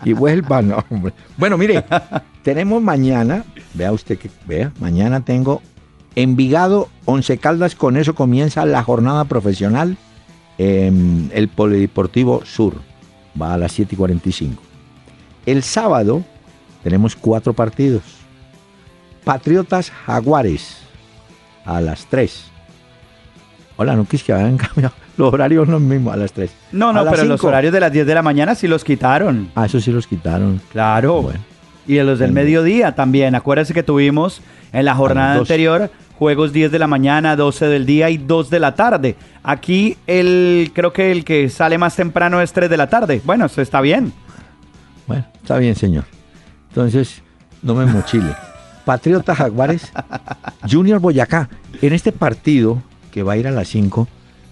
y 0.03 0.15
vuelva. 0.15 0.63
No, 0.63 0.83
hombre. 0.89 1.13
Bueno, 1.37 1.59
mire, 1.59 1.85
tenemos 2.43 2.83
mañana, 2.83 3.45
vea 3.75 3.93
usted 3.93 4.19
que, 4.19 4.31
vea, 4.47 4.73
mañana 4.81 5.21
tengo 5.21 5.61
Envigado, 6.15 6.89
Once 7.05 7.37
Caldas, 7.37 7.75
con 7.75 7.99
eso 7.99 8.15
comienza 8.15 8.65
la 8.65 8.83
jornada 8.83 9.27
profesional. 9.27 9.99
en 10.57 11.31
el 11.35 11.49
Polideportivo 11.49 12.45
Sur 12.47 12.81
va 13.41 13.55
a 13.55 13.59
las 13.59 13.73
7 13.73 13.95
y 13.95 13.99
45. 13.99 14.63
El 15.45 15.63
sábado 15.63 16.25
tenemos 16.83 17.17
cuatro 17.17 17.53
partidos. 17.53 18.03
Patriotas 19.25 19.91
Jaguares 19.91 20.79
a 21.65 21.81
las 21.81 22.07
3. 22.07 22.51
Hola, 23.77 23.95
no 23.95 24.05
quis 24.07 24.23
que 24.25 24.33
hayan 24.33 24.57
cambiado 24.57 24.95
los 25.17 25.33
horarios 25.33 25.69
los 25.69 25.81
mismos 25.81 26.15
a 26.15 26.17
las 26.17 26.33
3. 26.33 26.51
No, 26.73 26.93
no, 26.93 27.05
pero 27.11 27.25
los 27.25 27.43
horarios 27.45 27.73
de 27.73 27.81
las 27.81 27.93
10 27.93 28.07
de 28.07 28.15
la 28.15 28.23
mañana 28.23 28.55
sí 28.55 28.69
los 28.69 28.85
quitaron. 28.85 29.51
Ah, 29.55 29.67
eso 29.67 29.81
sí 29.81 29.91
los 29.91 30.07
quitaron. 30.07 30.61
Claro. 30.73 31.23
Bueno. 31.23 31.41
Y 31.87 31.95
de 31.95 32.05
los 32.05 32.19
del 32.19 32.31
Bueno. 32.31 32.45
mediodía 32.45 32.95
también. 32.95 33.35
Acuérdense 33.35 33.75
que 33.75 33.83
tuvimos 33.83 34.41
en 34.73 34.85
la 34.85 34.95
jornada 34.95 35.35
dos. 35.35 35.43
anterior 35.43 35.91
juegos 36.19 36.53
10 36.53 36.73
de 36.73 36.79
la 36.81 36.87
mañana, 36.89 37.37
12 37.37 37.67
del 37.67 37.87
día 37.87 38.11
y 38.11 38.19
2 38.19 38.51
de 38.51 38.61
la 38.61 38.75
tarde. 38.75 39.17
Aquí 39.43 39.97
el 40.07 40.73
creo 40.75 40.93
que 40.93 41.13
el 41.13 41.25
que 41.25 41.49
sale 41.49 41.79
más 41.79 41.95
temprano 41.97 42.41
es 42.41 42.53
3 42.53 42.69
de 42.69 42.77
la 42.77 42.89
tarde. 42.89 43.21
Bueno, 43.25 43.47
eso 43.47 43.63
está 43.63 43.81
bien. 43.81 44.13
Bueno, 45.07 45.25
está 45.43 45.59
bien, 45.59 45.75
señor. 45.77 46.05
Entonces, 46.79 47.23
no 47.61 47.75
me 47.75 47.87
mochile. 47.87 48.37
Patriota 48.85 49.35
Jaguares, 49.35 49.91
Junior 50.71 51.01
Boyacá. 51.01 51.49
En 51.83 51.93
este 51.93 52.13
partido, 52.13 52.81
que 53.11 53.25
va 53.25 53.33
a 53.33 53.37
ir 53.37 53.49
a 53.49 53.51
las 53.51 53.67
5, 53.67 54.07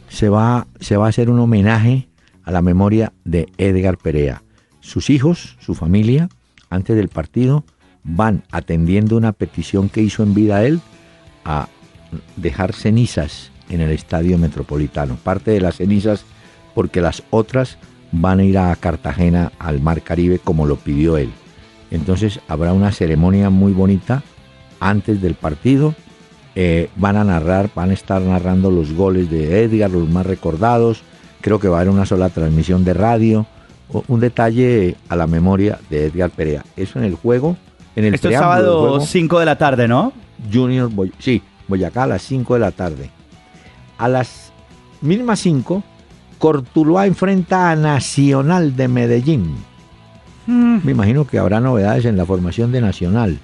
se 0.09 0.29
va, 0.29 0.67
se 0.81 0.97
va 0.97 1.07
a 1.07 1.11
hacer 1.11 1.31
un 1.31 1.39
homenaje 1.39 2.09
a 2.43 2.51
la 2.51 2.63
memoria 2.63 3.13
de 3.23 3.47
Edgar 3.59 3.97
Perea. 3.97 4.43
Sus 4.81 5.09
hijos, 5.09 5.57
su 5.61 5.77
familia, 5.77 6.29
antes 6.69 6.97
del 6.97 7.11
partido, 7.11 7.65
van 8.03 8.43
atendiendo 8.51 9.17
una 9.17 9.31
petición 9.31 9.89
que 9.89 10.03
hizo 10.03 10.25
en 10.25 10.35
vida 10.35 10.65
él 10.65 10.81
a 11.45 11.69
dejar 12.35 12.73
cenizas 12.73 13.53
en 13.69 13.81
el 13.81 13.93
Estadio 13.93 14.37
Metropolitano. 14.37 15.15
Parte 15.15 15.53
de 15.53 15.61
las 15.61 15.77
cenizas 15.77 16.25
porque 16.75 17.01
las 17.01 17.23
otras 17.31 17.79
van 18.11 18.41
a 18.41 18.45
ir 18.45 18.59
a 18.59 18.75
Cartagena 18.75 19.53
al 19.61 19.81
Mar 19.81 20.03
Caribe 20.03 20.41
como 20.41 20.67
lo 20.67 20.75
pidió 20.75 21.19
él. 21.19 21.33
Entonces 21.91 22.41
habrá 22.49 22.73
una 22.73 22.93
ceremonia 22.93 23.51
muy 23.51 23.73
bonita 23.73 24.23
antes 24.81 25.21
del 25.23 25.35
partido. 25.35 25.95
Eh, 26.55 26.89
van 26.97 27.17
a 27.17 27.25
narrar, 27.25 27.71
van 27.75 27.91
a 27.91 27.95
estar 27.95 28.21
narrando 28.23 28.71
los 28.71 28.93
goles 28.93 29.31
de 29.31 29.63
Edgar, 29.63 29.91
los 29.91 30.09
más 30.09 30.25
recordados. 30.27 31.03
Creo 31.43 31.59
que 31.61 31.69
va 31.69 31.79
a 31.79 31.81
haber 31.83 31.93
una 31.93 32.07
sola 32.07 32.29
transmisión 32.31 32.85
de 32.85 32.95
radio. 32.95 33.47
O- 33.93 34.03
Un 34.09 34.21
detalle 34.21 34.97
a 35.09 35.17
la 35.17 35.27
memoria 35.27 35.79
de 35.91 36.07
Edgar 36.07 36.31
Perea. 36.31 36.65
Eso 36.77 36.99
en 36.99 37.05
el 37.05 37.15
juego, 37.15 37.57
en 37.95 38.05
el 38.07 38.15
Esto 38.15 38.29
es 38.31 38.35
sábado 38.39 38.81
juego, 38.81 39.01
5 39.01 39.39
de 39.39 39.47
la 39.47 39.57
tarde, 39.59 39.87
¿no? 39.87 40.13
Junior 40.53 40.91
Boy- 40.91 41.13
sí, 41.19 41.41
Boyacá 41.69 42.03
a 42.05 42.07
las 42.09 42.23
5 42.23 42.55
de 42.55 42.61
la 42.61 42.71
tarde. 42.73 43.11
A 43.99 44.09
las 44.09 44.51
mismas 45.03 45.39
5, 45.41 45.83
Cortuluá 46.39 47.07
enfrenta 47.07 47.71
a 47.71 47.77
Nacional 47.77 48.77
de 48.77 48.89
Medellín. 48.89 49.55
Mm, 50.47 50.79
Me 50.85 50.93
imagino 50.93 51.27
que 51.27 51.39
habrá 51.39 51.61
novedades 51.61 52.05
en 52.05 52.17
la 52.17 52.25
formación 52.27 52.73
de 52.73 52.81
Nacional. 52.81 53.39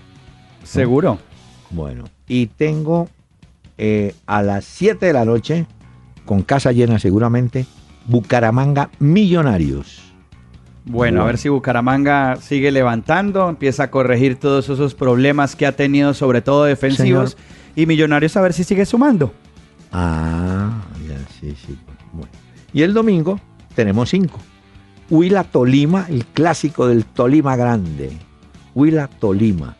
seguro. 0.64 1.18
Bueno, 1.70 2.04
y 2.28 2.46
tengo 2.46 3.08
eh, 3.78 4.14
a 4.26 4.42
las 4.42 4.64
7 4.66 5.06
de 5.06 5.12
la 5.14 5.24
noche, 5.24 5.66
con 6.26 6.42
casa 6.42 6.70
llena 6.72 6.98
seguramente, 6.98 7.66
Bucaramanga 8.06 8.90
Millonarios. 8.98 10.02
Bueno, 10.84 11.22
a 11.22 11.26
ver 11.26 11.38
si 11.38 11.48
Bucaramanga 11.48 12.36
sigue 12.36 12.70
levantando, 12.72 13.48
empieza 13.48 13.84
a 13.84 13.90
corregir 13.90 14.36
todos 14.36 14.68
esos 14.68 14.94
problemas 14.94 15.54
que 15.56 15.64
ha 15.66 15.72
tenido, 15.72 16.12
sobre 16.12 16.42
todo 16.42 16.64
defensivos, 16.64 17.36
y 17.76 17.86
Millonarios 17.86 18.36
a 18.36 18.40
ver 18.42 18.52
si 18.52 18.64
sigue 18.64 18.84
sumando. 18.84 19.32
Ah, 19.92 20.82
ya, 21.08 21.16
sí, 21.40 21.54
sí. 21.66 21.78
Bueno. 22.12 22.30
Y 22.72 22.82
el 22.82 22.92
domingo 22.94 23.40
tenemos 23.74 24.10
cinco. 24.10 24.38
Huila 25.12 25.44
Tolima, 25.44 26.06
el 26.08 26.24
clásico 26.24 26.86
del 26.88 27.04
Tolima 27.04 27.54
Grande. 27.54 28.12
Huila 28.74 29.08
Tolima. 29.08 29.76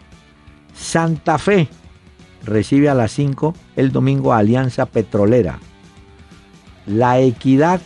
Santa 0.75 1.39
Fe 1.39 1.69
recibe 2.45 2.91
a 2.91 2.95
las 2.95 3.13
5 3.13 3.55
el 3.77 3.93
domingo 3.93 4.35
a 4.35 4.39
Alianza 4.39 4.85
Petrolera. 4.85 5.59
La 6.87 7.19
Equidad 7.19 7.81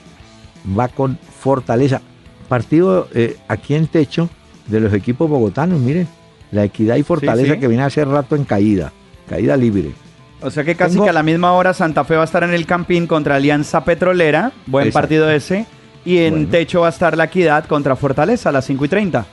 va 0.76 0.88
con 0.88 1.18
Fortaleza. 1.40 2.00
Partido 2.48 3.06
eh, 3.14 3.36
aquí 3.46 3.74
en 3.76 3.86
techo 3.86 4.28
de 4.66 4.80
los 4.80 4.92
equipos 4.92 5.30
bogotanos, 5.30 5.78
miren. 5.78 6.08
La 6.50 6.64
Equidad 6.64 6.96
y 6.96 7.04
Fortaleza 7.04 7.54
sí. 7.54 7.60
que 7.60 7.68
viene 7.68 7.84
hace 7.84 8.04
rato 8.04 8.34
en 8.34 8.44
caída. 8.44 8.92
Caída 9.28 9.56
libre. 9.56 9.92
O 10.42 10.50
sea 10.50 10.64
que 10.64 10.74
casi 10.74 10.94
Tengo- 10.94 11.04
que 11.04 11.10
a 11.10 11.12
la 11.12 11.22
misma 11.22 11.52
hora 11.52 11.72
Santa 11.74 12.02
Fe 12.02 12.16
va 12.16 12.22
a 12.22 12.24
estar 12.24 12.42
en 12.42 12.52
el 12.54 12.66
Campín 12.66 13.06
contra 13.06 13.36
Alianza 13.36 13.84
Petrolera, 13.84 14.50
buen 14.66 14.88
Exacto. 14.88 15.00
partido 15.04 15.30
ese, 15.30 15.64
y 16.06 16.18
en 16.18 16.34
Bueno. 16.34 16.48
techo 16.50 16.80
va 16.80 16.86
a 16.86 16.90
estar 16.90 17.16
la 17.16 17.24
Equidad 17.24 17.66
contra 17.66 17.96
Fortaleza 17.96 18.48
a 18.48 18.52
las 18.52 18.64
5 18.64 18.84
y 18.86 18.88
30. 18.88 19.26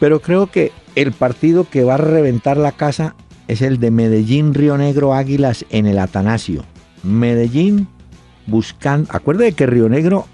Pero 0.00 0.20
creo 0.20 0.48
que 0.48 0.72
el 0.96 1.12
partido 1.12 1.64
que 1.68 1.84
va 1.84 1.94
a 1.94 1.98
reventar 1.98 2.56
la 2.56 2.72
casa 2.72 3.14
es 3.46 3.62
el 3.62 3.78
de 3.78 3.90
Medellín 3.90 4.54
Río 4.54 4.76
Negro 4.78 5.14
Águilas 5.14 5.64
en 5.70 5.86
el 5.86 5.98
Atanasio. 5.98 6.64
Medellín 7.02 7.88
buscando, 8.46 9.08
acuérdate 9.12 9.52
que 9.52 9.66
Río 9.66 9.88
Negro, 9.88 10.26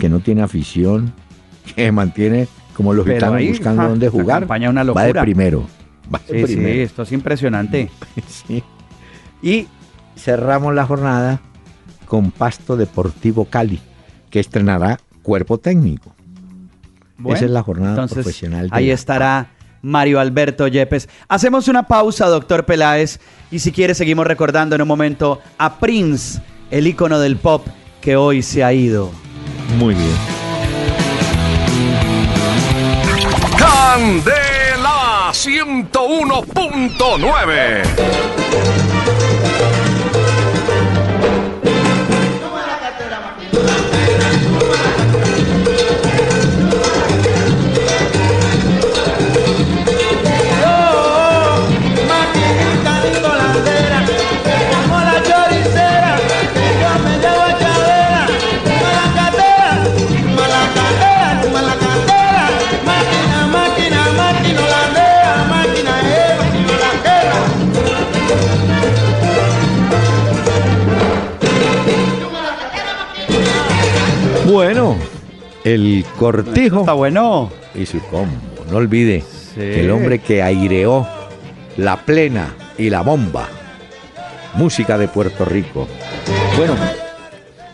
que 0.00 0.08
no 0.08 0.20
tiene 0.20 0.42
afición, 0.42 1.12
que 1.76 1.92
mantiene 1.92 2.48
como 2.74 2.94
los 2.94 3.06
gitanos 3.06 3.36
ahí, 3.36 3.48
buscando 3.48 3.82
ja, 3.82 3.88
dónde 3.88 4.08
jugar, 4.08 4.44
una 4.44 4.82
va 4.84 5.04
de 5.04 5.14
primero. 5.14 5.66
Va 6.12 6.20
de 6.26 6.40
Sí, 6.40 6.46
sí, 6.46 6.54
primero. 6.56 6.82
esto 6.82 7.02
es 7.02 7.12
impresionante. 7.12 7.90
Sí. 8.46 8.62
Y 9.42 9.66
cerramos 10.16 10.74
la 10.74 10.86
jornada 10.86 11.40
con 12.06 12.30
Pasto 12.30 12.76
Deportivo 12.76 13.44
Cali, 13.46 13.80
que 14.32 14.40
estrenará 14.40 14.98
cuerpo 15.22 15.58
técnico. 15.58 16.12
Bueno, 17.18 17.36
Esa 17.36 17.44
es 17.44 17.50
la 17.52 17.62
jornada 17.62 17.90
Entonces, 17.90 18.16
profesional. 18.16 18.68
de 18.70 18.76
ahí 18.76 18.88
la- 18.88 18.94
estará 18.94 19.50
Mario 19.82 20.18
Alberto 20.18 20.66
Yepes. 20.66 21.08
Hacemos 21.28 21.68
una 21.68 21.84
pausa, 21.84 22.26
doctor 22.26 22.64
Peláez, 22.66 23.20
y 23.52 23.60
si 23.60 23.70
quiere 23.70 23.94
seguimos 23.94 24.26
recordando 24.26 24.74
en 24.74 24.82
un 24.82 24.88
momento 24.88 25.38
a 25.58 25.78
Prince, 25.78 26.40
el 26.72 26.88
ícono 26.88 27.20
del 27.20 27.36
pop 27.36 27.64
que 28.00 28.16
hoy 28.16 28.42
se 28.42 28.64
ha 28.64 28.72
ido. 28.72 29.12
Muy 29.78 29.94
bien. 29.94 30.10
Candela 33.58 35.30
101.9. 35.32 37.82
el 75.64 76.04
cortijo 76.18 76.80
Está 76.80 76.92
bueno. 76.94 77.50
y 77.74 77.86
su 77.86 78.00
combo. 78.06 78.36
No 78.70 78.76
olvide 78.78 79.22
Sí. 79.22 79.56
que 79.60 79.80
el 79.80 79.90
hombre 79.90 80.18
que 80.18 80.42
aireó 80.42 81.06
la 81.76 81.96
plena 81.98 82.54
y 82.78 82.88
la 82.90 83.02
bomba. 83.02 83.48
Música 84.54 84.98
de 84.98 85.08
Puerto 85.08 85.44
Rico. 85.44 85.86
Bueno, 86.56 86.74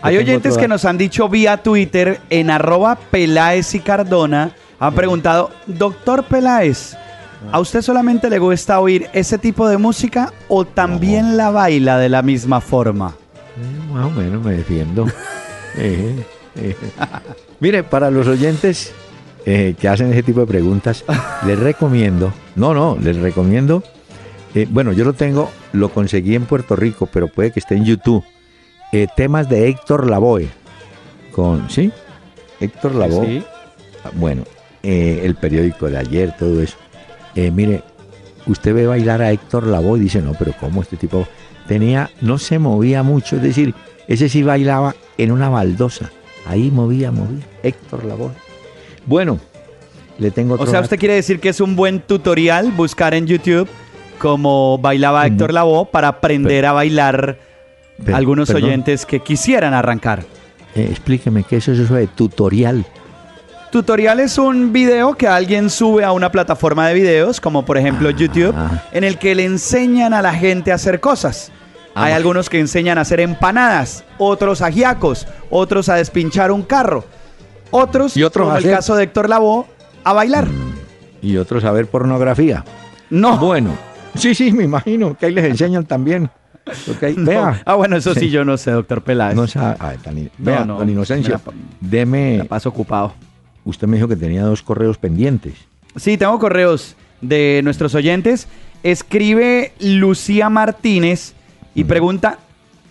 Hay 0.03 0.17
oyentes 0.17 0.57
que 0.57 0.69
nos 0.69 0.85
han 0.85 0.97
dicho 0.99 1.29
vía 1.29 1.57
Twitter 1.57 2.21
en 2.31 2.51
arroba 2.51 2.97
Peláez 3.11 3.75
y 3.75 3.81
Cardona. 3.81 4.53
Han 4.79 4.95
preguntado, 4.95 5.51
doctor 5.67 6.23
Peláez, 6.25 6.97
¿a 7.51 7.59
usted 7.59 7.83
solamente 7.83 8.31
le 8.31 8.39
gusta 8.39 8.79
oír 8.79 9.09
ese 9.13 9.39
tipo 9.39 9.69
de 9.69 9.77
música 9.77 10.33
o 10.47 10.65
también 10.65 11.37
la 11.37 11.51
baila 11.51 11.99
de 11.99 12.09
la 12.09 12.23
misma 12.23 12.61
forma? 12.61 13.15
Eh, 13.57 13.93
Más 13.93 14.07
o 14.07 14.11
menos 14.11 14.45
me 14.45 14.53
defiendo. 14.53 15.07
Eh, 15.81 16.25
eh. 16.59 16.77
Mire, 17.61 17.83
para 17.83 18.11
los 18.11 18.27
oyentes 18.27 18.93
eh, 19.47 19.75
que 19.81 19.89
hacen 19.89 20.13
ese 20.13 20.23
tipo 20.23 20.41
de 20.41 20.47
preguntas, 20.47 21.05
les 21.47 21.59
recomiendo, 21.59 22.33
no, 22.55 22.75
no, 22.75 22.99
les 23.01 23.17
recomiendo, 23.17 23.83
eh, 24.55 24.67
bueno, 24.69 24.93
yo 24.93 25.05
lo 25.05 25.15
tengo, 25.15 25.51
lo 25.73 25.89
conseguí 25.89 26.35
en 26.35 26.45
Puerto 26.45 26.77
Rico, 26.77 27.09
pero 27.11 27.29
puede 27.29 27.51
que 27.51 27.61
esté 27.61 27.75
en 27.75 27.85
YouTube, 27.85 28.25
eh, 28.93 29.07
temas 29.17 29.49
de 29.49 29.69
Héctor 29.69 30.09
Lavoe, 30.09 30.49
con, 31.33 31.71
¿sí? 31.71 31.91
Héctor 32.61 32.95
Lavoe, 32.95 33.27
Sí. 33.27 33.45
Ah, 34.05 34.11
bueno, 34.15 34.45
el 34.83 35.35
periódico 35.35 35.89
de 35.91 35.99
ayer, 35.99 36.35
todo 36.39 36.63
eso. 36.63 36.77
Mire, 37.35 37.83
usted 38.47 38.75
ve 38.75 38.87
bailar 38.87 39.23
a 39.23 39.33
Héctor 39.33 39.67
Lavoe 39.67 39.99
y 39.99 40.03
dice, 40.03 40.23
no, 40.23 40.35
pero 40.39 40.53
¿cómo 40.59 40.83
este 40.83 40.97
tipo 40.97 41.27
tenía, 41.67 42.11
no 42.21 42.39
se 42.39 42.59
movía 42.59 43.03
mucho? 43.03 43.37
Es 43.37 43.43
decir, 43.43 43.75
ese 44.07 44.29
sí 44.29 44.43
bailaba 44.43 44.95
en 45.17 45.33
una 45.33 45.49
baldosa. 45.49 46.11
Ahí 46.49 46.71
movía, 46.71 47.11
movía. 47.11 47.45
Héctor 47.63 48.05
Lavoe. 48.05 48.31
Bueno, 49.07 49.39
le 50.19 50.31
tengo 50.31 50.55
otro 50.55 50.65
O 50.65 50.67
sea, 50.67 50.75
dato. 50.77 50.85
usted 50.87 50.99
quiere 50.99 51.15
decir 51.15 51.39
que 51.41 51.51
es 51.51 51.61
un 51.61 51.77
buen 51.77 52.01
tutorial 52.01 52.73
buscar 52.73 53.15
en 53.15 53.27
YouTube 53.27 53.69
como 54.19 54.79
bailaba 54.79 55.27
Héctor. 55.27 55.53
Lavoe 55.53 55.87
para 55.93 56.09
aprender 56.09 56.67
a 56.67 56.73
bailar 56.73 57.39
algunos 58.13 58.49
perdón, 58.49 58.65
oyentes 58.65 59.05
que 59.07 59.21
quisieran 59.21 59.75
arrancar. 59.75 60.25
eh, 60.75 60.87
explíqueme 60.91 61.45
qué 61.45 61.57
es 61.57 61.69
eso 61.69 61.95
de 61.95 62.07
tutorial. 62.07 62.85
Tutorial 63.71 64.21
es 64.21 64.39
un 64.39 64.73
video 64.73 65.15
que 65.15 65.29
alguien 65.29 65.69
sube 65.69 66.03
a 66.03 66.13
una 66.13 66.33
plataforma 66.33 66.89
de 66.89 66.95
videos, 66.95 67.39
como 67.41 67.65
por 67.67 67.77
ejemplo 67.77 68.09
Ah. 68.09 68.13
YouTube, 68.13 68.55
en 68.93 69.05
el 69.05 69.19
que 69.19 69.35
le 69.35 69.45
enseñan 69.45 70.15
a 70.15 70.23
la 70.23 70.33
gente 70.33 70.73
a 70.73 70.77
hacer 70.77 71.01
cosas. 71.01 71.53
Hay 72.05 72.13
algunos 72.13 72.49
que 72.51 72.59
enseñan 72.61 72.99
a 72.99 73.03
hacer 73.03 73.21
empanadas, 73.21 74.05
otros 74.19 74.63
a 74.63 74.71
giacos, 74.71 75.27
otros 75.51 75.89
a 75.89 75.95
despinchar 75.97 76.51
un 76.53 76.63
carro, 76.63 77.05
otros, 77.71 78.17
Y 78.17 78.23
otros 78.23 78.45
como 78.45 78.55
a 78.55 78.59
el 78.59 78.65
hacer- 78.65 78.75
caso 78.77 78.97
de 78.97 79.05
Héctor 79.05 79.29
Lavoe, 79.29 79.67
a 80.05 80.13
bailar. 80.13 80.47
Y 81.23 81.37
otros 81.37 81.65
a 81.65 81.73
ver 81.73 81.87
pornografía. 81.87 82.65
No. 83.11 83.39
Bueno, 83.39 83.77
sí, 84.15 84.35
sí, 84.35 84.53
me 84.53 84.65
imagino 84.65 85.17
que 85.17 85.27
ahí 85.27 85.33
les 85.33 85.45
enseñan 85.45 85.85
también. 85.85 86.31
Ok, 86.91 87.03
no. 87.17 87.25
Vea. 87.31 87.63
Ah, 87.65 87.75
bueno, 87.75 87.97
eso 87.97 88.15
sí, 88.15 88.31
yo 88.31 88.45
no 88.45 88.57
sé, 88.57 88.71
doctor 88.71 89.03
Peláez. 89.03 89.35
No 89.35 89.47
sabe. 89.47 89.77
Ay, 89.81 89.97
tan- 89.99 90.31
vea, 90.39 90.65
no, 90.65 90.79
don 90.79 90.89
Inocencio, 90.89 91.31
me 91.31 91.39
la 91.39 91.45
pa- 91.45 91.53
deme. 91.81 92.39
La 92.39 92.45
paso 92.45 92.69
ocupado. 92.69 93.15
Usted 93.65 93.87
me 93.89 93.97
dijo 93.97 94.09
que 94.09 94.17
tenía 94.17 94.43
dos 94.45 94.63
correos 94.63 94.97
pendientes. 94.99 95.55
Sí, 95.97 96.17
tengo 96.17 96.39
correos 96.39 96.95
de 97.21 97.61
nuestros 97.65 97.95
oyentes. 97.95 98.47
Escribe 98.83 99.73
Lucía 99.81 100.49
Martínez 100.49 101.35
y 101.81 101.85
pregunta, 101.85 102.39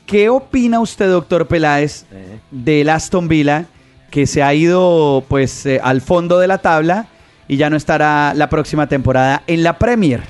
¿Qué 0.07 0.29
opina 0.29 0.79
usted, 0.79 1.09
doctor 1.09 1.47
Peláez, 1.47 2.05
del 2.49 2.87
Aston 2.87 3.27
Villa 3.27 3.65
que 4.09 4.25
se 4.25 4.41
ha 4.41 4.53
ido 4.53 5.25
pues 5.27 5.65
eh, 5.65 5.81
al 5.83 5.99
fondo 5.99 6.39
de 6.39 6.47
la 6.47 6.59
tabla 6.59 7.07
y 7.49 7.57
ya 7.57 7.69
no 7.69 7.75
estará 7.75 8.33
la 8.33 8.49
próxima 8.49 8.87
temporada 8.87 9.43
en 9.47 9.63
la 9.63 9.77
Premier? 9.77 10.21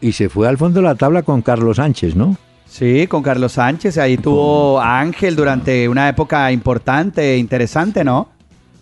Y 0.00 0.12
se 0.12 0.30
fue 0.30 0.48
al 0.48 0.56
fondo 0.56 0.80
de 0.80 0.86
la 0.86 0.94
tabla 0.94 1.22
con 1.22 1.42
Carlos 1.42 1.76
Sánchez, 1.76 2.16
¿no? 2.16 2.38
Sí, 2.66 3.06
con 3.06 3.22
Carlos 3.22 3.52
Sánchez, 3.52 3.98
ahí 3.98 4.16
tuvo 4.16 4.80
a 4.80 4.98
Ángel 4.98 5.36
durante 5.36 5.86
una 5.86 6.08
época 6.08 6.50
importante, 6.50 7.34
e 7.34 7.36
interesante, 7.36 8.02
¿no? 8.02 8.28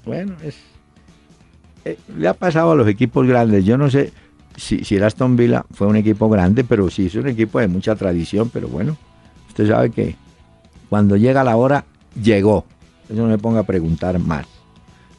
Bueno, 0.07 0.35
es, 0.45 0.57
eh, 1.85 1.99
le 2.17 2.29
ha 2.29 2.35
pasado 2.35 2.71
a 2.71 2.77
los 2.77 2.87
equipos 2.87 3.27
grandes. 3.27 3.65
Yo 3.65 3.77
no 3.77 3.91
sé 3.91 4.13
si, 4.57 4.85
si 4.85 4.97
el 4.97 5.05
Aston 5.05 5.37
Villa 5.37 5.65
fue 5.73 5.87
un 5.87 5.97
equipo 5.97 6.29
grande, 6.29 6.65
pero 6.65 6.91
sí 6.91 7.07
es 7.07 7.15
un 7.15 7.29
equipo 7.29 7.61
de 7.61 7.69
mucha 7.69 7.95
tradición. 7.97 8.51
Pero 8.51 8.69
bueno, 8.69 8.97
usted 9.49 9.69
sabe 9.69 9.91
que 9.91 10.17
cuando 10.89 11.17
llega 11.17 11.45
la 11.45 11.57
hora, 11.57 11.85
llegó. 12.21 12.65
Eso 13.09 13.23
no 13.23 13.29
me 13.29 13.39
ponga 13.39 13.61
a 13.61 13.65
preguntar 13.65 14.19
más. 14.19 14.47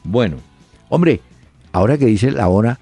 Bueno, 0.02 0.36
hombre, 0.88 1.20
ahora 1.72 1.98
que 1.98 2.06
dice 2.06 2.30
la 2.30 2.48
hora, 2.48 2.78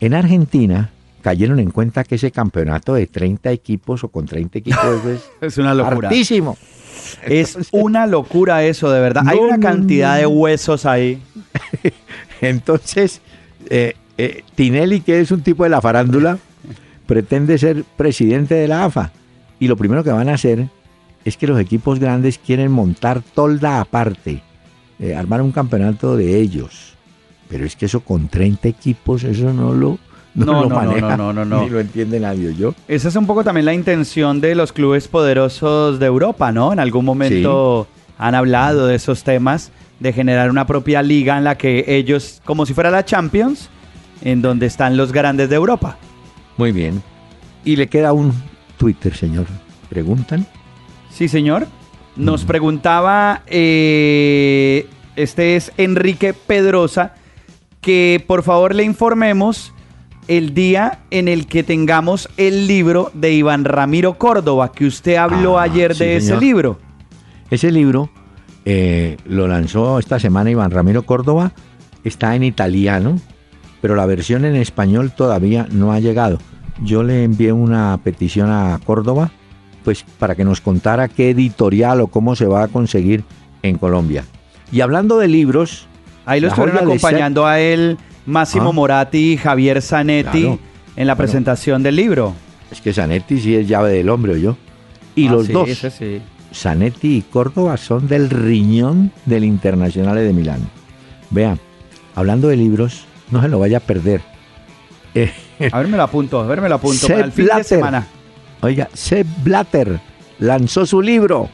en 0.00 0.14
Argentina 0.14 0.90
cayeron 1.22 1.60
en 1.60 1.70
cuenta 1.70 2.02
que 2.04 2.16
ese 2.16 2.30
campeonato 2.32 2.94
de 2.94 3.06
30 3.06 3.50
equipos 3.52 4.02
o 4.04 4.08
con 4.08 4.26
30 4.26 4.58
equipos 4.58 5.04
es 5.06 5.22
Es 5.40 5.58
una 5.58 5.74
locura. 5.74 6.08
hartísimo. 6.08 6.56
Es 7.24 7.56
una 7.72 8.06
locura 8.06 8.64
eso, 8.64 8.90
de 8.90 9.00
verdad. 9.00 9.24
Hay 9.26 9.38
una 9.38 9.58
cantidad 9.58 10.18
de 10.18 10.26
huesos 10.26 10.86
ahí. 10.86 11.22
Entonces, 12.40 13.20
eh, 13.68 13.94
eh, 14.18 14.42
Tinelli, 14.54 15.00
que 15.00 15.20
es 15.20 15.30
un 15.30 15.42
tipo 15.42 15.64
de 15.64 15.70
la 15.70 15.80
farándula, 15.80 16.38
pretende 17.06 17.58
ser 17.58 17.84
presidente 17.96 18.54
de 18.54 18.68
la 18.68 18.84
AFA. 18.84 19.12
Y 19.58 19.68
lo 19.68 19.76
primero 19.76 20.02
que 20.02 20.10
van 20.10 20.28
a 20.28 20.34
hacer 20.34 20.68
es 21.24 21.36
que 21.36 21.46
los 21.46 21.60
equipos 21.60 21.98
grandes 21.98 22.38
quieren 22.38 22.72
montar 22.72 23.22
tolda 23.34 23.80
aparte, 23.80 24.42
eh, 24.98 25.14
armar 25.14 25.42
un 25.42 25.52
campeonato 25.52 26.16
de 26.16 26.40
ellos. 26.40 26.94
Pero 27.48 27.64
es 27.64 27.76
que 27.76 27.86
eso 27.86 28.00
con 28.00 28.28
30 28.28 28.68
equipos, 28.68 29.24
eso 29.24 29.52
no 29.52 29.72
lo, 29.72 29.98
no 30.34 30.46
No, 30.46 30.62
lo 30.62 30.68
no, 30.68 30.74
maneja, 30.76 31.16
no, 31.16 31.32
no, 31.32 31.44
no. 31.44 31.62
ni 31.64 31.70
lo 31.70 31.80
entiende 31.80 32.18
nadie. 32.18 32.54
Yo, 32.54 32.74
Esa 32.88 33.08
es 33.08 33.16
un 33.16 33.26
poco 33.26 33.44
también 33.44 33.66
la 33.66 33.74
intención 33.74 34.40
de 34.40 34.54
los 34.54 34.72
clubes 34.72 35.08
poderosos 35.08 35.98
de 35.98 36.06
Europa, 36.06 36.50
¿no? 36.50 36.72
En 36.72 36.80
algún 36.80 37.04
momento 37.04 37.86
han 38.18 38.34
hablado 38.34 38.86
de 38.86 38.96
esos 38.96 39.22
temas, 39.24 39.70
de 40.00 40.12
generar 40.12 40.50
una 40.50 40.66
propia 40.66 41.02
liga 41.02 41.38
en 41.38 41.44
la 41.44 41.56
que 41.56 41.84
ellos, 41.86 42.40
como 42.44 42.66
si 42.66 42.74
fuera 42.74 42.90
la 42.90 43.04
Champions, 43.04 43.68
en 44.24 44.42
donde 44.42 44.66
están 44.66 44.96
los 44.96 45.12
grandes 45.12 45.48
de 45.50 45.56
Europa. 45.56 45.96
muy 46.56 46.72
bien. 46.72 47.02
Y 47.64 47.76
le 47.76 47.86
queda 47.88 48.12
un 48.12 48.32
Twitter, 48.76 49.14
señor. 49.14 49.46
¿Preguntan? 49.88 50.46
Sí, 51.10 51.28
señor. 51.28 51.66
Nos 52.16 52.44
preguntaba, 52.44 53.42
eh, 53.46 54.86
este 55.16 55.56
es 55.56 55.72
Enrique 55.76 56.34
Pedrosa, 56.34 57.14
que 57.80 58.22
por 58.26 58.42
favor 58.42 58.74
le 58.74 58.82
informemos 58.84 59.72
el 60.28 60.54
día 60.54 61.00
en 61.10 61.28
el 61.28 61.46
que 61.46 61.62
tengamos 61.62 62.28
el 62.36 62.66
libro 62.66 63.10
de 63.14 63.32
Iván 63.32 63.64
Ramiro 63.64 64.18
Córdoba, 64.18 64.72
que 64.72 64.86
usted 64.86 65.16
habló 65.16 65.58
Ah, 65.58 65.62
ayer 65.64 65.94
sí, 65.94 66.04
de 66.04 66.16
ese 66.16 66.36
libro. 66.38 66.78
Ese 67.50 67.70
libro 67.70 68.10
eh, 68.64 69.16
lo 69.26 69.46
lanzó 69.48 69.98
esta 69.98 70.18
semana 70.18 70.50
Iván 70.50 70.70
Ramiro 70.70 71.02
Córdoba, 71.04 71.52
está 72.04 72.34
en 72.36 72.44
italiano, 72.44 73.18
pero 73.82 73.94
la 73.96 74.06
versión 74.06 74.46
en 74.46 74.56
español 74.56 75.12
todavía 75.14 75.66
no 75.70 75.92
ha 75.92 76.00
llegado. 76.00 76.38
Yo 76.82 77.02
le 77.02 77.24
envié 77.24 77.52
una 77.52 77.98
petición 78.02 78.48
a 78.50 78.80
Córdoba, 78.86 79.30
pues 79.84 80.04
para 80.18 80.34
que 80.34 80.44
nos 80.44 80.62
contara 80.62 81.08
qué 81.08 81.28
editorial 81.30 82.00
o 82.00 82.06
cómo 82.06 82.34
se 82.36 82.46
va 82.46 82.62
a 82.62 82.68
conseguir 82.68 83.24
en 83.62 83.76
Colombia. 83.76 84.24
Y 84.72 84.80
hablando 84.80 85.18
de 85.18 85.28
libros, 85.28 85.86
Ahí 86.24 86.40
lo 86.40 86.48
estuvieron 86.48 86.78
acompañando 86.78 87.46
a 87.46 87.58
él 87.60 87.98
Máximo 88.24 88.70
Ah. 88.70 88.72
Moratti 88.72 89.32
y 89.32 89.36
Javier 89.36 89.82
Zanetti 89.82 90.42
Claro. 90.42 90.58
en 90.96 91.06
la 91.08 91.14
Bueno. 91.14 91.16
presentación 91.26 91.82
del 91.82 91.96
libro. 91.96 92.32
es 92.70 92.80
que 92.80 92.92
Zanetti 92.94 93.38
sí 93.40 93.54
es 93.56 93.68
llave 93.68 93.90
del 93.92 94.08
hombre, 94.08 94.40
yo. 94.40 94.56
Y 95.16 95.26
Ah, 95.28 95.32
los 95.32 95.46
sí, 95.46 95.52
dos, 95.52 95.68
ese 95.68 95.90
sí. 95.90 96.22
Zanetti 96.54 97.16
y 97.18 97.22
Córdoba 97.22 97.76
son 97.76 98.06
del 98.08 98.30
riñón 98.30 99.10
del 99.26 99.44
Internacional 99.44 100.14
de 100.16 100.32
Milán. 100.32 100.60
Vean, 101.30 101.58
hablando 102.14 102.48
de 102.48 102.56
libros, 102.56 103.04
no 103.32 103.42
se 103.42 103.48
lo 103.48 103.58
vaya 103.58 103.78
a 103.78 103.80
perder. 103.80 104.20
Eh, 105.14 105.32
A 105.72 105.78
ver, 105.78 105.88
me 105.88 105.96
lo 105.96 106.02
apunto, 106.04 106.40
a 106.40 106.46
ver, 106.46 106.60
me 106.60 106.68
lo 106.68 106.76
apunto 106.76 106.98
Sepp 107.06 107.12
para 107.16 107.24
el 107.26 107.32
fin 107.32 107.44
de 107.44 107.50
Blatter. 107.52 107.64
semana. 107.64 108.06
oiga, 108.60 108.88
Sepp 108.94 109.26
Blatter 109.42 110.00
lanzó 110.38 110.86
su 110.86 111.02
libro. 111.02 111.48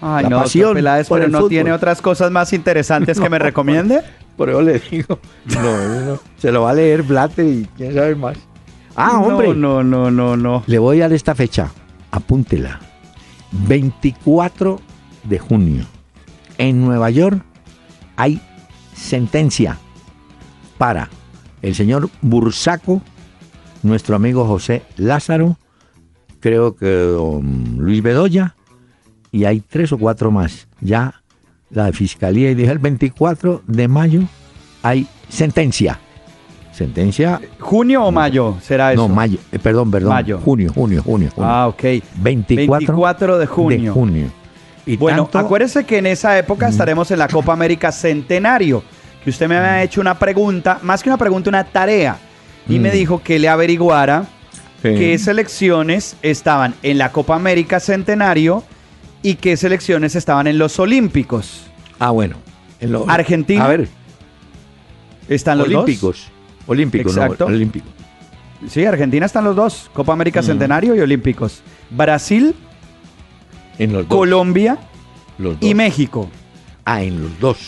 Ay, 0.00 0.24
La 0.24 0.30
no, 0.30 0.38
pasión 0.42 0.74
Peláez, 0.74 1.08
por 1.08 1.18
pero 1.18 1.26
el 1.26 1.32
no 1.32 1.38
fútbol. 1.38 1.50
tiene 1.50 1.72
otras 1.72 2.00
cosas 2.00 2.30
más 2.30 2.52
interesantes 2.52 3.18
que 3.20 3.28
me 3.30 3.38
recomiende. 3.38 4.02
Por 4.36 4.48
eso 4.50 4.62
le 4.62 4.78
digo, 4.78 5.18
no, 5.46 6.00
no, 6.04 6.20
se 6.38 6.52
lo 6.52 6.62
va 6.62 6.70
a 6.70 6.74
leer 6.74 7.02
Blatter 7.02 7.44
y 7.46 7.68
quién 7.76 7.94
sabe 7.94 8.14
más. 8.14 8.36
Ah, 8.96 9.18
hombre, 9.20 9.48
No, 9.54 9.82
no, 9.82 10.10
no, 10.10 10.10
no, 10.10 10.36
no. 10.36 10.62
le 10.66 10.78
voy 10.78 10.98
a 11.00 11.04
dar 11.04 11.12
esta 11.12 11.34
fecha, 11.34 11.70
apúntela. 12.10 12.80
24 13.52 14.80
de 15.24 15.38
junio. 15.38 15.84
En 16.58 16.84
Nueva 16.84 17.10
York 17.10 17.42
hay 18.16 18.40
sentencia 18.94 19.78
para 20.78 21.08
el 21.62 21.74
señor 21.74 22.08
Bursaco, 22.22 23.02
nuestro 23.82 24.16
amigo 24.16 24.46
José 24.46 24.82
Lázaro, 24.96 25.56
creo 26.40 26.76
que 26.76 26.86
don 26.88 27.76
Luis 27.78 28.02
Bedoya, 28.02 28.54
y 29.32 29.44
hay 29.44 29.60
tres 29.60 29.92
o 29.92 29.98
cuatro 29.98 30.30
más. 30.30 30.68
Ya 30.80 31.22
la 31.70 31.92
fiscalía, 31.92 32.50
y 32.50 32.54
dije 32.54 32.70
el 32.72 32.78
24 32.78 33.62
de 33.66 33.88
mayo, 33.88 34.22
hay 34.82 35.06
sentencia. 35.28 35.98
Sentencia, 36.72 37.40
¿Junio 37.58 38.04
o 38.04 38.12
mayo 38.12 38.56
será 38.62 38.92
eso? 38.92 39.02
no, 39.08 39.12
mayo, 39.12 39.38
eh, 39.50 39.58
perdón, 39.58 39.90
perdón, 39.90 40.10
Mayo. 40.10 40.38
junio, 40.38 40.72
junio, 40.72 41.02
junio, 41.02 41.28
junio. 41.34 41.50
Ah, 41.50 41.66
ok. 41.66 41.82
24, 42.22 42.78
24 42.78 43.38
de 43.38 43.46
junio. 43.46 43.80
de 43.80 43.90
junio. 43.90 44.26
Y 44.86 44.96
Bueno, 44.96 45.24
tanto- 45.24 45.40
acuérdese 45.40 45.84
que 45.84 45.98
en 45.98 46.06
esa 46.06 46.38
época 46.38 46.68
estaremos 46.68 47.10
en 47.10 47.18
la 47.18 47.26
Copa 47.26 47.52
América 47.52 47.90
Centenario, 47.90 48.84
que 49.28 49.30
usted 49.30 49.46
me 49.46 49.58
había 49.58 49.82
hecho 49.82 50.00
una 50.00 50.18
pregunta, 50.18 50.78
más 50.82 51.02
que 51.02 51.10
una 51.10 51.18
pregunta, 51.18 51.50
una 51.50 51.62
tarea, 51.64 52.16
y 52.66 52.78
me 52.78 52.88
Mm. 52.88 52.92
dijo 52.92 53.22
que 53.22 53.38
le 53.38 53.46
averiguara 53.50 54.22
Sí. 54.82 54.94
qué 54.94 55.18
selecciones 55.18 56.16
estaban 56.22 56.74
en 56.82 56.96
la 56.96 57.12
Copa 57.12 57.34
América 57.36 57.78
Centenario 57.78 58.64
y 59.22 59.34
qué 59.34 59.58
selecciones 59.58 60.16
estaban 60.16 60.46
en 60.46 60.56
los 60.56 60.78
Olímpicos. 60.78 61.64
Ah, 61.98 62.10
bueno. 62.10 62.36
en 62.80 62.92
lo- 62.92 63.04
Argentina. 63.10 63.64
A 63.64 63.68
ver, 63.68 63.88
¿Están 65.28 65.58
los 65.58 65.66
olímpicos. 65.66 66.28
Olímpicos, 66.68 67.14
no, 67.16 67.22
Exacto. 67.24 67.46
olímpicos. 67.46 67.90
dos? 68.62 68.72
Sí, 68.72 68.84
Argentina 68.86 69.26
están 69.26 69.42
los 69.44 69.56
dos, 69.56 69.90
Copa 69.92 70.12
América 70.14 70.40
Mm. 70.40 70.44
Centenario 70.44 70.94
y 70.94 71.00
Olímpicos. 71.00 71.60
Brasil, 71.90 72.54
En 73.78 73.92
los 73.92 74.08
dos. 74.08 74.16
Colombia 74.16 74.78
los 75.38 75.56
y 75.60 75.66
dos. 75.70 75.74
México. 75.76 76.30
Ah, 76.84 77.02
en 77.02 77.20
los 77.20 77.38
dos. 77.40 77.58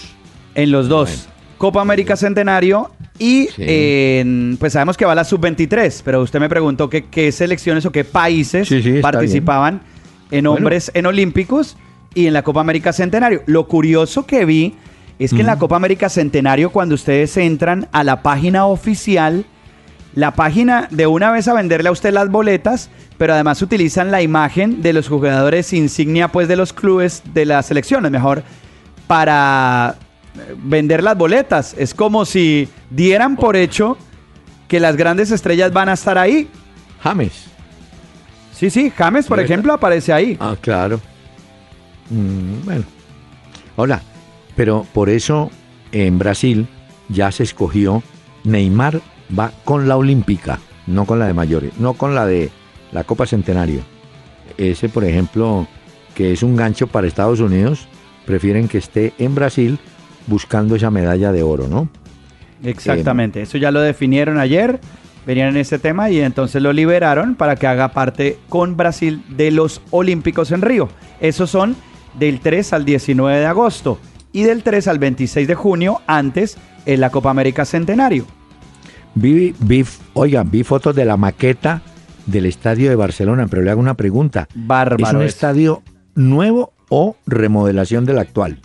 En 0.54 0.70
los 0.70 0.88
dos. 0.88 1.28
Copa 1.60 1.82
América 1.82 2.16
Centenario 2.16 2.90
y 3.18 3.48
Sí. 3.54 4.56
pues 4.58 4.72
sabemos 4.72 4.96
que 4.96 5.04
va 5.04 5.14
la 5.14 5.24
sub-23, 5.24 6.00
pero 6.02 6.22
usted 6.22 6.40
me 6.40 6.48
preguntó 6.48 6.88
que 6.88 7.04
qué 7.04 7.30
selecciones 7.32 7.84
o 7.84 7.92
qué 7.92 8.02
países 8.02 8.66
Sí, 8.66 8.82
sí, 8.82 8.88
está 8.96 9.12
participaban 9.12 9.82
en 10.30 10.44
Bueno. 10.46 10.52
hombres 10.52 10.90
en 10.94 11.04
Olímpicos 11.04 11.76
y 12.14 12.28
en 12.28 12.32
la 12.32 12.42
Copa 12.42 12.62
América 12.62 12.94
Centenario. 12.94 13.42
Lo 13.44 13.68
curioso 13.68 14.24
que 14.24 14.46
vi 14.46 14.74
es 15.18 15.34
que 15.34 15.40
en 15.40 15.46
la 15.48 15.58
Copa 15.58 15.76
América 15.76 16.08
Centenario 16.08 16.70
cuando 16.70 16.94
ustedes 16.94 17.36
entran 17.36 17.88
a 17.92 18.04
la 18.04 18.22
página 18.22 18.64
oficial, 18.64 19.44
la 20.14 20.30
página 20.30 20.88
de 20.90 21.06
una 21.06 21.30
vez 21.30 21.46
a 21.46 21.52
venderle 21.52 21.90
a 21.90 21.92
usted 21.92 22.14
las 22.14 22.30
boletas, 22.30 22.88
pero 23.18 23.34
además 23.34 23.60
utilizan 23.60 24.10
la 24.10 24.22
imagen 24.22 24.80
de 24.80 24.94
los 24.94 25.08
jugadores 25.08 25.74
insignia 25.74 26.28
pues 26.28 26.48
de 26.48 26.56
los 26.56 26.72
clubes 26.72 27.22
de 27.34 27.44
las 27.44 27.66
selecciones, 27.66 28.10
mejor, 28.10 28.42
para 29.06 29.96
vender 30.56 31.02
las 31.02 31.16
boletas. 31.16 31.74
Es 31.78 31.94
como 31.94 32.24
si 32.24 32.68
dieran 32.90 33.36
por 33.36 33.56
hecho 33.56 33.96
que 34.68 34.80
las 34.80 34.96
grandes 34.96 35.30
estrellas 35.30 35.72
van 35.72 35.88
a 35.88 35.94
estar 35.94 36.18
ahí. 36.18 36.48
James. 37.02 37.46
Sí, 38.54 38.70
sí, 38.70 38.92
James, 38.94 39.26
por 39.26 39.40
ejemplo, 39.40 39.72
aparece 39.72 40.12
ahí. 40.12 40.36
Ah, 40.38 40.54
claro. 40.60 41.00
Mm, 42.10 42.64
bueno. 42.64 42.84
Hola. 43.76 44.02
Pero 44.56 44.86
por 44.92 45.08
eso 45.08 45.50
en 45.92 46.18
Brasil 46.18 46.66
ya 47.08 47.32
se 47.32 47.44
escogió 47.44 48.02
Neymar 48.44 49.00
va 49.36 49.52
con 49.64 49.88
la 49.88 49.96
olímpica, 49.96 50.58
no 50.86 51.04
con 51.04 51.18
la 51.18 51.26
de 51.26 51.34
mayores, 51.34 51.72
no 51.78 51.94
con 51.94 52.14
la 52.14 52.26
de 52.26 52.50
la 52.92 53.04
Copa 53.04 53.26
Centenario. 53.26 53.80
Ese, 54.58 54.88
por 54.88 55.04
ejemplo, 55.04 55.66
que 56.14 56.32
es 56.32 56.42
un 56.42 56.56
gancho 56.56 56.86
para 56.86 57.06
Estados 57.06 57.40
Unidos, 57.40 57.86
prefieren 58.26 58.68
que 58.68 58.78
esté 58.78 59.14
en 59.18 59.34
Brasil 59.34 59.78
buscando 60.30 60.76
esa 60.76 60.90
medalla 60.90 61.30
de 61.30 61.42
oro, 61.42 61.68
¿no? 61.68 61.90
Exactamente, 62.62 63.42
eso 63.42 63.58
ya 63.58 63.70
lo 63.70 63.80
definieron 63.80 64.38
ayer 64.38 64.80
venían 65.26 65.50
en 65.50 65.58
ese 65.58 65.78
tema 65.78 66.10
y 66.10 66.20
entonces 66.20 66.62
lo 66.62 66.72
liberaron 66.72 67.34
para 67.34 67.56
que 67.56 67.66
haga 67.66 67.88
parte 67.88 68.38
con 68.48 68.76
Brasil 68.76 69.22
de 69.28 69.50
los 69.50 69.82
Olímpicos 69.90 70.50
en 70.50 70.62
Río. 70.62 70.88
Esos 71.20 71.50
son 71.50 71.76
del 72.18 72.40
3 72.40 72.72
al 72.72 72.84
19 72.84 73.38
de 73.38 73.46
agosto 73.46 73.98
y 74.32 74.42
del 74.42 74.62
3 74.62 74.88
al 74.88 74.98
26 74.98 75.46
de 75.46 75.54
junio 75.54 76.00
antes 76.06 76.56
en 76.86 77.00
la 77.00 77.10
Copa 77.10 77.30
América 77.30 77.64
Centenario. 77.64 78.24
Vi, 79.14 79.54
vi, 79.58 79.84
oigan, 80.14 80.50
vi 80.50 80.62
fotos 80.62 80.94
de 80.94 81.04
la 81.04 81.16
maqueta 81.16 81.82
del 82.26 82.46
estadio 82.46 82.88
de 82.88 82.96
Barcelona, 82.96 83.46
pero 83.48 83.62
le 83.62 83.70
hago 83.70 83.80
una 83.80 83.94
pregunta. 83.94 84.48
Bárbaro 84.54 85.04
¿Es 85.04 85.10
un 85.12 85.22
eso. 85.22 85.26
estadio 85.26 85.82
nuevo 86.14 86.72
o 86.88 87.16
remodelación 87.26 88.04
del 88.04 88.18
actual? 88.18 88.60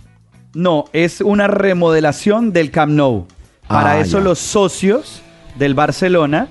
No, 0.55 0.85
es 0.93 1.21
una 1.21 1.45
remodelación 1.47 2.51
del 2.53 2.71
Camp 2.71 2.93
Nou. 2.93 3.27
Para 3.67 3.91
Ah, 3.91 3.99
eso 3.99 4.17
ya. 4.19 4.23
los 4.23 4.39
socios 4.39 5.21
del 5.59 5.73
Barcelona, 5.75 6.47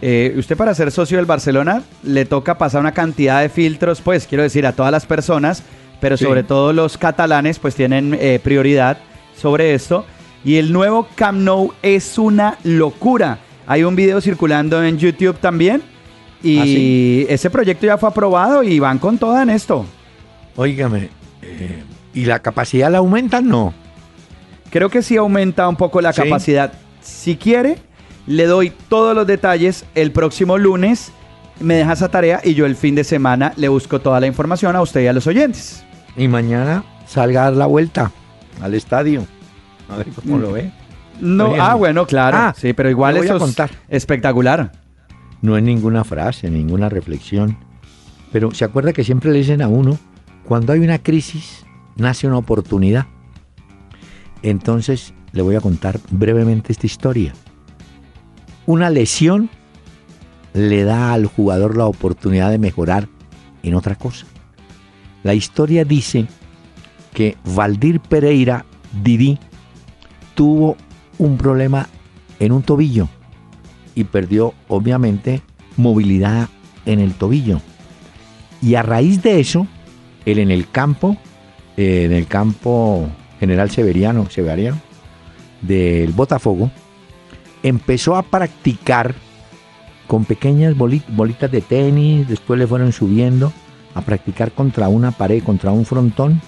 eh, 0.00 0.34
usted 0.38 0.56
para 0.56 0.74
ser 0.74 0.90
socio 0.92 1.16
del 1.18 1.26
Barcelona 1.26 1.82
le 2.02 2.24
toca 2.24 2.56
pasar 2.58 2.80
una 2.80 2.92
cantidad 2.92 3.40
de 3.42 3.48
filtros, 3.48 4.00
pues 4.00 4.26
quiero 4.26 4.42
decir 4.44 4.64
a 4.66 4.72
todas 4.72 4.92
las 4.92 5.04
personas, 5.06 5.62
pero 6.00 6.16
Sí. 6.16 6.24
sobre 6.24 6.42
todo 6.44 6.72
los 6.72 6.96
catalanes 6.96 7.58
pues 7.58 7.74
tienen 7.74 8.16
eh, 8.20 8.40
prioridad 8.42 8.98
sobre 9.36 9.74
esto. 9.74 10.04
Y 10.44 10.56
el 10.56 10.72
nuevo 10.72 11.08
Camp 11.16 11.38
Nou 11.40 11.72
es 11.82 12.16
una 12.18 12.56
locura. 12.62 13.38
Hay 13.66 13.82
un 13.82 13.96
video 13.96 14.20
circulando 14.20 14.82
en 14.82 14.96
YouTube 14.98 15.36
también. 15.40 15.82
Y 16.42 16.58
¿Ah, 16.58 16.64
sí? 16.64 17.26
ese 17.28 17.50
proyecto 17.50 17.84
ya 17.86 17.98
fue 17.98 18.08
aprobado 18.08 18.62
y 18.62 18.78
van 18.78 18.98
con 19.00 19.18
toda 19.18 19.42
en 19.42 19.50
esto. 19.50 19.84
Óigame, 20.54 21.08
eh, 21.42 21.82
¿y 22.14 22.24
la 22.24 22.40
capacidad 22.40 22.90
la 22.90 22.98
aumentan? 22.98 23.48
No. 23.48 23.74
Creo 24.70 24.90
que 24.90 25.02
sí 25.02 25.16
aumenta 25.16 25.68
un 25.68 25.76
poco 25.76 26.00
la 26.00 26.12
Sí. 26.12 26.22
capacidad. 26.22 26.72
Si 27.00 27.36
quiere, 27.36 27.78
le 28.26 28.46
doy 28.46 28.72
todos 28.88 29.14
los 29.14 29.26
detalles 29.26 29.84
el 29.94 30.12
próximo 30.12 30.58
lunes. 30.58 31.12
Me 31.60 31.74
deja 31.74 31.94
esa 31.94 32.08
tarea 32.08 32.40
y 32.44 32.54
yo 32.54 32.66
el 32.66 32.76
fin 32.76 32.94
de 32.94 33.02
semana 33.04 33.52
le 33.56 33.68
busco 33.68 34.00
toda 34.00 34.20
la 34.20 34.26
información 34.26 34.76
a 34.76 34.82
usted 34.82 35.02
y 35.02 35.06
a 35.06 35.12
los 35.12 35.26
oyentes. 35.26 35.84
Y 36.16 36.28
mañana 36.28 36.84
salga 37.06 37.42
a 37.42 37.44
dar 37.44 37.54
la 37.54 37.66
vuelta 37.66 38.12
al 38.60 38.74
estadio. 38.74 39.24
A 39.88 39.96
ver 39.96 40.08
cómo 40.14 40.38
lo 40.38 40.52
ve. 40.52 40.70
No, 41.20 41.50
Oye, 41.50 41.60
ah, 41.60 41.70
no. 41.70 41.78
bueno, 41.78 42.06
claro. 42.06 42.36
Ah, 42.38 42.54
sí, 42.56 42.72
pero 42.74 42.90
igual 42.90 43.16
a 43.16 43.20
eso 43.20 43.36
es 43.44 43.56
espectacular. 43.88 44.70
No 45.40 45.56
es 45.56 45.62
ninguna 45.62 46.04
frase, 46.04 46.50
ninguna 46.50 46.88
reflexión. 46.88 47.56
Pero 48.30 48.52
se 48.52 48.64
acuerda 48.64 48.92
que 48.92 49.02
siempre 49.02 49.30
le 49.32 49.38
dicen 49.38 49.62
a 49.62 49.68
uno, 49.68 49.98
cuando 50.44 50.72
hay 50.72 50.80
una 50.80 50.98
crisis, 50.98 51.64
nace 51.98 52.26
una 52.26 52.38
oportunidad. 52.38 53.06
Entonces, 54.42 55.12
le 55.32 55.42
voy 55.42 55.56
a 55.56 55.60
contar 55.60 56.00
brevemente 56.10 56.72
esta 56.72 56.86
historia. 56.86 57.34
Una 58.66 58.88
lesión 58.88 59.50
le 60.54 60.84
da 60.84 61.12
al 61.12 61.26
jugador 61.26 61.76
la 61.76 61.86
oportunidad 61.86 62.50
de 62.50 62.58
mejorar 62.58 63.08
en 63.62 63.74
otra 63.74 63.94
cosa. 63.94 64.26
La 65.22 65.34
historia 65.34 65.84
dice 65.84 66.26
que 67.12 67.36
Valdir 67.44 68.00
Pereira 68.00 68.64
Didi 69.02 69.38
tuvo 70.34 70.76
un 71.18 71.36
problema 71.36 71.88
en 72.38 72.52
un 72.52 72.62
tobillo 72.62 73.08
y 73.94 74.04
perdió 74.04 74.54
obviamente 74.68 75.42
movilidad 75.76 76.48
en 76.86 77.00
el 77.00 77.14
tobillo. 77.14 77.60
Y 78.62 78.76
a 78.76 78.82
raíz 78.82 79.22
de 79.22 79.40
eso, 79.40 79.66
él 80.24 80.38
en 80.38 80.50
el 80.50 80.68
campo, 80.70 81.16
eh, 81.78 82.04
en 82.04 82.12
el 82.12 82.26
campo 82.26 83.08
General 83.40 83.70
Severiano, 83.70 84.28
Severiano 84.28 84.78
del 85.62 86.12
Botafogo, 86.12 86.70
empezó 87.62 88.16
a 88.16 88.22
practicar 88.22 89.14
con 90.06 90.24
pequeñas 90.24 90.76
boli- 90.76 91.02
bolitas 91.08 91.50
de 91.50 91.60
tenis, 91.60 92.28
después 92.28 92.58
le 92.58 92.66
fueron 92.66 92.92
subiendo 92.92 93.52
a 93.94 94.00
practicar 94.02 94.52
contra 94.52 94.88
una 94.88 95.10
pared, 95.12 95.42
contra 95.42 95.72
un 95.72 95.84
frontón, 95.84 96.40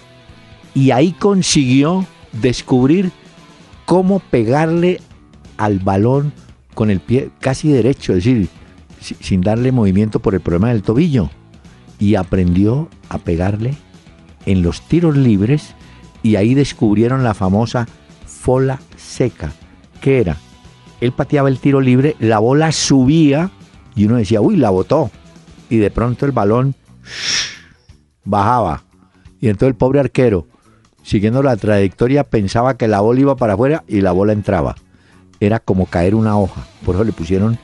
y 0.75 0.91
ahí 0.93 1.13
consiguió 1.13 2.05
descubrir 2.33 3.11
cómo 3.87 4.21
pegarle 4.21 5.01
al 5.57 5.79
balón 5.81 6.33
con 6.75 6.91
el 6.91 7.01
pie 7.01 7.31
casi 7.41 7.69
derecho, 7.69 8.13
es 8.13 8.25
decir, 8.25 8.49
si- 9.01 9.17
sin 9.21 9.41
darle 9.41 9.73
movimiento 9.73 10.21
por 10.21 10.35
el 10.35 10.41
problema 10.41 10.69
del 10.69 10.83
tobillo. 10.83 11.31
Y 11.99 12.15
aprendió 12.15 12.89
a 13.11 13.19
pegarle 13.19 13.75
en 14.47 14.63
los 14.63 14.83
tiros 14.83 15.17
libres 15.17 15.75
y 16.23 16.37
ahí 16.37 16.55
descubrieron 16.55 17.25
la 17.25 17.35
famosa 17.35 17.87
fola 18.27 18.81
seca. 18.97 19.53
¿Qué 20.01 20.21
era? 20.21 20.37
Él 21.01 21.13
pateaba 21.13 21.49
el 21.49 21.59
tiro 21.59 21.81
libre, 21.81 22.17
la 22.19 22.39
bola 22.39 22.73
subía 22.73 23.51
y 23.95 24.07
uno 24.07 24.17
decía, 24.17 24.41
uy, 24.41 24.57
la 24.57 24.71
botó. 24.71 25.11
Y 25.69 25.79
de 25.79 25.91
pronto 25.91 26.27
el 26.27 26.33
balón 26.33 26.75
bajaba. 28.25 28.85
Y 29.41 29.49
entonces 29.49 29.69
el 29.69 29.77
pobre 29.77 30.01
arquero, 30.01 30.47
siguiendo 31.03 31.43
la 31.43 31.57
trayectoria, 31.57 32.25
pensaba 32.25 32.77
que 32.77 32.89
la 32.89 33.01
bola 33.01 33.21
iba 33.21 33.37
para 33.37 33.55
afuera 33.55 33.85
y 33.89 34.01
la 34.01 34.13
bola 34.13 34.33
entraba. 34.33 34.77
Era 35.39 35.59
como 35.59 35.87
caer 35.87 36.15
una 36.15 36.39
hoja. 36.39 36.67
Por 36.85 36.95
eso 36.95 37.05
le 37.05 37.13
pusieron 37.13 37.59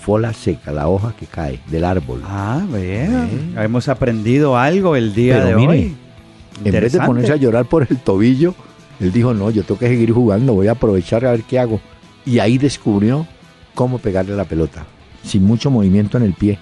fola 0.00 0.32
seca, 0.32 0.72
la 0.72 0.88
hoja 0.88 1.14
que 1.18 1.26
cae 1.26 1.60
del 1.68 1.84
árbol. 1.84 2.22
Ah, 2.24 2.62
bien. 2.68 3.54
Hemos 3.56 3.88
aprendido 3.88 4.56
algo 4.58 4.96
el 4.96 5.14
día 5.14 5.36
Pero 5.36 5.46
de 5.46 5.56
mire, 5.56 5.68
hoy. 5.68 5.96
En 6.64 6.72
vez 6.72 6.92
de 6.92 7.00
ponerse 7.00 7.32
a 7.32 7.36
llorar 7.36 7.64
por 7.64 7.86
el 7.88 7.98
tobillo, 7.98 8.54
él 9.00 9.10
dijo, 9.12 9.34
no, 9.34 9.50
yo 9.50 9.62
tengo 9.64 9.78
que 9.80 9.88
seguir 9.88 10.12
jugando, 10.12 10.52
voy 10.54 10.68
a 10.68 10.72
aprovechar 10.72 11.24
a 11.26 11.32
ver 11.32 11.42
qué 11.42 11.58
hago. 11.58 11.80
Y 12.26 12.38
ahí 12.38 12.58
descubrió 12.58 13.26
cómo 13.74 13.98
pegarle 13.98 14.36
la 14.36 14.44
pelota, 14.44 14.84
sin 15.24 15.44
mucho 15.44 15.70
movimiento 15.70 16.16
en 16.16 16.22
el 16.24 16.34
pie. 16.34 16.58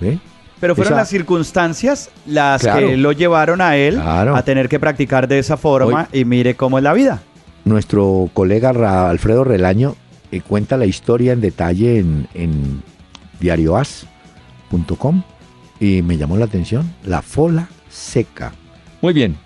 ¿Ve? 0.00 0.18
Pero 0.60 0.74
fueron 0.74 0.92
Esa- 0.94 1.00
las 1.00 1.08
circunstancias 1.08 2.10
las 2.26 2.62
Claro. 2.62 2.86
que 2.88 2.96
lo 2.96 3.12
llevaron 3.12 3.60
a 3.60 3.76
él 3.76 3.94
Claro. 3.94 4.36
a 4.36 4.42
tener 4.44 4.68
que 4.68 4.78
practicar 4.80 5.26
de 5.28 5.38
esa 5.38 5.56
forma 5.56 6.08
y 6.12 6.24
mire 6.24 6.54
cómo 6.54 6.78
es 6.78 6.84
la 6.84 6.92
vida. 6.92 7.22
Nuestro 7.64 8.28
colega 8.32 8.72
Ra- 8.72 9.10
Alfredo 9.10 9.42
Relaño 9.44 9.96
eh, 10.32 10.40
cuenta 10.46 10.76
la 10.76 10.86
historia 10.86 11.32
en 11.32 11.40
detalle 11.40 11.98
en, 11.98 12.28
en 12.34 12.82
diarioas.com 13.40 15.22
y 15.80 16.02
me 16.02 16.16
llamó 16.16 16.36
la 16.36 16.44
atención, 16.44 16.92
la 17.04 17.20
fola 17.22 17.68
seca. 17.90 18.52
Muy 19.04 19.12
bien. 19.12 19.36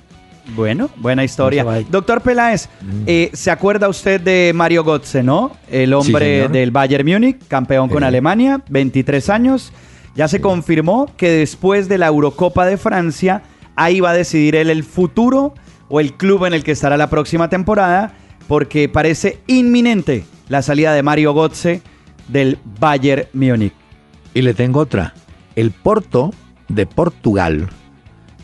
Bueno, 0.55 0.89
buena 0.99 1.25
historia. 1.25 1.65
Doctor 1.91 2.21
Peláez, 2.21 2.69
Mm. 2.81 3.03
eh, 3.09 3.31
¿se 3.33 3.51
acuerda 3.51 3.89
usted 3.89 4.21
de 4.21 4.53
Mario 4.55 4.85
Götze, 4.85 5.25
no? 5.25 5.57
El 5.69 5.93
hombre 5.95 6.49
del 6.49 6.71
Bayern 6.71 7.05
Múnich, 7.05 7.39
campeón 7.49 7.89
con. 7.89 8.05
Alemania, 8.05 8.63
23 8.71 9.29
años. 9.29 9.73
Ya 10.15 10.29
se 10.29 10.41
confirmó 10.41 11.11
que 11.17 11.29
después 11.31 11.89
de 11.89 11.99
la 11.99 12.07
Eurocopa 12.07 12.67
de 12.67 12.77
Francia, 12.77 13.43
ahí 13.75 13.99
va 13.99 14.11
a 14.11 14.15
decidir 14.15 14.55
él 14.55 14.71
el 14.71 14.85
futuro 14.85 15.55
o 15.89 15.99
el 15.99 16.13
club 16.15 16.45
en 16.45 16.55
el 16.55 16.63
que 16.63 16.71
estará 16.71 16.97
la 16.97 17.11
próxima 17.11 17.49
temporada, 17.49 18.13
porque 18.47 18.89
parece 18.89 19.41
inminente 19.49 20.25
la 20.49 20.63
salida 20.63 20.93
de 20.93 21.03
Mario 21.03 21.35
Götze 21.35 21.83
del 22.29 22.59
Bayern 22.79 23.25
Múnich. 23.33 23.73
Y 24.35 24.43
le 24.43 24.55
tengo 24.55 24.79
otra. 24.79 25.15
El 25.57 25.73
Porto 25.73 26.33
de 26.69 26.87
Portugal, 26.87 27.69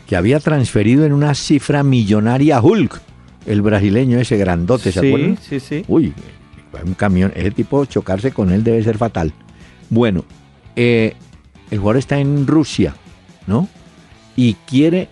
que 0.07 0.15
había 0.15 0.39
transferido 0.39 1.05
en 1.05 1.13
una 1.13 1.33
cifra 1.33 1.83
millonaria 1.83 2.57
a 2.57 2.61
Hulk, 2.61 3.01
el 3.45 3.61
brasileño 3.61 4.19
ese 4.19 4.37
grandote, 4.37 4.91
¿se 4.91 4.99
sí, 5.01 5.07
acuerdan? 5.07 5.37
sí, 5.41 5.59
sí. 5.59 5.83
Uy, 5.87 6.13
un 6.85 6.93
camión, 6.93 7.31
ese 7.35 7.51
tipo 7.51 7.85
chocarse 7.85 8.31
con 8.31 8.51
él 8.51 8.63
debe 8.63 8.83
ser 8.83 8.97
fatal. 8.97 9.33
Bueno, 9.89 10.25
eh, 10.75 11.15
el 11.71 11.79
jugador 11.79 11.97
está 11.97 12.19
en 12.19 12.47
Rusia, 12.47 12.95
¿no? 13.47 13.67
Y 14.35 14.55
quiere 14.67 15.09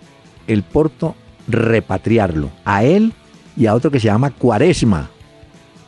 el 0.47 0.63
Porto 0.63 1.15
repatriarlo, 1.47 2.51
a 2.65 2.83
él 2.83 3.13
y 3.55 3.65
a 3.65 3.73
otro 3.73 3.91
que 3.91 3.99
se 3.99 4.07
llama 4.07 4.31
Cuaresma, 4.31 5.09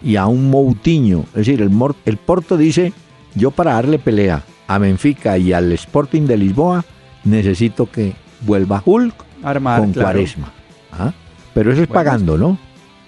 y 0.04 0.16
a 0.18 0.28
un 0.28 0.50
Moutinho. 0.50 1.26
Es 1.30 1.46
decir, 1.48 1.62
el, 1.62 1.72
el 2.06 2.18
Porto 2.18 2.58
dice, 2.58 2.94
yo 3.34 3.52
para 3.52 3.74
darle 3.74 4.00
pelea 4.00 4.44
a 4.68 4.78
Benfica 4.78 5.38
y 5.38 5.52
al 5.52 5.72
Sporting 5.72 6.24
de 6.24 6.38
Lisboa, 6.38 6.86
necesito 7.24 7.90
que 7.90 8.14
vuelva 8.42 8.82
Hulk 8.86 9.16
Armar, 9.44 9.80
con 9.82 9.94
claro. 9.94 10.10
Cuaresma. 10.12 10.52
¿Ah? 10.92 11.14
Pero 11.54 11.72
eso 11.72 11.82
es 11.84 11.88
Bueno, 11.88 12.04
pagando, 12.04 12.38
¿no? 12.38 12.58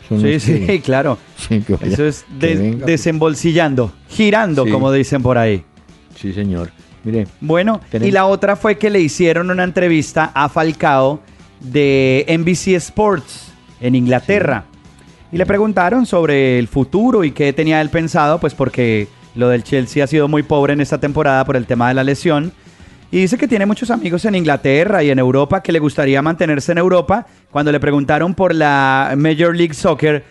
Sí, 0.09 0.39
sí, 0.39 0.65
que- 0.65 0.81
claro. 0.85 1.17
sí, 1.37 1.61
que 1.61 1.73
vaya- 1.75 1.87
Eso 1.93 2.05
es 2.05 2.25
venga. 2.39 2.85
desembolsillando, 2.85 3.91
girando, 4.09 4.65
Sí. 4.65 4.71
como 4.71 4.91
dicen 4.91 5.21
por 5.21 5.37
ahí. 5.37 5.63
Sí, 6.15 6.33
señor. 6.33 6.71
Mire, 7.03 7.27
Bueno, 7.39 7.79
y 8.01 8.11
la 8.11 8.25
otra 8.25 8.55
fue 8.55 8.77
que 8.77 8.89
le 8.89 8.99
hicieron 8.99 9.49
una 9.49 9.63
entrevista 9.63 10.31
a 10.33 10.49
Falcao 10.49 11.21
de 11.61 12.25
NBC 12.27 12.75
Sports 12.75 13.51
en 13.79 13.95
Inglaterra. 13.95 14.65
Y 15.31 15.37
le 15.37 15.45
preguntaron 15.45 16.05
sobre 16.05 16.57
el 16.59 16.67
futuro 16.67 17.23
y 17.23 17.31
qué 17.31 17.53
tenía 17.53 17.79
él 17.81 17.89
pensado, 17.89 18.39
pues 18.39 18.53
porque 18.53 19.07
lo 19.35 19.49
del 19.49 19.63
Chelsea 19.63 20.03
ha 20.03 20.07
sido 20.07 20.27
muy 20.27 20.43
pobre 20.43 20.73
en 20.73 20.81
esta 20.81 20.99
temporada 20.99 21.45
por 21.45 21.55
el 21.55 21.65
tema 21.65 21.87
de 21.89 21.93
la 21.93 22.03
lesión. 22.03 22.51
Y 23.09 23.21
dice 23.21 23.37
que 23.37 23.47
tiene 23.47 23.65
muchos 23.65 23.89
amigos 23.89 24.25
en 24.25 24.35
Inglaterra 24.35 25.01
y 25.01 25.09
en 25.09 25.19
Europa 25.19 25.63
que 25.63 25.71
le 25.71 25.79
gustaría 25.79 26.21
mantenerse 26.21 26.73
en 26.73 26.77
Europa. 26.77 27.25
Cuando 27.51 27.71
le 27.71 27.79
preguntaron 27.79 28.33
por 28.33 28.53
la 28.53 29.13
Major 29.15 29.55
League 29.55 29.73
Soccer 29.73 30.25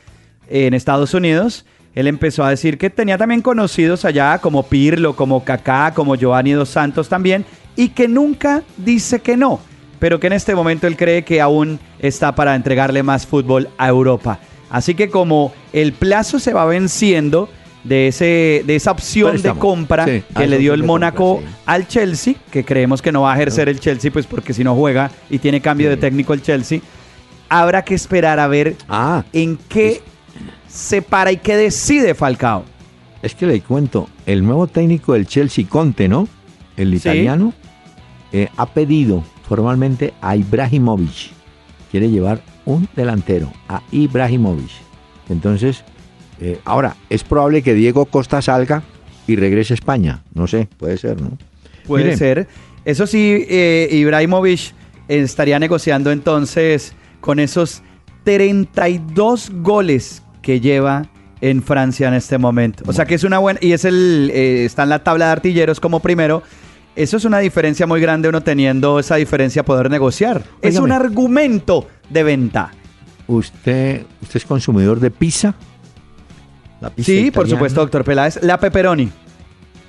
en 0.48 0.74
Estados 0.74 1.14
Unidos, 1.14 1.64
él 1.94 2.06
empezó 2.06 2.44
a 2.44 2.50
decir 2.50 2.76
que 2.76 2.90
tenía 2.90 3.16
también 3.16 3.40
conocidos 3.40 4.04
allá 4.04 4.38
como 4.38 4.64
Pirlo, 4.64 5.16
como 5.16 5.42
Kaká, 5.42 5.94
como 5.94 6.16
Giovanni 6.16 6.52
Dos 6.52 6.68
Santos 6.68 7.08
también, 7.08 7.46
y 7.76 7.88
que 7.88 8.08
nunca 8.08 8.62
dice 8.76 9.20
que 9.20 9.38
no, 9.38 9.60
pero 9.98 10.20
que 10.20 10.26
en 10.26 10.34
este 10.34 10.54
momento 10.54 10.86
él 10.86 10.98
cree 10.98 11.24
que 11.24 11.40
aún 11.40 11.80
está 11.98 12.34
para 12.34 12.54
entregarle 12.54 13.02
más 13.02 13.26
fútbol 13.26 13.70
a 13.78 13.88
Europa. 13.88 14.38
Así 14.68 14.94
que 14.94 15.08
como 15.08 15.54
el 15.72 15.94
plazo 15.94 16.38
se 16.38 16.52
va 16.52 16.66
venciendo 16.66 17.48
de, 17.86 18.08
ese, 18.08 18.62
de 18.66 18.76
esa 18.76 18.90
opción 18.92 19.30
Préstamo. 19.32 19.54
de 19.54 19.60
compra 19.60 20.04
Sí, 20.06 20.22
que 20.36 20.46
le 20.46 20.58
dio 20.58 20.74
el 20.74 20.82
Mónaco 20.84 21.40
sí. 21.42 21.48
al 21.66 21.86
Chelsea, 21.88 22.34
que 22.50 22.64
creemos 22.64 23.00
que 23.02 23.12
no 23.12 23.22
va 23.22 23.32
a 23.32 23.36
ejercer 23.36 23.68
el 23.68 23.80
Chelsea, 23.80 24.10
pues 24.10 24.26
porque 24.26 24.52
si 24.52 24.64
no 24.64 24.74
juega 24.74 25.10
y 25.30 25.38
tiene 25.38 25.60
cambio 25.60 25.88
de 25.90 25.96
técnico 25.96 26.32
el 26.34 26.42
Chelsea, 26.42 26.80
habrá 27.48 27.82
que 27.84 27.94
esperar 27.94 28.38
a 28.40 28.46
ver 28.48 28.76
Ah, 28.88 29.24
en 29.32 29.56
qué 29.68 30.02
se 30.68 31.02
para 31.02 31.32
y 31.32 31.36
qué 31.38 31.56
decide 31.56 32.14
Falcao. 32.14 32.64
es 33.22 33.34
que 33.34 33.46
le 33.46 33.60
cuento, 33.60 34.08
el 34.26 34.44
nuevo 34.44 34.66
técnico 34.66 35.14
del 35.14 35.26
Chelsea, 35.26 35.64
Conte, 35.68 36.08
¿no? 36.08 36.28
El 36.76 36.92
italiano, 36.94 37.52
eh, 38.32 38.48
ha 38.56 38.66
pedido 38.66 39.24
formalmente 39.48 40.12
a 40.20 40.36
Ibrahimovic. 40.36 41.30
Quiere 41.90 42.10
llevar 42.10 42.40
un 42.66 42.88
delantero, 42.94 43.50
a 43.68 43.80
Ibrahimovic. 43.92 44.70
Entonces, 45.30 45.84
eh, 46.40 46.58
ahora, 46.64 46.96
es 47.10 47.24
probable 47.24 47.62
que 47.62 47.74
Diego 47.74 48.06
Costa 48.06 48.42
salga 48.42 48.82
y 49.26 49.36
regrese 49.36 49.72
a 49.72 49.76
España. 49.76 50.22
No 50.34 50.46
sé, 50.46 50.68
puede 50.76 50.98
ser, 50.98 51.20
¿no? 51.20 51.36
Puede 51.86 52.16
ser. 52.16 52.48
Eso 52.84 53.06
sí, 53.06 53.44
eh, 53.48 53.88
Ibrahimovic 53.90 54.74
estaría 55.08 55.58
negociando 55.58 56.10
entonces 56.10 56.94
con 57.20 57.38
esos 57.38 57.82
32 58.24 59.50
goles 59.56 60.22
que 60.42 60.60
lleva 60.60 61.08
en 61.40 61.62
Francia 61.62 62.08
en 62.08 62.14
este 62.14 62.38
momento. 62.38 62.84
O 62.86 62.92
sea 62.92 63.04
que 63.04 63.14
es 63.14 63.24
una 63.24 63.38
buena. 63.38 63.58
Y 63.62 63.72
es 63.72 63.84
el. 63.84 64.30
eh, 64.32 64.64
está 64.64 64.82
en 64.84 64.90
la 64.90 65.02
tabla 65.02 65.26
de 65.26 65.32
artilleros 65.32 65.80
como 65.80 66.00
primero. 66.00 66.42
Eso 66.94 67.18
es 67.18 67.24
una 67.26 67.40
diferencia 67.40 67.86
muy 67.86 68.00
grande, 68.00 68.28
uno 68.28 68.42
teniendo 68.42 68.98
esa 68.98 69.16
diferencia 69.16 69.64
poder 69.64 69.90
negociar. 69.90 70.42
Es 70.62 70.78
un 70.78 70.92
argumento 70.92 71.86
de 72.08 72.22
venta. 72.22 72.70
¿Usted, 73.26 74.06
¿Usted 74.22 74.36
es 74.36 74.46
consumidor 74.46 74.98
de 75.00 75.10
pizza? 75.10 75.54
La 76.88 76.90
pizza 76.94 77.06
Sí, 77.06 77.30
por 77.30 77.48
supuesto, 77.48 77.80
doctor 77.80 78.04
Peláez. 78.04 78.38
La 78.42 78.58
pepperoni. 78.58 79.10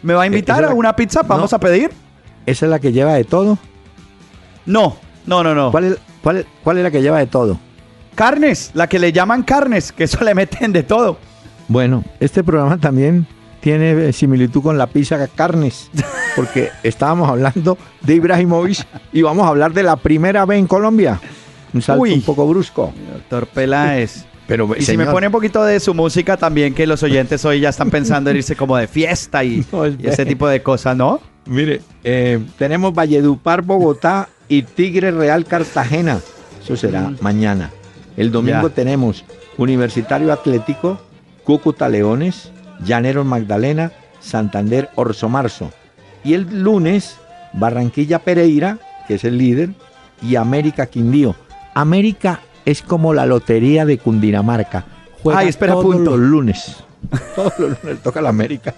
¿Me 0.03 0.13
va 0.13 0.23
a 0.23 0.27
invitar 0.27 0.63
esa 0.63 0.71
a 0.71 0.75
una 0.75 0.95
pizza? 0.95 1.21
¿Vamos 1.23 1.51
No. 1.51 1.55
a 1.55 1.59
pedir? 1.59 1.91
¿Esa 2.45 2.65
es 2.65 2.69
la 2.69 2.79
que 2.79 2.91
lleva 2.91 3.13
de 3.13 3.23
todo? 3.23 3.57
No, 4.65 4.97
no, 5.25 5.43
no, 5.43 5.55
no. 5.55 5.71
¿Cuál 5.71 5.83
es, 5.85 5.97
cuál, 6.21 6.45
cuál 6.63 6.77
es 6.77 6.83
la 6.83 6.91
que 6.91 7.01
lleva 7.01 7.19
de 7.19 7.27
todo? 7.27 7.59
Carnes, 8.15 8.71
la 8.73 8.87
que 8.87 8.99
le 8.99 9.11
llaman 9.11 9.43
carnes, 9.43 9.91
que 9.91 10.05
eso 10.05 10.23
le 10.23 10.33
meten 10.33 10.73
de 10.73 10.83
todo. 10.83 11.17
Bueno, 11.67 12.03
este 12.19 12.43
programa 12.43 12.77
también 12.77 13.27
tiene 13.59 14.07
eh, 14.07 14.13
similitud 14.13 14.61
con 14.61 14.77
la 14.77 14.87
pizza 14.87 15.27
carnes, 15.27 15.89
porque 16.35 16.69
estábamos 16.83 17.29
hablando 17.29 17.77
de 18.01 18.15
Ibrahimovic 18.15 18.85
y 19.11 19.21
vamos 19.21 19.45
a 19.45 19.49
hablar 19.49 19.73
de 19.73 19.83
la 19.83 19.97
primera 19.97 20.45
B 20.45 20.57
en 20.57 20.67
Colombia. 20.67 21.19
Un 21.73 21.81
salto 21.81 22.01
Uy. 22.03 22.13
un 22.13 22.21
poco 22.21 22.47
brusco. 22.47 22.93
Doctor 23.13 23.47
Peláez. 23.47 24.25
Pero, 24.47 24.69
Y 24.77 24.81
si 24.81 24.95
me 24.95 25.05
pone 25.05 25.27
un 25.27 25.31
poquito 25.33 25.63
de 25.65 25.79
su 25.79 25.93
música 25.93 26.37
también, 26.37 26.73
que 26.73 26.87
los 26.87 27.03
oyentes 27.03 27.43
hoy 27.43 27.59
ya 27.59 27.69
están 27.69 27.89
pensando 27.91 28.29
en 28.29 28.37
irse 28.37 28.55
como 28.55 28.77
de 28.77 28.87
fiesta 28.87 29.43
y, 29.43 29.65
No, 29.71 29.85
es 29.85 29.95
y 29.99 30.07
ese 30.07 30.25
tipo 30.25 30.47
de 30.47 30.63
cosas, 30.63 30.95
¿no? 30.95 31.19
Mire, 31.45 31.81
eh, 32.03 32.39
tenemos 32.57 32.93
Valledupar, 32.93 33.61
Bogotá 33.61 34.29
y 34.47 34.63
Tigre 34.63 35.11
Real 35.11 35.45
Cartagena. 35.45 36.19
Eso 36.63 36.75
será 36.75 37.11
mañana. 37.21 37.71
El 38.15 38.31
domingo 38.31 38.69
Ya. 38.69 38.73
tenemos 38.73 39.23
Universitario 39.57 40.31
Atlético, 40.33 40.99
Cúcuta 41.43 41.87
Leones, 41.89 42.51
Llaneros 42.83 43.25
Magdalena, 43.25 43.91
Santander 44.19 44.89
Orso 44.95 45.29
Marzo. 45.29 45.71
Y 46.23 46.33
el 46.33 46.63
lunes, 46.63 47.17
Barranquilla 47.53 48.19
Pereira, 48.19 48.79
que 49.07 49.15
es 49.15 49.23
el 49.23 49.37
líder, 49.37 49.69
y 50.21 50.35
América 50.35 50.87
Quindío. 50.87 51.35
América 51.73 52.41
es 52.67 52.81
como 52.81 53.13
la 53.13 53.25
lotería 53.25 53.85
de 53.85 53.97
Cundinamarca. 53.97 54.83
Juega 55.23 55.39
Ay, 55.39 55.47
espera, 55.47 55.71
todos 55.73 55.85
punto. 55.95 56.11
los 56.11 56.19
lunes. 56.19 56.75
Todos 57.35 57.53
los 57.59 57.81
lunes 57.83 57.99
toca 58.03 58.21
la 58.21 58.29
América. 58.29 58.73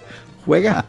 Juega. 0.46 0.84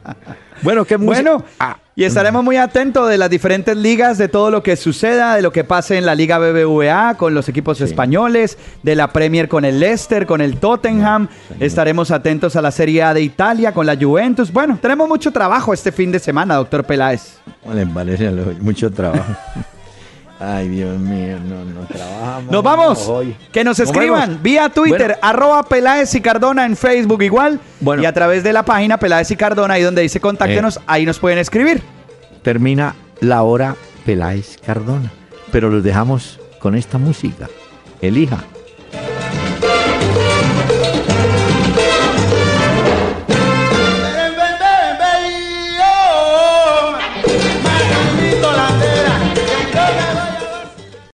bueno, 0.62 0.84
qué 0.84 0.96
Bueno, 0.96 1.44
Ah, 1.58 1.76
y 1.96 2.04
estaremos 2.04 2.42
muy 2.42 2.56
atentos 2.56 3.08
de 3.08 3.18
las 3.18 3.28
diferentes 3.30 3.76
ligas, 3.76 4.16
de 4.18 4.28
todo 4.28 4.50
lo 4.50 4.62
que 4.62 4.76
suceda, 4.76 5.34
de 5.36 5.42
lo 5.42 5.52
que 5.52 5.64
pase 5.64 5.98
en 5.98 6.06
la 6.06 6.14
Liga 6.14 6.38
BBVA 6.38 7.14
con 7.16 7.34
los 7.34 7.48
equipos 7.48 7.80
españoles, 7.82 8.56
de 8.82 8.94
la 8.96 9.08
Premier 9.12 9.48
con 9.48 9.64
el 9.64 9.78
Leicester, 9.80 10.26
con 10.26 10.40
el 10.40 10.56
Tottenham. 10.58 11.28
Estaremos 11.60 12.10
atentos 12.10 12.56
a 12.56 12.62
la 12.62 12.70
Serie 12.70 13.02
A 13.02 13.12
de 13.14 13.22
Italia 13.22 13.72
con 13.72 13.86
la 13.86 13.96
Juventus. 13.96 14.50
Bueno, 14.52 14.78
tenemos 14.80 15.08
mucho 15.08 15.30
trabajo 15.30 15.72
este 15.74 15.92
fin 15.92 16.10
de 16.12 16.18
semana, 16.18 16.56
doctor 16.56 16.84
Peláez. 16.84 17.38
¿Cómo 17.62 17.74
les 17.74 17.88
parece 17.88 18.28
a 18.28 18.30
los- 18.32 18.58
mucho 18.60 18.90
trabajo? 18.90 19.32
Ay, 20.42 20.68
Dios 20.68 20.98
mío, 20.98 21.38
no, 21.46 21.64
no 21.66 21.86
trabajamos. 21.86 22.50
Nos 22.50 22.62
vamos. 22.62 23.08
hoy. 23.08 23.36
Que 23.52 23.62
nos 23.62 23.78
escriban 23.78 24.42
vía 24.42 24.70
Twitter, 24.70 25.08
Bueno. 25.08 25.18
arroba 25.22 25.62
Peláez 25.64 26.14
y 26.14 26.20
Cardona 26.22 26.64
en 26.64 26.76
Facebook 26.76 27.22
igual. 27.22 27.60
Bueno. 27.80 28.02
Y 28.02 28.06
a 28.06 28.12
través 28.14 28.42
de 28.42 28.52
la 28.54 28.64
página 28.64 28.96
Peláez 28.98 29.30
y 29.30 29.36
Cardona, 29.36 29.74
ahí 29.74 29.82
donde 29.82 30.00
dice 30.02 30.18
contáctenos, 30.18 30.78
Eh. 30.78 30.80
ahí 30.86 31.04
nos 31.04 31.18
pueden 31.18 31.38
escribir. 31.38 31.82
Termina 32.42 32.94
la 33.20 33.42
hora 33.42 33.76
Peláez 34.06 34.56
Cardona. 34.64 35.12
Pero 35.52 35.68
los 35.68 35.82
dejamos 35.84 36.40
con 36.58 36.74
esta 36.74 36.96
música. 36.96 37.48
Elija. 38.00 38.38